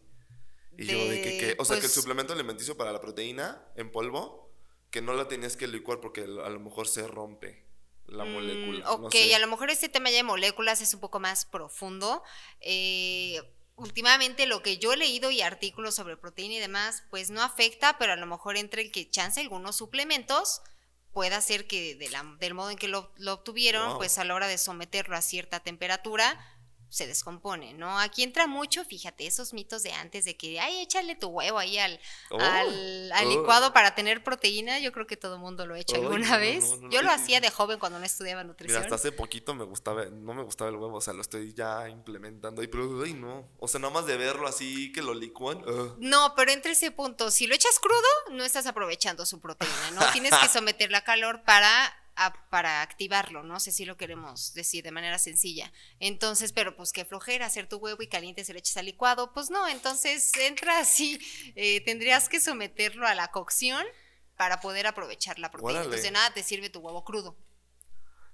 Y 0.78 0.86
yo 0.88 1.08
de 1.08 1.22
que, 1.22 1.38
que- 1.38 1.56
o 1.60 1.66
sea, 1.66 1.76
que 1.76 1.86
el 1.86 1.92
pues- 1.92 1.94
suplemento 1.94 2.34
alimenticio 2.34 2.76
para 2.78 2.92
la 2.92 3.02
proteína 3.02 3.64
en 3.76 3.92
polvo, 3.92 4.52
que 4.92 5.02
no 5.02 5.14
la 5.14 5.28
tenías 5.28 5.58
que 5.58 5.68
licuar 5.68 6.00
porque 6.00 6.22
a 6.22 6.26
lo 6.50 6.60
mejor 6.60 6.88
se 6.88 7.06
rompe 7.08 7.66
la 8.08 8.24
Mm, 8.26 8.34
molécula. 8.34 8.92
ok, 8.92 9.02
no 9.02 9.12
sé. 9.12 9.36
a 9.36 9.40
lo 9.40 9.48
mejor 9.48 9.70
este 9.70 9.90
tema 9.90 10.10
ya 10.10 10.18
de 10.18 10.24
moléculas 10.24 10.80
es 10.82 10.94
un 10.94 11.00
poco 11.00 11.20
más 11.20 11.46
profundo. 11.46 12.24
Eh, 12.62 13.42
últimamente 13.78 14.46
lo 14.48 14.62
que 14.64 14.78
yo 14.78 14.94
he 14.94 14.98
leído 14.98 15.32
y 15.32 15.42
artículos 15.42 15.96
sobre 15.96 16.16
proteína 16.18 16.56
y 16.56 16.60
demás, 16.60 17.04
pues 17.10 17.30
no 17.30 17.42
afecta, 17.42 17.98
pero 17.98 18.14
a 18.14 18.16
lo 18.16 18.26
mejor 18.26 18.58
entre 18.58 18.82
el 18.82 18.92
que 18.92 19.10
chance 19.10 19.42
algunos 19.42 19.76
suplementos 19.76 20.62
pueda 21.12 21.40
ser 21.42 21.68
que 21.68 21.96
de 21.96 22.10
la- 22.10 22.36
del 22.40 22.54
modo 22.54 22.70
en 22.72 22.78
que 22.78 22.88
lo, 22.88 23.12
lo 23.18 23.34
obtuvieron, 23.34 23.90
Wow. 23.90 23.98
pues 23.98 24.18
a 24.18 24.24
la 24.26 24.34
hora 24.36 24.48
de 24.48 24.58
someterlo 24.58 25.16
a 25.16 25.22
cierta 25.22 25.62
temperatura, 25.62 26.40
se 26.90 27.08
descompone, 27.08 27.74
¿no? 27.74 28.00
Aquí 28.00 28.24
entra 28.24 28.48
mucho, 28.48 28.86
fíjate, 28.86 29.28
esos 29.28 29.54
mitos 29.54 29.84
de 29.84 29.92
antes 29.94 30.26
de 30.26 30.38
que, 30.38 30.60
ay, 30.60 30.80
échale 30.82 31.16
tu 31.16 31.28
huevo 31.28 31.58
ahí 31.60 31.78
al, 31.78 32.00
Oh, 32.32 32.40
al, 32.40 33.12
al 33.12 33.28
oh. 33.28 33.30
licuado 33.30 33.74
para 33.74 33.96
tener 33.96 34.24
proteína, 34.24 34.80
yo 34.80 34.92
creo 34.92 35.06
que 35.08 35.18
todo 35.18 35.38
mundo 35.38 35.66
lo 35.66 35.76
ha 35.76 35.80
hecho 35.80 35.96
Ay, 35.96 36.02
alguna 36.04 36.30
no, 36.32 36.40
vez. 36.40 36.64
no, 36.70 36.78
no, 36.78 36.90
yo 36.90 37.02
lo 37.02 37.12
hacía 37.12 37.42
de 37.42 37.50
joven 37.50 37.80
cuando 37.80 38.00
no 38.00 38.06
estudiaba 38.06 38.44
Mira, 38.44 38.48
nutrición. 38.54 38.82
hasta 38.84 38.96
hace 38.96 39.12
poquito 39.12 39.54
me 39.56 39.64
gustaba, 39.66 40.06
no 40.06 40.34
me 40.34 40.44
gustaba 40.44 40.70
el 40.70 40.78
huevo, 40.78 40.98
o 40.98 41.02
sea, 41.02 41.14
lo 41.14 41.22
estoy 41.22 41.54
ya 41.54 41.90
implementando 41.90 42.64
y 42.64 42.68
pero 42.68 43.04
ay 43.04 43.14
no, 43.14 43.48
o 43.60 43.68
sea, 43.68 43.80
nada 43.80 43.94
más 43.94 44.06
de 44.06 44.18
verlo 44.18 44.48
así 44.48 44.92
que 44.92 45.02
lo 45.02 45.14
licuan. 45.14 45.62
No, 46.00 46.34
pero 46.36 46.52
entre 46.52 46.72
ese 46.74 46.92
punto, 46.92 47.32
si 47.32 47.48
lo 47.48 47.56
echas 47.56 47.80
crudo, 47.80 48.36
no 48.38 48.44
estás 48.44 48.66
aprovechando 48.68 49.26
su 49.26 49.40
proteína, 49.40 49.92
¿no? 49.92 50.02
Tienes 50.14 50.34
que 50.36 50.48
someterla 50.48 51.00
a 51.00 51.04
calor 51.04 51.44
para, 51.44 51.94
a- 52.16 52.50
para 52.50 52.82
activarlo, 52.82 53.44
¿no? 53.44 53.60
sé 53.60 53.72
si 53.72 53.86
lo 53.86 53.98
queremos 53.98 54.54
decir 54.54 54.84
de 54.84 54.92
manera 54.92 55.20
sencilla. 55.20 55.72
Entonces, 56.00 56.52
pero 56.54 56.76
pues 56.76 56.92
qué 56.92 57.06
flojera 57.06 57.46
hacer 57.46 57.68
tu 57.68 57.78
huevo 57.78 58.02
y 58.02 58.08
caliente 58.08 58.44
se 58.44 58.54
echas 58.60 58.78
al 58.78 58.86
licuado, 58.86 59.34
pues 59.34 59.50
no, 59.50 59.68
entonces 59.68 60.32
entra 60.40 60.80
así, 60.80 61.20
eh, 61.56 61.82
tendrías 61.82 62.30
que 62.30 62.40
someterlo 62.40 63.06
a 63.08 63.16
la 63.16 63.30
cocción 63.30 63.86
para 64.38 64.60
poder 64.60 64.88
aprovechar 64.88 65.40
la 65.40 65.50
proteína. 65.52 65.80
Órale. 65.82 65.86
Entonces, 65.86 66.04
de 66.04 66.12
nada 66.12 66.34
te 66.34 66.44
sirve 66.44 66.70
tu 66.70 66.80
huevo 66.80 67.04
crudo. 67.04 67.38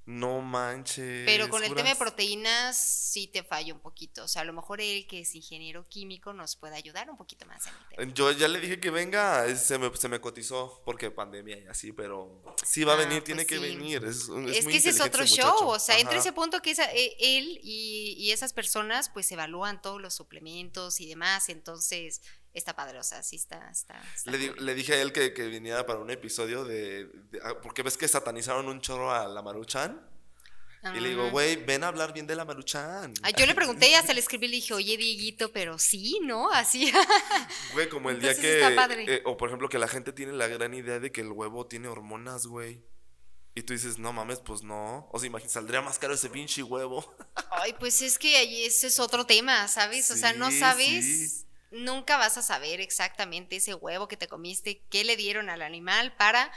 No 0.05 0.41
manches. 0.41 1.23
Pero 1.25 1.47
con 1.47 1.63
el 1.63 1.73
tema 1.75 1.89
de 1.89 1.95
proteínas 1.95 2.75
sí 2.77 3.27
te 3.27 3.43
falla 3.43 3.73
un 3.73 3.79
poquito. 3.79 4.23
O 4.23 4.27
sea, 4.27 4.41
a 4.41 4.45
lo 4.45 4.51
mejor 4.51 4.81
él, 4.81 5.05
que 5.07 5.21
es 5.21 5.35
ingeniero 5.35 5.87
químico, 5.87 6.33
nos 6.33 6.55
puede 6.55 6.75
ayudar 6.75 7.09
un 7.09 7.17
poquito 7.17 7.45
más 7.45 7.67
en 7.67 7.73
el 7.73 7.87
tema. 7.97 8.13
Yo 8.15 8.31
ya 8.31 8.47
le 8.47 8.59
dije 8.59 8.79
que 8.79 8.89
venga, 8.89 9.55
se 9.55 9.77
me, 9.77 9.95
se 9.95 10.09
me 10.09 10.19
cotizó 10.19 10.81
porque 10.85 11.11
pandemia 11.11 11.59
y 11.59 11.67
así, 11.67 11.91
pero 11.91 12.43
sí 12.65 12.83
va 12.83 12.93
a 12.93 12.95
Ah, 12.95 12.99
venir, 12.99 13.19
pues 13.19 13.25
tiene 13.25 13.45
que 13.45 13.59
venir. 13.59 14.03
Es, 14.03 14.15
es 14.21 14.29
Es, 14.57 14.63
muy 14.63 14.73
que 14.73 14.77
ese 14.79 14.89
es 14.89 14.99
otro 15.01 15.23
ese 15.23 15.35
show, 15.35 15.67
o 15.67 15.79
sea, 15.79 15.99
entre 15.99 16.17
ese 16.17 16.33
punto 16.33 16.61
que 16.61 16.71
esa- 16.71 16.91
e- 16.91 17.15
él 17.19 17.59
y, 17.63 18.15
y 18.17 18.31
esas 18.31 18.53
personas 18.53 19.09
pues 19.09 19.31
evalúan 19.31 19.81
todos 19.81 20.01
los 20.01 20.13
suplementos 20.15 20.99
y 20.99 21.07
demás, 21.07 21.47
entonces 21.49 22.21
está 22.53 22.75
padre, 22.75 22.99
o 22.99 23.03
sea, 23.03 23.23
sí 23.23 23.35
está... 23.37 23.69
está, 23.71 24.01
está 24.15 24.31
Le, 24.31 24.37
di- 24.37 24.51
le 24.57 24.73
dije 24.75 24.93
a 24.93 25.01
él 25.01 25.11
que, 25.13 25.33
que 25.33 25.47
viniera 25.47 25.85
para 25.85 25.99
un 25.99 26.09
episodio 26.11 26.63
de, 26.65 27.05
de- 27.05 27.39
ah, 27.43 27.55
Porque 27.61 27.83
ves 27.83 27.97
que 27.97 28.07
satanizaron 28.07 28.67
un 28.67 28.81
chorro 28.81 29.11
a 29.11 29.27
la 29.27 29.41
Maruchan. 29.41 30.07
Y 30.95 30.99
le 30.99 31.09
digo, 31.09 31.25
Ah. 31.27 31.29
güey, 31.29 31.57
ven 31.57 31.83
a 31.83 31.89
hablar 31.89 32.11
bien 32.11 32.25
de 32.25 32.35
la 32.35 32.43
Maruchan. 32.43 33.13
Ah, 33.21 33.29
yo 33.29 33.45
le 33.45 33.53
pregunté 33.53 33.87
y 33.89 33.93
hasta 33.93 34.13
le 34.13 34.19
escribí 34.19 34.47
y 34.47 34.49
le 34.49 34.55
dije, 34.55 34.73
oye, 34.73 34.97
Dieguito, 34.97 35.51
pero 35.51 35.77
sí, 35.77 36.19
¿no? 36.23 36.51
Así. 36.51 36.91
Güey, 37.73 37.87
como 37.87 38.09
el 38.09 38.19
día 38.19 38.35
que. 38.35 38.55
está 38.61 38.73
padre. 38.75 39.05
eh, 39.07 39.21
o 39.25 39.37
por 39.37 39.49
ejemplo, 39.49 39.69
que 39.69 39.77
la 39.77 39.87
gente 39.87 40.11
tiene 40.11 40.33
la 40.33 40.47
gran 40.47 40.73
idea 40.73 40.99
de 40.99 41.11
que 41.11 41.21
el 41.21 41.31
huevo 41.31 41.67
tiene 41.67 41.87
hormonas, 41.87 42.47
güey. 42.47 42.81
Y 43.53 43.61
tú 43.61 43.73
dices, 43.73 43.99
no 43.99 44.11
mames, 44.11 44.39
pues 44.39 44.63
no. 44.63 45.07
O 45.11 45.19
sea, 45.19 45.27
imagínate, 45.27 45.53
saldría 45.53 45.81
más 45.81 45.99
caro 45.99 46.15
ese 46.15 46.29
pinche 46.31 46.63
huevo. 46.63 47.15
Ay, 47.51 47.75
pues 47.79 48.01
es 48.01 48.17
que 48.17 48.65
ese 48.65 48.87
es 48.87 48.99
otro 48.99 49.25
tema, 49.27 49.67
¿sabes? 49.67 50.09
o 50.09 50.15
sea, 50.17 50.33
no 50.33 50.49
sabes, 50.51 51.05
sí. 51.05 51.45
Nunca 51.71 52.17
vas 52.17 52.37
a 52.37 52.41
saber 52.41 52.81
exactamente 52.81 53.55
ese 53.55 53.73
huevo 53.73 54.07
que 54.07 54.17
te 54.17 54.27
comiste, 54.27 54.83
qué 54.89 55.03
le 55.03 55.15
dieron 55.15 55.49
al 55.49 55.61
animal 55.61 56.15
para, 56.15 56.51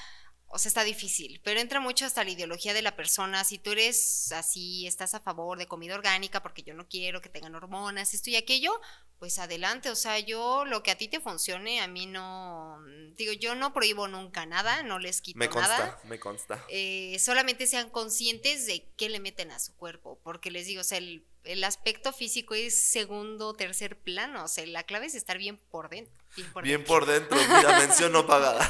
o 0.48 0.58
sea, 0.58 0.68
está 0.68 0.84
difícil, 0.84 1.40
pero 1.42 1.60
entra 1.60 1.80
mucho 1.80 2.04
hasta 2.04 2.22
la 2.24 2.30
ideología 2.30 2.74
de 2.74 2.82
la 2.82 2.96
persona. 2.96 3.44
Si 3.44 3.58
tú 3.58 3.72
eres 3.72 4.32
así, 4.32 4.86
estás 4.86 5.14
a 5.14 5.20
favor 5.20 5.58
de 5.58 5.66
comida 5.66 5.94
orgánica 5.94 6.42
porque 6.42 6.62
yo 6.62 6.74
no 6.74 6.86
quiero 6.88 7.20
que 7.20 7.28
tengan 7.28 7.54
hormonas, 7.54 8.12
esto 8.14 8.30
y 8.30 8.36
aquello, 8.36 8.80
pues 9.18 9.38
adelante, 9.38 9.88
o 9.90 9.96
sea, 9.96 10.18
yo 10.18 10.64
lo 10.64 10.82
que 10.82 10.90
a 10.90 10.98
ti 10.98 11.08
te 11.08 11.20
funcione, 11.20 11.80
a 11.80 11.86
mí 11.88 12.06
no, 12.06 12.78
digo, 13.16 13.32
yo 13.32 13.54
no 13.54 13.72
prohíbo 13.72 14.06
nunca 14.08 14.44
nada, 14.46 14.82
no 14.82 14.98
les 14.98 15.20
quito 15.20 15.38
Me 15.38 15.48
consta, 15.48 15.78
nada 15.78 16.00
me 16.04 16.18
consta. 16.18 16.62
eh, 16.68 17.16
solamente 17.20 17.66
sean 17.66 17.88
conscientes 17.88 18.66
de 18.66 18.90
qué 18.96 19.08
le 19.08 19.20
meten 19.20 19.50
a 19.50 19.60
su 19.60 19.74
cuerpo, 19.76 20.20
porque 20.22 20.50
les 20.50 20.66
digo, 20.66 20.82
o 20.82 20.84
sea, 20.84 20.98
el, 20.98 21.24
el 21.44 21.62
aspecto 21.64 22.12
físico 22.12 22.54
es 22.54 22.76
segundo 22.76 23.54
tercer 23.54 23.98
plano, 23.98 24.44
o 24.44 24.48
sea, 24.48 24.66
la 24.66 24.82
clave 24.84 25.06
es 25.06 25.14
estar 25.14 25.38
bien 25.38 25.58
por 25.70 25.88
dentro. 25.90 26.12
Bien 26.36 26.52
por 26.52 26.64
Bien 26.64 26.78
dentro. 26.78 26.94
por 26.96 27.06
dentro, 27.06 27.36
mira, 27.56 27.78
mención 27.78 28.10
no 28.10 28.26
pagada. 28.26 28.60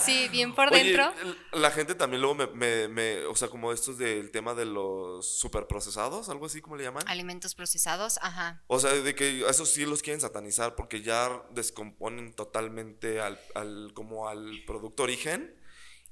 Sí, 0.04 0.28
bien 0.30 0.54
por 0.54 0.72
Oye, 0.72 0.84
dentro. 0.84 1.12
la 1.52 1.70
gente 1.70 1.94
también 1.94 2.22
luego 2.22 2.34
me, 2.34 2.46
me, 2.46 2.88
me- 2.88 3.26
o 3.26 3.34
sea, 3.34 3.48
como 3.48 3.72
estos 3.72 3.98
del 3.98 4.30
tema 4.30 4.54
de 4.54 4.64
los 4.64 5.38
superprocesados, 5.38 6.28
algo 6.30 6.46
así 6.46 6.62
como 6.62 6.76
le 6.76 6.84
llaman. 6.84 7.04
Alimentos 7.06 7.54
procesados, 7.54 8.18
ajá. 8.22 8.62
O 8.68 8.80
sea, 8.80 8.92
de 8.92 9.14
que 9.14 9.44
eso 9.46 9.66
sí 9.66 9.84
los 9.84 10.00
quieren 10.00 10.20
satanizar 10.22 10.76
porque 10.76 11.02
ya 11.02 11.42
descomponen 11.50 12.32
totalmente 12.32 13.20
al, 13.20 13.38
al 13.54 13.90
como 13.92 14.28
al 14.28 14.62
producto 14.66 15.02
origen 15.02 15.54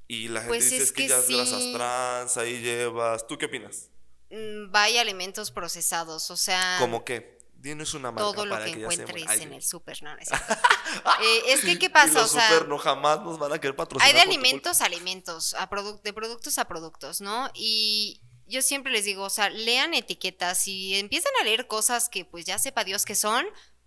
y 0.09 0.29
la 0.29 0.41
gente 0.41 0.49
Pues 0.57 0.71
dice 0.71 0.83
es 0.83 0.93
que, 0.93 1.03
que 1.05 1.09
ya 1.09 1.19
es 1.19 1.29
grasas 1.31 1.63
sí. 1.63 1.73
trans, 1.75 2.37
ahí 2.37 2.61
llevas. 2.61 3.27
¿Tú 3.27 3.39
qué 3.39 3.47
opinas? 3.47 3.91
Mm, 4.31 4.71
Vaya 4.71 5.01
alimentos 5.01 5.51
procesados, 5.51 6.31
o 6.31 6.37
sea, 6.37 6.77
¿Cómo 6.79 7.05
qué? 7.05 7.39
Dinos 7.55 7.95
una 7.95 8.13
marca 8.13 8.31
todo 8.31 8.47
lo 8.47 8.55
para 8.55 8.67
que 8.67 8.73
encuentres 8.73 9.25
Ay, 9.27 9.43
en 9.43 9.53
el 9.53 9.63
súper, 9.65 10.01
no, 10.03 10.15
no 10.15 10.21
es. 10.21 10.29
Eh, 11.21 11.43
es 11.47 11.61
que, 11.63 11.79
¿qué 11.79 11.87
Y 11.87 11.89
pasa? 11.89 12.21
O 12.21 12.23
los 12.23 12.31
sea, 12.31 12.49
super 12.49 12.69
no 12.69 12.79
jamás 12.79 13.21
nos 13.23 13.39
van 13.39 13.53
a 13.53 13.59
querer 13.59 13.75
patrocinar. 13.75 14.07
Hay 14.09 14.15
de 14.15 14.21
alimentos 14.21 14.81
a 14.81 14.85
alimentos, 14.85 15.55
a 15.55 15.69
de 16.03 16.13
productos 16.13 16.59
a 16.59 16.67
productos, 16.67 17.21
¿no? 17.21 17.51
Y 17.55 18.23
yo 18.47 18.63
siempre 18.63 18.93
les 18.93 19.05
digo, 19.05 19.25
o 19.25 19.31
sea, 19.31 19.51
lean 19.51 19.93
etiquetas 19.93 20.69
y 20.69 20.95
empiezan 20.95 21.33
a 21.41 21.45
leer 21.45 21.67
cosas 21.67 22.09
que 22.09 22.25
pues 22.25 22.45
ya 22.45 22.59
sepa 22.59 22.85
Dios 22.85 23.05
que 23.05 23.15
son, 23.15 23.45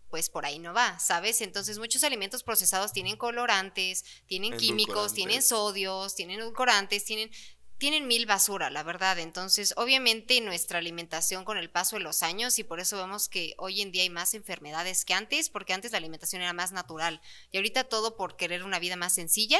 pues 0.09 0.29
por 0.29 0.45
ahí 0.45 0.59
no 0.59 0.73
va, 0.73 0.99
¿sabes? 0.99 1.41
Entonces 1.41 1.79
muchos 1.79 2.03
alimentos 2.03 2.43
procesados 2.43 2.91
tienen 2.91 3.15
colorantes, 3.15 4.03
tienen 4.27 4.55
químicos, 4.57 5.13
tienen 5.13 5.41
sodios, 5.41 6.13
tienen 6.15 6.41
edulcorantes, 6.41 7.05
tienen 7.05 7.31
tienen 7.81 8.05
mil 8.05 8.27
basura, 8.27 8.69
la 8.69 8.83
verdad. 8.83 9.17
Entonces, 9.17 9.73
obviamente 9.75 10.39
nuestra 10.39 10.77
alimentación 10.77 11.43
con 11.43 11.57
el 11.57 11.71
paso 11.71 11.95
de 11.95 12.03
los 12.03 12.21
años 12.21 12.59
y 12.59 12.63
por 12.63 12.79
eso 12.79 12.95
vemos 12.95 13.27
que 13.27 13.55
hoy 13.57 13.81
en 13.81 13.91
día 13.91 14.03
hay 14.03 14.11
más 14.11 14.35
enfermedades 14.35 15.03
que 15.03 15.15
antes, 15.15 15.49
porque 15.49 15.73
antes 15.73 15.91
la 15.91 15.97
alimentación 15.97 16.43
era 16.43 16.53
más 16.53 16.71
natural 16.71 17.21
y 17.49 17.57
ahorita 17.57 17.85
todo 17.85 18.17
por 18.17 18.35
querer 18.35 18.61
una 18.61 18.77
vida 18.77 18.97
más 18.97 19.13
sencilla, 19.13 19.57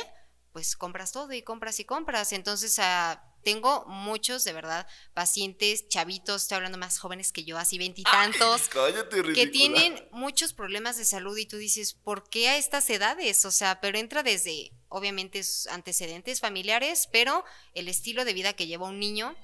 pues 0.52 0.76
compras 0.76 1.12
todo 1.12 1.34
y 1.34 1.42
compras 1.42 1.80
y 1.80 1.86
compras. 1.86 2.32
Entonces, 2.32 2.78
ah, 2.78 3.31
tengo 3.44 3.86
muchos, 3.88 4.44
de 4.44 4.54
verdad, 4.54 4.88
pacientes, 5.14 5.88
chavitos, 5.88 6.44
estoy 6.44 6.58
hablando 6.58 6.78
más 6.78 7.00
jóvenes 7.00 7.32
que 7.32 7.44
yo, 7.44 7.58
así 7.58 7.78
veintitantos, 7.80 8.70
que 9.34 9.48
tienen 9.48 10.08
muchos 10.12 10.54
problemas 10.54 10.98
de 10.98 11.06
salud 11.06 11.38
y 11.38 11.46
tú 11.46 11.58
dices, 11.58 11.94
¿por 11.94 12.30
qué 12.30 12.50
a 12.50 12.58
estas 12.58 12.90
edades? 12.90 13.46
O 13.46 13.52
sea, 13.52 13.82
pero 13.82 13.98
entra 13.98 14.24
desde, 14.24 14.72
obviamente, 14.90 15.44
sus 15.44 15.68
antecedentes 15.68 16.40
familiares, 16.40 17.08
pero 17.12 17.44
el 17.74 17.88
estilo 17.88 18.26
de 18.26 18.34
vida 18.34 18.54
que 18.54 18.68
lleva 18.68 18.88
un 18.88 19.00
niño 19.00 19.36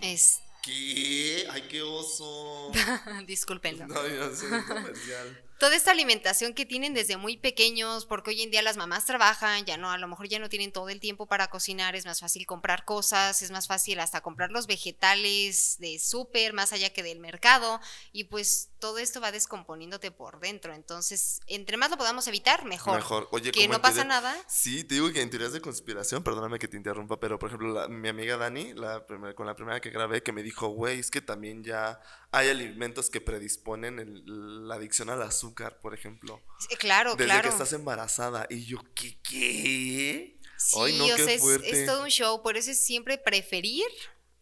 es, 0.00 0.40
¿Qué? 0.62 1.46
Ay, 1.50 1.62
qué 1.68 1.82
oso. 1.82 2.70
discúlpenlo. 3.26 3.86
No, 3.86 4.06
ya 4.06 4.34
sé, 4.34 4.46
comercial. 4.66 5.47
Toda 5.58 5.74
esta 5.74 5.90
alimentación 5.90 6.54
que 6.54 6.64
tienen 6.64 6.94
desde 6.94 7.16
muy 7.16 7.36
pequeños, 7.36 8.06
porque 8.06 8.30
hoy 8.30 8.42
en 8.42 8.50
día 8.50 8.62
las 8.62 8.76
mamás 8.76 9.04
trabajan, 9.06 9.64
ya 9.64 9.76
no, 9.76 9.90
a 9.90 9.98
lo 9.98 10.06
mejor 10.08 10.28
ya 10.28 10.38
no 10.38 10.48
tienen 10.48 10.72
todo 10.72 10.88
el 10.88 11.00
tiempo 11.00 11.26
para 11.26 11.48
cocinar, 11.48 11.96
es 11.96 12.06
más 12.06 12.20
fácil 12.20 12.46
comprar 12.46 12.84
cosas, 12.84 13.42
es 13.42 13.50
más 13.50 13.66
fácil 13.66 13.98
hasta 14.00 14.20
comprar 14.20 14.50
los 14.50 14.66
vegetales 14.66 15.76
de 15.78 15.98
súper, 15.98 16.52
más 16.52 16.72
allá 16.72 16.90
que 16.90 17.02
del 17.02 17.18
mercado, 17.20 17.80
y 18.12 18.24
pues 18.24 18.70
todo 18.78 18.98
esto 18.98 19.20
va 19.20 19.32
descomponiéndote 19.32 20.12
por 20.12 20.38
dentro. 20.38 20.72
Entonces, 20.72 21.40
entre 21.48 21.76
más 21.76 21.90
lo 21.90 21.96
podamos 21.96 22.28
evitar, 22.28 22.64
mejor. 22.64 22.94
Mejor. 22.96 23.28
Oye, 23.32 23.50
que 23.50 23.66
no 23.66 23.80
pasa 23.82 24.04
nada. 24.04 24.36
Sí, 24.46 24.84
te 24.84 24.94
digo 24.94 25.12
que 25.12 25.20
en 25.20 25.30
teorías 25.30 25.52
de 25.52 25.60
conspiración, 25.60 26.22
perdóname 26.22 26.60
que 26.60 26.68
te 26.68 26.76
interrumpa, 26.76 27.18
pero 27.18 27.38
por 27.40 27.48
ejemplo, 27.48 27.72
la- 27.72 27.88
mi 27.88 28.08
amiga 28.08 28.36
Dani, 28.36 28.74
la 28.74 29.04
primer- 29.06 29.34
con 29.34 29.46
la 29.46 29.56
primera 29.56 29.80
que 29.80 29.90
grabé, 29.90 30.22
que 30.22 30.32
me 30.32 30.44
dijo, 30.44 30.68
güey, 30.68 31.00
es 31.00 31.10
que 31.10 31.20
también 31.20 31.64
ya 31.64 32.00
hay 32.30 32.48
alimentos 32.48 33.08
que 33.10 33.20
predisponen 33.20 33.98
el- 33.98 34.68
la 34.68 34.74
adicción 34.74 35.08
al 35.10 35.22
azúcar, 35.22 35.80
por 35.80 35.94
ejemplo. 35.94 36.42
Sí, 36.68 36.76
Claro, 36.76 37.12
Desde 37.14 37.24
claro. 37.24 37.42
que 37.44 37.48
estás 37.48 37.72
embarazada. 37.72 38.46
Y 38.50 38.64
yo, 38.66 38.78
¿qué? 38.94 39.18
¿Qué? 39.22 40.36
Sí, 40.56 40.76
Ay, 40.80 40.98
no, 40.98 41.04
o 41.04 41.16
qué 41.16 41.24
sea, 41.24 41.34
es, 41.34 41.42
es 41.64 41.86
todo 41.86 42.02
un 42.02 42.08
show, 42.10 42.42
por 42.42 42.56
eso 42.56 42.70
es 42.72 42.80
siempre 42.84 43.16
preferir 43.16 43.86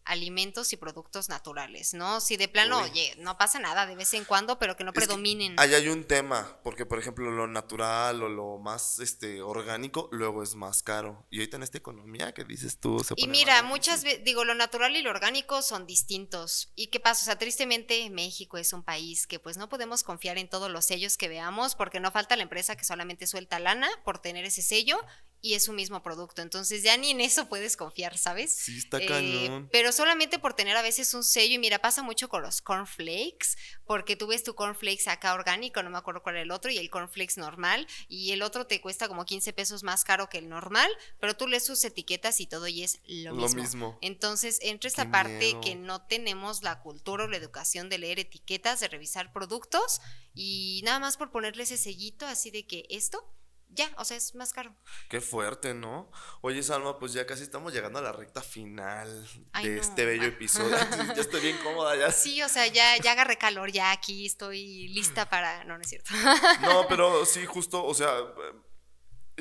alimentos 0.07 0.73
y 0.73 0.77
productos 0.77 1.29
naturales, 1.29 1.93
¿no? 1.93 2.19
Si 2.19 2.37
de 2.37 2.47
plano, 2.47 2.81
Uy. 2.81 2.89
oye, 2.89 3.15
no 3.19 3.37
pasa 3.37 3.59
nada 3.59 3.85
de 3.85 3.95
vez 3.95 4.13
en 4.13 4.25
cuando, 4.25 4.57
pero 4.57 4.75
que 4.75 4.83
no 4.83 4.91
Es 4.91 4.93
que 4.95 5.05
predominen. 5.05 5.55
Ahí 5.59 5.73
hay 5.73 5.87
un 5.89 6.05
tema, 6.05 6.57
porque 6.63 6.85
por 6.85 6.99
ejemplo 6.99 7.29
lo 7.29 7.47
natural 7.47 8.23
o 8.23 8.29
lo 8.29 8.57
más 8.57 8.99
este 8.99 9.41
orgánico 9.41 10.09
luego 10.11 10.43
es 10.43 10.55
más 10.55 10.83
caro. 10.83 11.25
Y 11.29 11.39
ahorita 11.39 11.57
en 11.57 11.63
esta 11.63 11.77
economía 11.77 12.33
que 12.33 12.43
dices 12.43 12.79
tú 12.79 13.03
se 13.03 13.13
Y 13.17 13.27
mira, 13.27 13.61
muchas 13.63 14.03
veces, 14.03 14.23
digo, 14.23 14.45
lo 14.45 14.55
natural 14.55 14.95
y 14.95 15.01
lo 15.01 15.09
orgánico 15.09 15.61
son 15.61 15.85
distintos. 15.85 16.71
¿Y 16.75 16.87
qué 16.87 16.99
pasa? 16.99 17.23
O 17.23 17.25
sea, 17.25 17.37
tristemente 17.37 18.09
México 18.09 18.57
es 18.57 18.73
un 18.73 18.83
país 18.83 19.27
que 19.27 19.39
pues 19.39 19.57
no 19.57 19.69
podemos 19.69 20.03
confiar 20.03 20.37
en 20.37 20.49
todos 20.49 20.71
los 20.71 20.85
sellos 20.85 21.17
que 21.17 21.27
veamos 21.27 21.75
porque 21.75 21.99
no 21.99 22.11
falta 22.11 22.35
la 22.35 22.43
empresa 22.43 22.75
que 22.75 22.83
solamente 22.83 23.27
suelta 23.27 23.59
lana 23.59 23.89
por 24.03 24.19
tener 24.19 24.45
ese 24.45 24.61
sello 24.61 24.99
y 25.41 25.53
es 25.53 25.63
su 25.65 25.73
mismo 25.73 26.01
producto. 26.01 26.41
Entonces 26.41 26.83
ya 26.83 26.97
ni 26.97 27.11
en 27.11 27.21
eso 27.21 27.47
puedes 27.47 27.77
confiar, 27.77 28.17
¿sabes? 28.17 28.51
Sí, 28.53 28.77
está 28.77 28.97
Eh, 28.97 29.05
cañón. 29.05 29.69
pero 29.71 29.91
solamente 29.91 30.39
por 30.39 30.53
tener 30.53 30.75
a 30.75 30.81
veces 30.81 31.13
un 31.13 31.23
sello, 31.23 31.53
y 31.55 31.59
mira, 31.59 31.79
pasa 31.79 32.01
mucho 32.03 32.27
con 32.29 32.41
los 32.41 32.61
cornflakes, 32.61 33.55
porque 33.85 34.15
tú 34.15 34.27
ves 34.27 34.43
tu 34.43 34.55
cornflakes 34.55 35.07
acá 35.09 35.33
orgánico, 35.33 35.83
no 35.83 35.89
me 35.89 35.97
acuerdo 35.97 36.23
cuál 36.23 36.35
era 36.35 36.43
el 36.43 36.51
otro, 36.51 36.71
y 36.71 36.77
el 36.77 36.89
cornflakes 36.89 37.35
normal, 37.37 37.87
y 38.07 38.31
el 38.31 38.41
otro 38.41 38.65
te 38.67 38.81
cuesta 38.81 39.07
como 39.07 39.25
15 39.25 39.53
pesos 39.53 39.83
más 39.83 40.03
caro 40.03 40.27
que 40.29 40.39
el 40.39 40.49
normal, 40.49 40.89
pero 41.19 41.35
tú 41.35 41.47
lees 41.47 41.65
sus 41.65 41.83
etiquetas 41.85 42.39
y 42.39 42.47
todo 42.47 42.67
y 42.67 42.83
es 42.83 42.99
lo 43.05 43.31
Lo 43.33 43.43
mismo. 43.43 43.61
mismo. 43.61 43.99
Entonces 44.01 44.59
entra 44.61 44.87
esta 44.87 45.05
Qué 45.05 45.11
parte 45.11 45.39
miedo. 45.39 45.61
que 45.61 45.75
no 45.75 46.01
tenemos 46.07 46.63
la 46.63 46.79
cultura 46.79 47.25
o 47.25 47.27
la 47.27 47.37
educación 47.37 47.89
de 47.89 47.99
leer 47.99 48.19
etiquetas, 48.19 48.79
de 48.79 48.87
revisar 48.87 49.31
productos, 49.33 50.01
y 50.33 50.81
nada 50.83 50.99
más 50.99 51.17
por 51.17 51.31
ponerle 51.31 51.63
ese 51.63 51.77
sellito 51.77 52.25
así 52.25 52.51
de 52.51 52.65
que 52.65 52.85
esto, 52.89 53.23
ya, 53.69 53.89
o 53.97 54.05
sea, 54.05 54.17
es 54.17 54.33
más 54.35 54.53
caro. 54.53 54.75
Qué 55.09 55.21
fuerte, 55.21 55.73
¿no? 55.73 56.09
Oye, 56.41 56.63
Salma, 56.63 56.97
pues 56.97 57.13
ya 57.13 57.25
casi 57.25 57.43
estamos 57.43 57.73
llegando 57.73 57.99
a 57.99 58.01
la 58.01 58.11
recta 58.11 58.41
final 58.41 59.27
Ay, 59.51 59.67
de 59.69 59.75
no. 59.75 59.81
este 59.81 60.05
bello 60.05 60.25
episodio. 60.25 60.75
ya 61.15 61.21
estoy 61.21 61.41
bien 61.41 61.57
cómoda 61.63 61.95
ya. 61.95 62.11
Sí, 62.11 62.41
o 62.41 62.49
sea, 62.49 62.67
ya, 62.67 62.97
ya 62.97 63.11
agarré 63.11 63.37
calor, 63.37 63.71
ya 63.71 63.91
aquí 63.91 64.25
estoy 64.25 64.87
lista 64.87 65.29
para. 65.29 65.63
No, 65.65 65.75
no 65.77 65.81
es 65.81 65.89
cierto. 65.89 66.11
No, 66.61 66.87
pero 66.87 67.25
sí, 67.25 67.45
justo, 67.45 67.85
o 67.85 67.93
sea, 67.93 68.09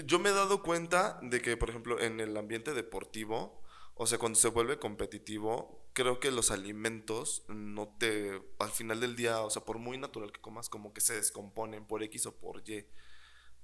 yo 0.05 0.19
me 0.19 0.31
he 0.31 0.33
dado 0.33 0.63
cuenta 0.63 1.19
de 1.23 1.41
que, 1.41 1.57
por 1.57 1.71
ejemplo, 1.71 2.01
en 2.01 2.21
el 2.21 2.37
ambiente 2.37 2.75
deportivo, 2.75 3.63
o 3.95 4.07
sea, 4.07 4.19
cuando 4.19 4.39
se 4.39 4.49
vuelve 4.49 4.79
competitivo, 4.79 5.89
creo 5.95 6.21
que 6.21 6.31
los 6.31 6.51
alimentos 6.51 7.45
no 7.49 7.97
te, 7.99 8.43
al 8.59 8.71
final 8.71 9.01
del 9.01 9.17
día, 9.17 9.41
o 9.41 9.51
sea, 9.51 9.65
por 9.65 9.79
muy 9.79 9.97
natural 9.97 10.33
que 10.33 10.41
comas, 10.41 10.69
como 10.69 10.93
que 10.93 11.01
se 11.01 11.15
descomponen 11.15 11.87
por 11.87 12.03
X 12.03 12.27
o 12.27 12.37
por 12.37 12.63
Y. 12.69 12.87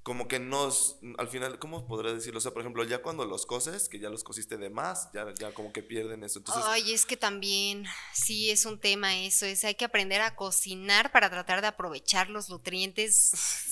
Como 0.03 0.27
que 0.27 0.41
nos, 0.41 0.97
al 1.17 1.29
final, 1.29 1.61
¿cómo 1.61 1.87
podré 1.87 2.13
decirlo? 2.13 2.39
O 2.39 2.41
sea, 2.41 2.51
por 2.53 2.63
ejemplo, 2.63 2.83
ya 2.83 3.03
cuando 3.03 3.25
los 3.25 3.47
coces, 3.47 3.89
que 3.89 4.01
ya 4.01 4.11
los 4.11 4.25
cociste 4.25 4.57
de 4.57 4.69
más, 4.69 5.09
ya, 5.15 5.33
ya 5.39 5.55
como 5.55 5.73
que 5.73 5.81
pierden 5.85 6.25
eso. 6.25 6.41
Entonces, 6.41 6.65
Ay, 6.67 6.93
es 6.93 7.07
que 7.07 7.17
también, 7.17 7.85
sí, 8.13 8.51
es 8.51 8.67
un 8.67 8.81
tema 8.81 9.17
eso, 9.17 9.47
es 9.47 9.63
hay 9.65 9.77
que 9.77 9.85
aprender 9.85 10.21
a 10.21 10.35
cocinar 10.35 11.13
para 11.13 11.31
tratar 11.31 11.61
de 11.61 11.69
aprovechar 11.69 12.31
los 12.31 12.51
nutrientes 12.51 13.15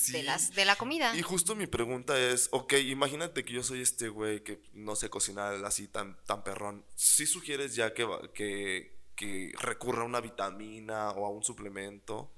Sí. 0.01 0.13
de, 0.13 0.23
las, 0.23 0.55
de 0.55 0.65
la 0.65 0.77
comida. 0.77 1.17
Y 1.17 1.23
justo 1.23 1.57
mi 1.57 1.67
pregunta 1.67 2.17
es, 2.17 2.49
ok, 2.53 2.75
imagínate 2.75 3.45
que 3.45 3.53
yo 3.55 3.65
soy 3.65 3.83
este 3.83 4.09
güey 4.09 4.45
que 4.45 4.61
no 4.73 4.95
sé 4.95 5.11
cocinar 5.11 5.65
así 5.65 5.89
tan, 5.89 6.17
tan 6.27 6.45
perrón. 6.45 6.85
¿Sí 6.95 7.27
sugieres 7.27 7.75
ya 7.75 7.93
que, 7.93 8.07
que, 8.35 8.97
que 9.17 9.53
recurra 9.59 10.03
a 10.03 10.07
una 10.07 10.21
vitamina 10.21 11.11
o 11.11 11.27
a 11.27 11.31
un 11.31 11.43
suplemento? 11.43 12.31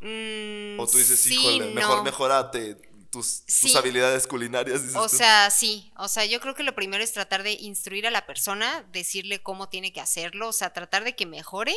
Mm, 0.00 0.78
O 0.80 0.86
tú 0.86 0.98
dices, 0.98 1.18
sí, 1.20 1.34
híjole, 1.34 1.74
mejor 1.74 2.02
mejorate 2.02 2.76
tus, 3.12 3.44
tus 3.46 3.76
habilidades 3.76 4.26
culinarias. 4.26 4.82
dices 4.82 4.96
O 4.96 5.08
tú. 5.08 5.16
sea, 5.16 5.50
sí, 5.50 5.92
o 5.96 6.08
sea, 6.08 6.24
yo 6.24 6.40
creo 6.40 6.54
que 6.56 6.64
lo 6.64 6.74
primero 6.74 7.04
es 7.04 7.12
tratar 7.12 7.44
de 7.44 7.52
instruir 7.52 8.06
a 8.06 8.10
la 8.10 8.26
persona, 8.26 8.84
decirle 8.90 9.42
cómo 9.42 9.68
tiene 9.68 9.92
que 9.92 10.00
hacerlo, 10.00 10.48
o 10.48 10.52
sea, 10.52 10.72
tratar 10.72 11.04
de 11.04 11.14
que 11.14 11.26
mejore. 11.26 11.76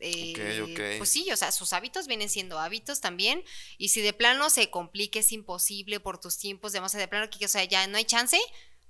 eh, 0.00 0.60
Ok, 0.60 0.70
ok. 0.70 0.98
Pues 0.98 1.08
sí, 1.08 1.30
o 1.32 1.36
sea, 1.36 1.52
sus 1.52 1.72
hábitos 1.72 2.06
vienen 2.08 2.28
siendo 2.28 2.58
hábitos 2.58 3.00
también. 3.00 3.42
Y 3.78 3.88
si 3.90 4.02
de 4.02 4.12
plano 4.12 4.50
se 4.50 4.68
complica, 4.68 5.20
es 5.20 5.32
imposible 5.32 6.00
por 6.00 6.18
tus 6.20 6.36
tiempos, 6.36 6.72
de, 6.72 6.80
o 6.80 6.88
sea, 6.88 7.00
de 7.00 7.08
plano 7.08 7.30
que, 7.30 7.44
o 7.44 7.48
sea, 7.48 7.64
ya 7.64 7.86
no 7.86 7.96
hay 7.96 8.04
chance, 8.04 8.38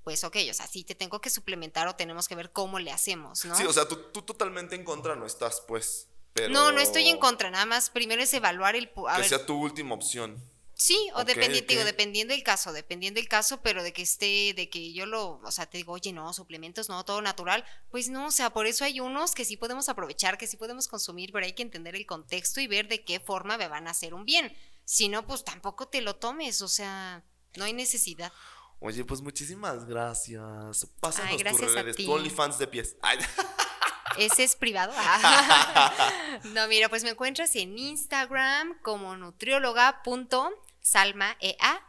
pues 0.03 0.25
ok, 0.25 0.37
o 0.51 0.55
sea, 0.55 0.67
sí 0.67 0.83
te 0.85 0.95
tengo 0.95 1.21
que 1.21 1.31
suplementar 1.31 1.87
o 1.87 1.95
tenemos 1.95 2.27
que 2.29 2.35
ver 2.35 2.51
cómo 2.51 2.79
le 2.79 2.91
hacemos, 2.91 3.45
¿no? 3.45 3.55
Sí, 3.57 3.65
o 3.65 3.73
sea, 3.73 3.87
tú, 3.87 3.97
tú 4.13 4.23
totalmente 4.23 4.75
en 4.75 4.85
contra 4.85 5.15
no 5.15 5.27
estás, 5.27 5.63
pues. 5.69 6.09
Pero 6.33 6.49
no, 6.49 6.73
no 6.73 6.81
estoy 6.81 7.09
en 7.09 7.19
contra, 7.19 7.51
nada 7.51 7.67
más 7.67 7.91
primero 7.91 8.21
es 8.23 8.33
evaluar 8.35 8.75
el... 8.75 8.91
A 9.07 9.15
Que 9.15 9.21
ver, 9.21 9.29
sea 9.29 9.47
tu 9.47 9.55
última 9.57 9.95
opción. 9.95 10.43
Sí, 10.77 10.97
o 11.15 11.21
Ok, 11.21 11.29
dependi- 11.29 11.63
ok. 11.63 11.69
digo, 11.69 11.85
dependiendo 11.85 12.35
del 12.35 12.43
caso, 12.43 12.73
dependiendo 12.73 13.19
del 13.21 13.29
caso, 13.29 13.63
pero 13.63 13.83
de 13.83 13.93
que 13.93 14.03
esté, 14.03 14.55
de 14.55 14.69
que 14.69 14.93
yo 14.93 15.07
lo, 15.07 15.41
o 15.45 15.51
sea, 15.53 15.67
te 15.67 15.79
digo, 15.79 15.93
oye, 15.93 16.13
no, 16.13 16.33
suplementos, 16.33 16.89
no, 16.89 17.05
todo 17.05 17.23
natural, 17.23 17.65
pues 17.91 18.09
no, 18.09 18.27
o 18.27 18.31
sea, 18.33 18.51
por 18.51 18.67
eso 18.67 18.85
hay 18.85 18.99
unos 19.01 19.33
que 19.35 19.45
sí 19.45 19.57
podemos 19.57 19.89
aprovechar, 19.89 20.37
que 20.37 20.47
sí 20.49 20.57
podemos 20.57 20.89
consumir, 20.89 21.31
pero 21.33 21.47
hay 21.47 21.53
que 21.53 21.63
entender 21.63 21.95
el 21.95 22.07
contexto 22.07 22.61
y 22.61 22.67
ver 22.67 22.89
de 22.89 23.05
qué 23.05 23.21
forma 23.21 23.57
me 23.57 23.69
van 23.69 23.87
a 23.87 23.93
hacer 23.93 24.15
un 24.15 24.25
bien. 24.25 24.53
Si 24.85 25.09
no, 25.09 25.27
pues 25.27 25.45
tampoco 25.45 25.87
te 25.89 26.01
lo 26.01 26.17
tomes, 26.17 26.61
o 26.61 26.69
sea, 26.69 27.23
no 27.57 27.65
hay 27.65 27.73
necesidad. 27.73 28.33
Oye, 28.81 29.05
pues 29.05 29.21
muchísimas 29.23 29.87
gracias. 29.87 30.87
Pásanos 31.01 31.31
Ay, 31.31 31.39
gracias 31.39 31.63
tus 31.67 31.75
redes, 31.75 31.97
tu 31.97 32.13
OnlyFans 32.13 32.59
de 32.59 32.67
pies. 32.67 32.97
Ay, 33.01 33.19
¿Ese 34.19 34.45
es 34.45 34.57
privado? 34.57 34.93
no, 36.55 36.69
mira, 36.69 36.89
pues 36.89 37.05
me 37.05 37.11
encuentras 37.11 37.55
en 37.57 37.79
Instagram 37.79 38.79
como 38.83 39.17
nutrióloga.salmaea. 39.17 41.89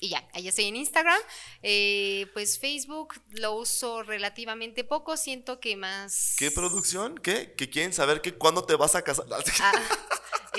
Y 0.00 0.10
ya, 0.10 0.28
ahí 0.32 0.46
estoy 0.46 0.66
en 0.66 0.76
Instagram. 0.76 1.20
Eh, 1.62 2.30
pues 2.32 2.58
Facebook 2.58 3.14
lo 3.30 3.54
uso 3.54 4.02
relativamente 4.02 4.84
poco, 4.84 5.16
siento 5.16 5.58
que 5.58 5.76
más... 5.76 6.36
¿Qué 6.38 6.50
producción? 6.50 7.18
¿Qué? 7.18 7.54
¿Que 7.56 7.68
quieren 7.68 7.92
saber 7.92 8.20
que 8.20 8.34
cuándo 8.34 8.64
te 8.64 8.76
vas 8.76 8.94
a 8.94 9.02
casar? 9.02 9.26
Ah, 9.60 9.72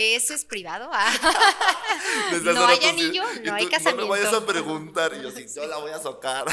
eso 0.01 0.33
es 0.33 0.45
privado. 0.45 0.89
Ah. 0.93 1.11
No 2.43 2.67
hay 2.67 2.85
anillo, 2.85 3.23
no 3.43 3.53
hay 3.53 3.67
casamiento. 3.67 4.05
No 4.05 4.13
me 4.13 4.19
vayas 4.19 4.33
a 4.33 4.45
preguntar. 4.45 5.11
Y 5.13 5.23
yo 5.23 5.31
sí, 5.31 5.45
yo 5.53 5.67
la 5.67 5.77
voy 5.77 5.91
a 5.91 5.99
socar. 5.99 6.45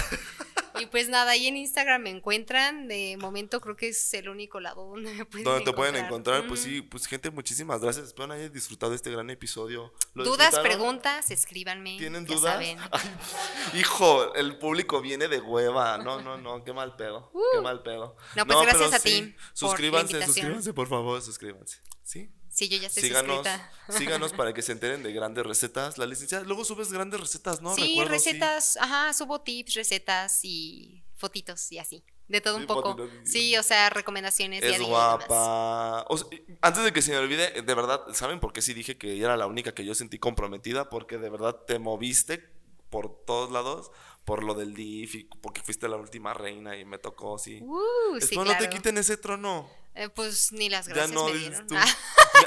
Y 0.81 0.87
pues 0.87 1.09
nada, 1.09 1.33
ahí 1.33 1.47
en 1.47 1.57
Instagram 1.57 2.03
me 2.03 2.11
encuentran. 2.11 2.89
De 2.89 3.17
momento 3.19 3.61
creo 3.61 3.77
que 3.77 3.89
es 3.89 4.15
el 4.15 4.29
único 4.29 4.61
lado 4.61 4.89
donde 4.89 5.13
me 5.13 5.25
pueden 5.25 5.45
Donde 5.45 5.65
te 5.65 5.73
pueden 5.73 5.97
encontrar, 5.97 6.47
pues 6.47 6.61
sí, 6.61 6.83
pues 6.83 7.07
gente, 7.07 7.31
muchísimas 7.31 7.81
gracias. 7.81 8.09
Espero 8.09 8.33
hayan 8.33 8.53
disfrutado 8.53 8.95
este 8.95 9.11
gran 9.11 9.31
episodio. 9.31 9.93
¿Lo 10.15 10.25
Dudas, 10.25 10.59
preguntas, 10.59 11.31
escríbanme. 11.31 11.97
¿Tienen 11.99 12.25
dudas? 12.25 12.53
saben. 12.53 12.79
Ay, 12.91 13.81
hijo, 13.81 14.35
el 14.35 14.59
público 14.59 15.01
viene 15.01 15.29
de 15.29 15.41
hueva. 15.41 15.99
No, 15.99 16.21
no, 16.21 16.37
no, 16.39 16.65
qué 16.65 16.73
mal 16.73 16.97
pedo. 16.97 17.33
Qué 17.53 17.61
mal 17.61 17.83
pedo. 17.83 18.17
Uh. 18.17 18.39
No, 18.39 18.47
pues 18.47 18.61
gracias 18.63 18.93
a 18.93 18.99
ti 19.01 19.23
por 19.23 19.37
Suscríbanse, 19.55 20.25
suscríbanse, 20.25 20.73
por 20.73 20.89
favor, 20.89 21.21
suscríbanse. 21.23 21.81
¿Sí? 22.03 22.31
Sí, 22.57 22.71
yo 22.71 22.79
ya 22.79 22.87
estoy 22.87 23.03
Síganos, 23.03 23.37
suscrita. 23.37 23.71
síganos 23.91 24.33
para 24.39 24.55
que 24.55 24.63
se 24.63 24.73
enteren 24.73 25.03
de 25.03 25.13
grandes 25.13 25.45
recetas. 25.45 25.99
La 25.99 26.07
licenciada, 26.07 26.43
luego 26.45 26.65
subes 26.65 26.91
grandes 26.91 27.21
recetas, 27.21 27.61
¿no? 27.61 27.75
sí, 27.75 27.83
Recuerdo, 27.83 28.13
recetas, 28.13 28.79
ajá, 28.79 29.13
subo 29.13 29.43
tips, 29.43 29.75
recetas 29.75 30.41
y 30.43 31.05
fotitos 31.17 31.71
y 31.71 31.79
así. 31.79 32.03
De 32.29 32.41
todo 32.41 32.55
Sí, 32.57 32.63
un 32.63 32.67
poco. 32.67 32.97
fotitos 32.97 33.11
Sí, 33.31 33.55
o 33.59 33.63
sea, 33.63 33.91
recomendaciones. 33.91 34.63
Es 34.63 34.81
guapa. 34.81 36.07
O 36.09 36.17
sea, 36.17 36.27
antes 36.63 36.83
de 36.83 36.95
que 36.95 37.03
se 37.03 37.11
me 37.11 37.19
olvide, 37.19 37.61
de 37.61 37.75
verdad, 37.75 38.01
¿saben 38.15 38.41
por 38.41 38.55
qué 38.55 38.63
sí 38.63 38.73
dije 38.73 38.97
que 38.97 39.21
era 39.21 39.37
la 39.37 39.47
única 39.47 39.75
que 39.75 39.85
yo 39.85 39.95
sentí 39.95 40.19
comprometida? 40.19 40.89
Porque 40.89 41.19
de 41.19 41.29
verdad 41.29 41.57
te 41.67 41.79
moviste 41.79 42.43
por 42.89 43.23
todos 43.27 43.53
lados, 43.53 43.91
por 44.25 44.43
lo 44.43 44.55
del 44.55 44.73
DIF 44.75 45.15
y 45.15 45.25
porque 45.43 45.61
fuiste 45.61 45.89
la 45.89 45.97
última 45.99 46.33
reina 46.33 46.75
y 46.79 46.87
me 46.87 46.97
tocó, 46.99 47.39
sí. 47.39 47.61
Uh, 47.63 48.15
sí, 48.19 48.25
Espero 48.25 48.45
no 48.47 48.53
te 48.53 48.57
claro. 48.61 48.73
quiten 48.73 48.97
ese 48.97 49.19
trono. 49.19 49.69
Eh, 49.97 50.09
pues 50.11 50.53
ni 50.53 50.69
las 50.69 50.87
Ya 50.87 50.95
gracias 50.95 51.15
no, 51.15 51.27
me 51.27 51.35
dieron. 51.39 51.67
tú. 51.67 51.75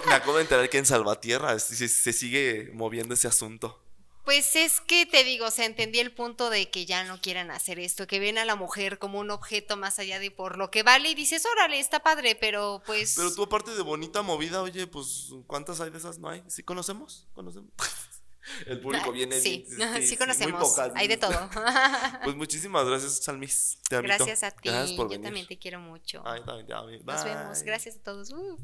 Me, 0.02 0.06
me 0.08 0.14
acabo 0.14 0.36
de 0.36 0.44
enterar 0.44 0.70
que 0.70 0.78
en 0.78 0.86
Salvatierra 0.86 1.58
se, 1.58 1.88
se 1.88 2.14
sigue 2.14 2.70
moviendo 2.74 3.16
ese 3.16 3.28
asunto. 3.28 3.82
Pues 4.24 4.56
es 4.56 4.82
que 4.82 5.08
te 5.08 5.24
digo, 5.24 5.48
o 5.48 5.52
sea, 5.52 5.66
entendí 5.66 5.98
el 6.00 6.14
punto 6.14 6.52
de 6.52 6.70
que 6.70 6.86
ya 6.86 7.04
no 7.06 7.20
quieran 7.20 7.50
hacer 7.50 7.80
esto, 7.80 8.06
que 8.06 8.20
ven 8.20 8.38
a 8.38 8.46
la 8.46 8.56
mujer 8.56 9.00
como 9.00 9.20
un 9.20 9.32
objeto 9.32 9.76
más 9.78 9.98
allá 9.98 10.20
de 10.20 10.30
por 10.30 10.58
lo 10.58 10.70
que 10.70 10.84
vale 10.84 11.10
y 11.10 11.16
dices, 11.16 11.44
órale, 11.52 11.80
está 11.80 12.02
padre, 12.04 12.36
pero 12.36 12.84
pues... 12.86 13.16
Pero 13.16 13.34
tú 13.34 13.42
aparte 13.44 13.72
de 13.74 13.82
bonita 13.82 14.22
movida, 14.22 14.62
oye, 14.62 14.86
pues 14.86 15.30
¿cuántas 15.48 15.82
hay 15.82 15.90
de 15.90 15.98
esas? 15.98 16.20
¿No 16.20 16.30
hay? 16.30 16.44
¿Sí 16.48 16.62
conocemos? 16.62 17.26
¿Conocemos? 17.34 17.72
El 18.66 18.80
público 18.80 19.12
viene. 19.12 19.40
Sí, 19.40 19.66
sí, 19.68 19.76
sí, 19.76 20.02
sí, 20.04 20.08
muy 20.10 20.18
conocemos. 20.18 20.70
pocas. 20.70 20.92
Hay 20.96 21.08
de 21.08 21.18
todo. 21.18 21.50
Pues 22.24 22.36
muchísimas 22.36 22.86
gracias, 22.86 23.24
Salmis. 23.24 23.80
Te. 23.90 24.02
Gracias 24.02 24.44
a 24.44 24.52
ti. 24.52 24.70
Gracias 24.70 24.94
por 24.94 25.06
Yo 25.06 25.10
venir. 25.12 25.26
también 25.26 25.48
te 25.48 25.58
quiero 25.58 25.80
mucho. 25.80 26.22
Ay, 26.26 26.42
también 26.44 26.68
te 26.68 26.74
amo. 26.74 26.90
Nos 26.90 27.24
vemos. 27.24 27.64
Gracias 27.64 27.98
a 27.98 28.04
todos. 28.04 28.32
Uh. 28.32 28.60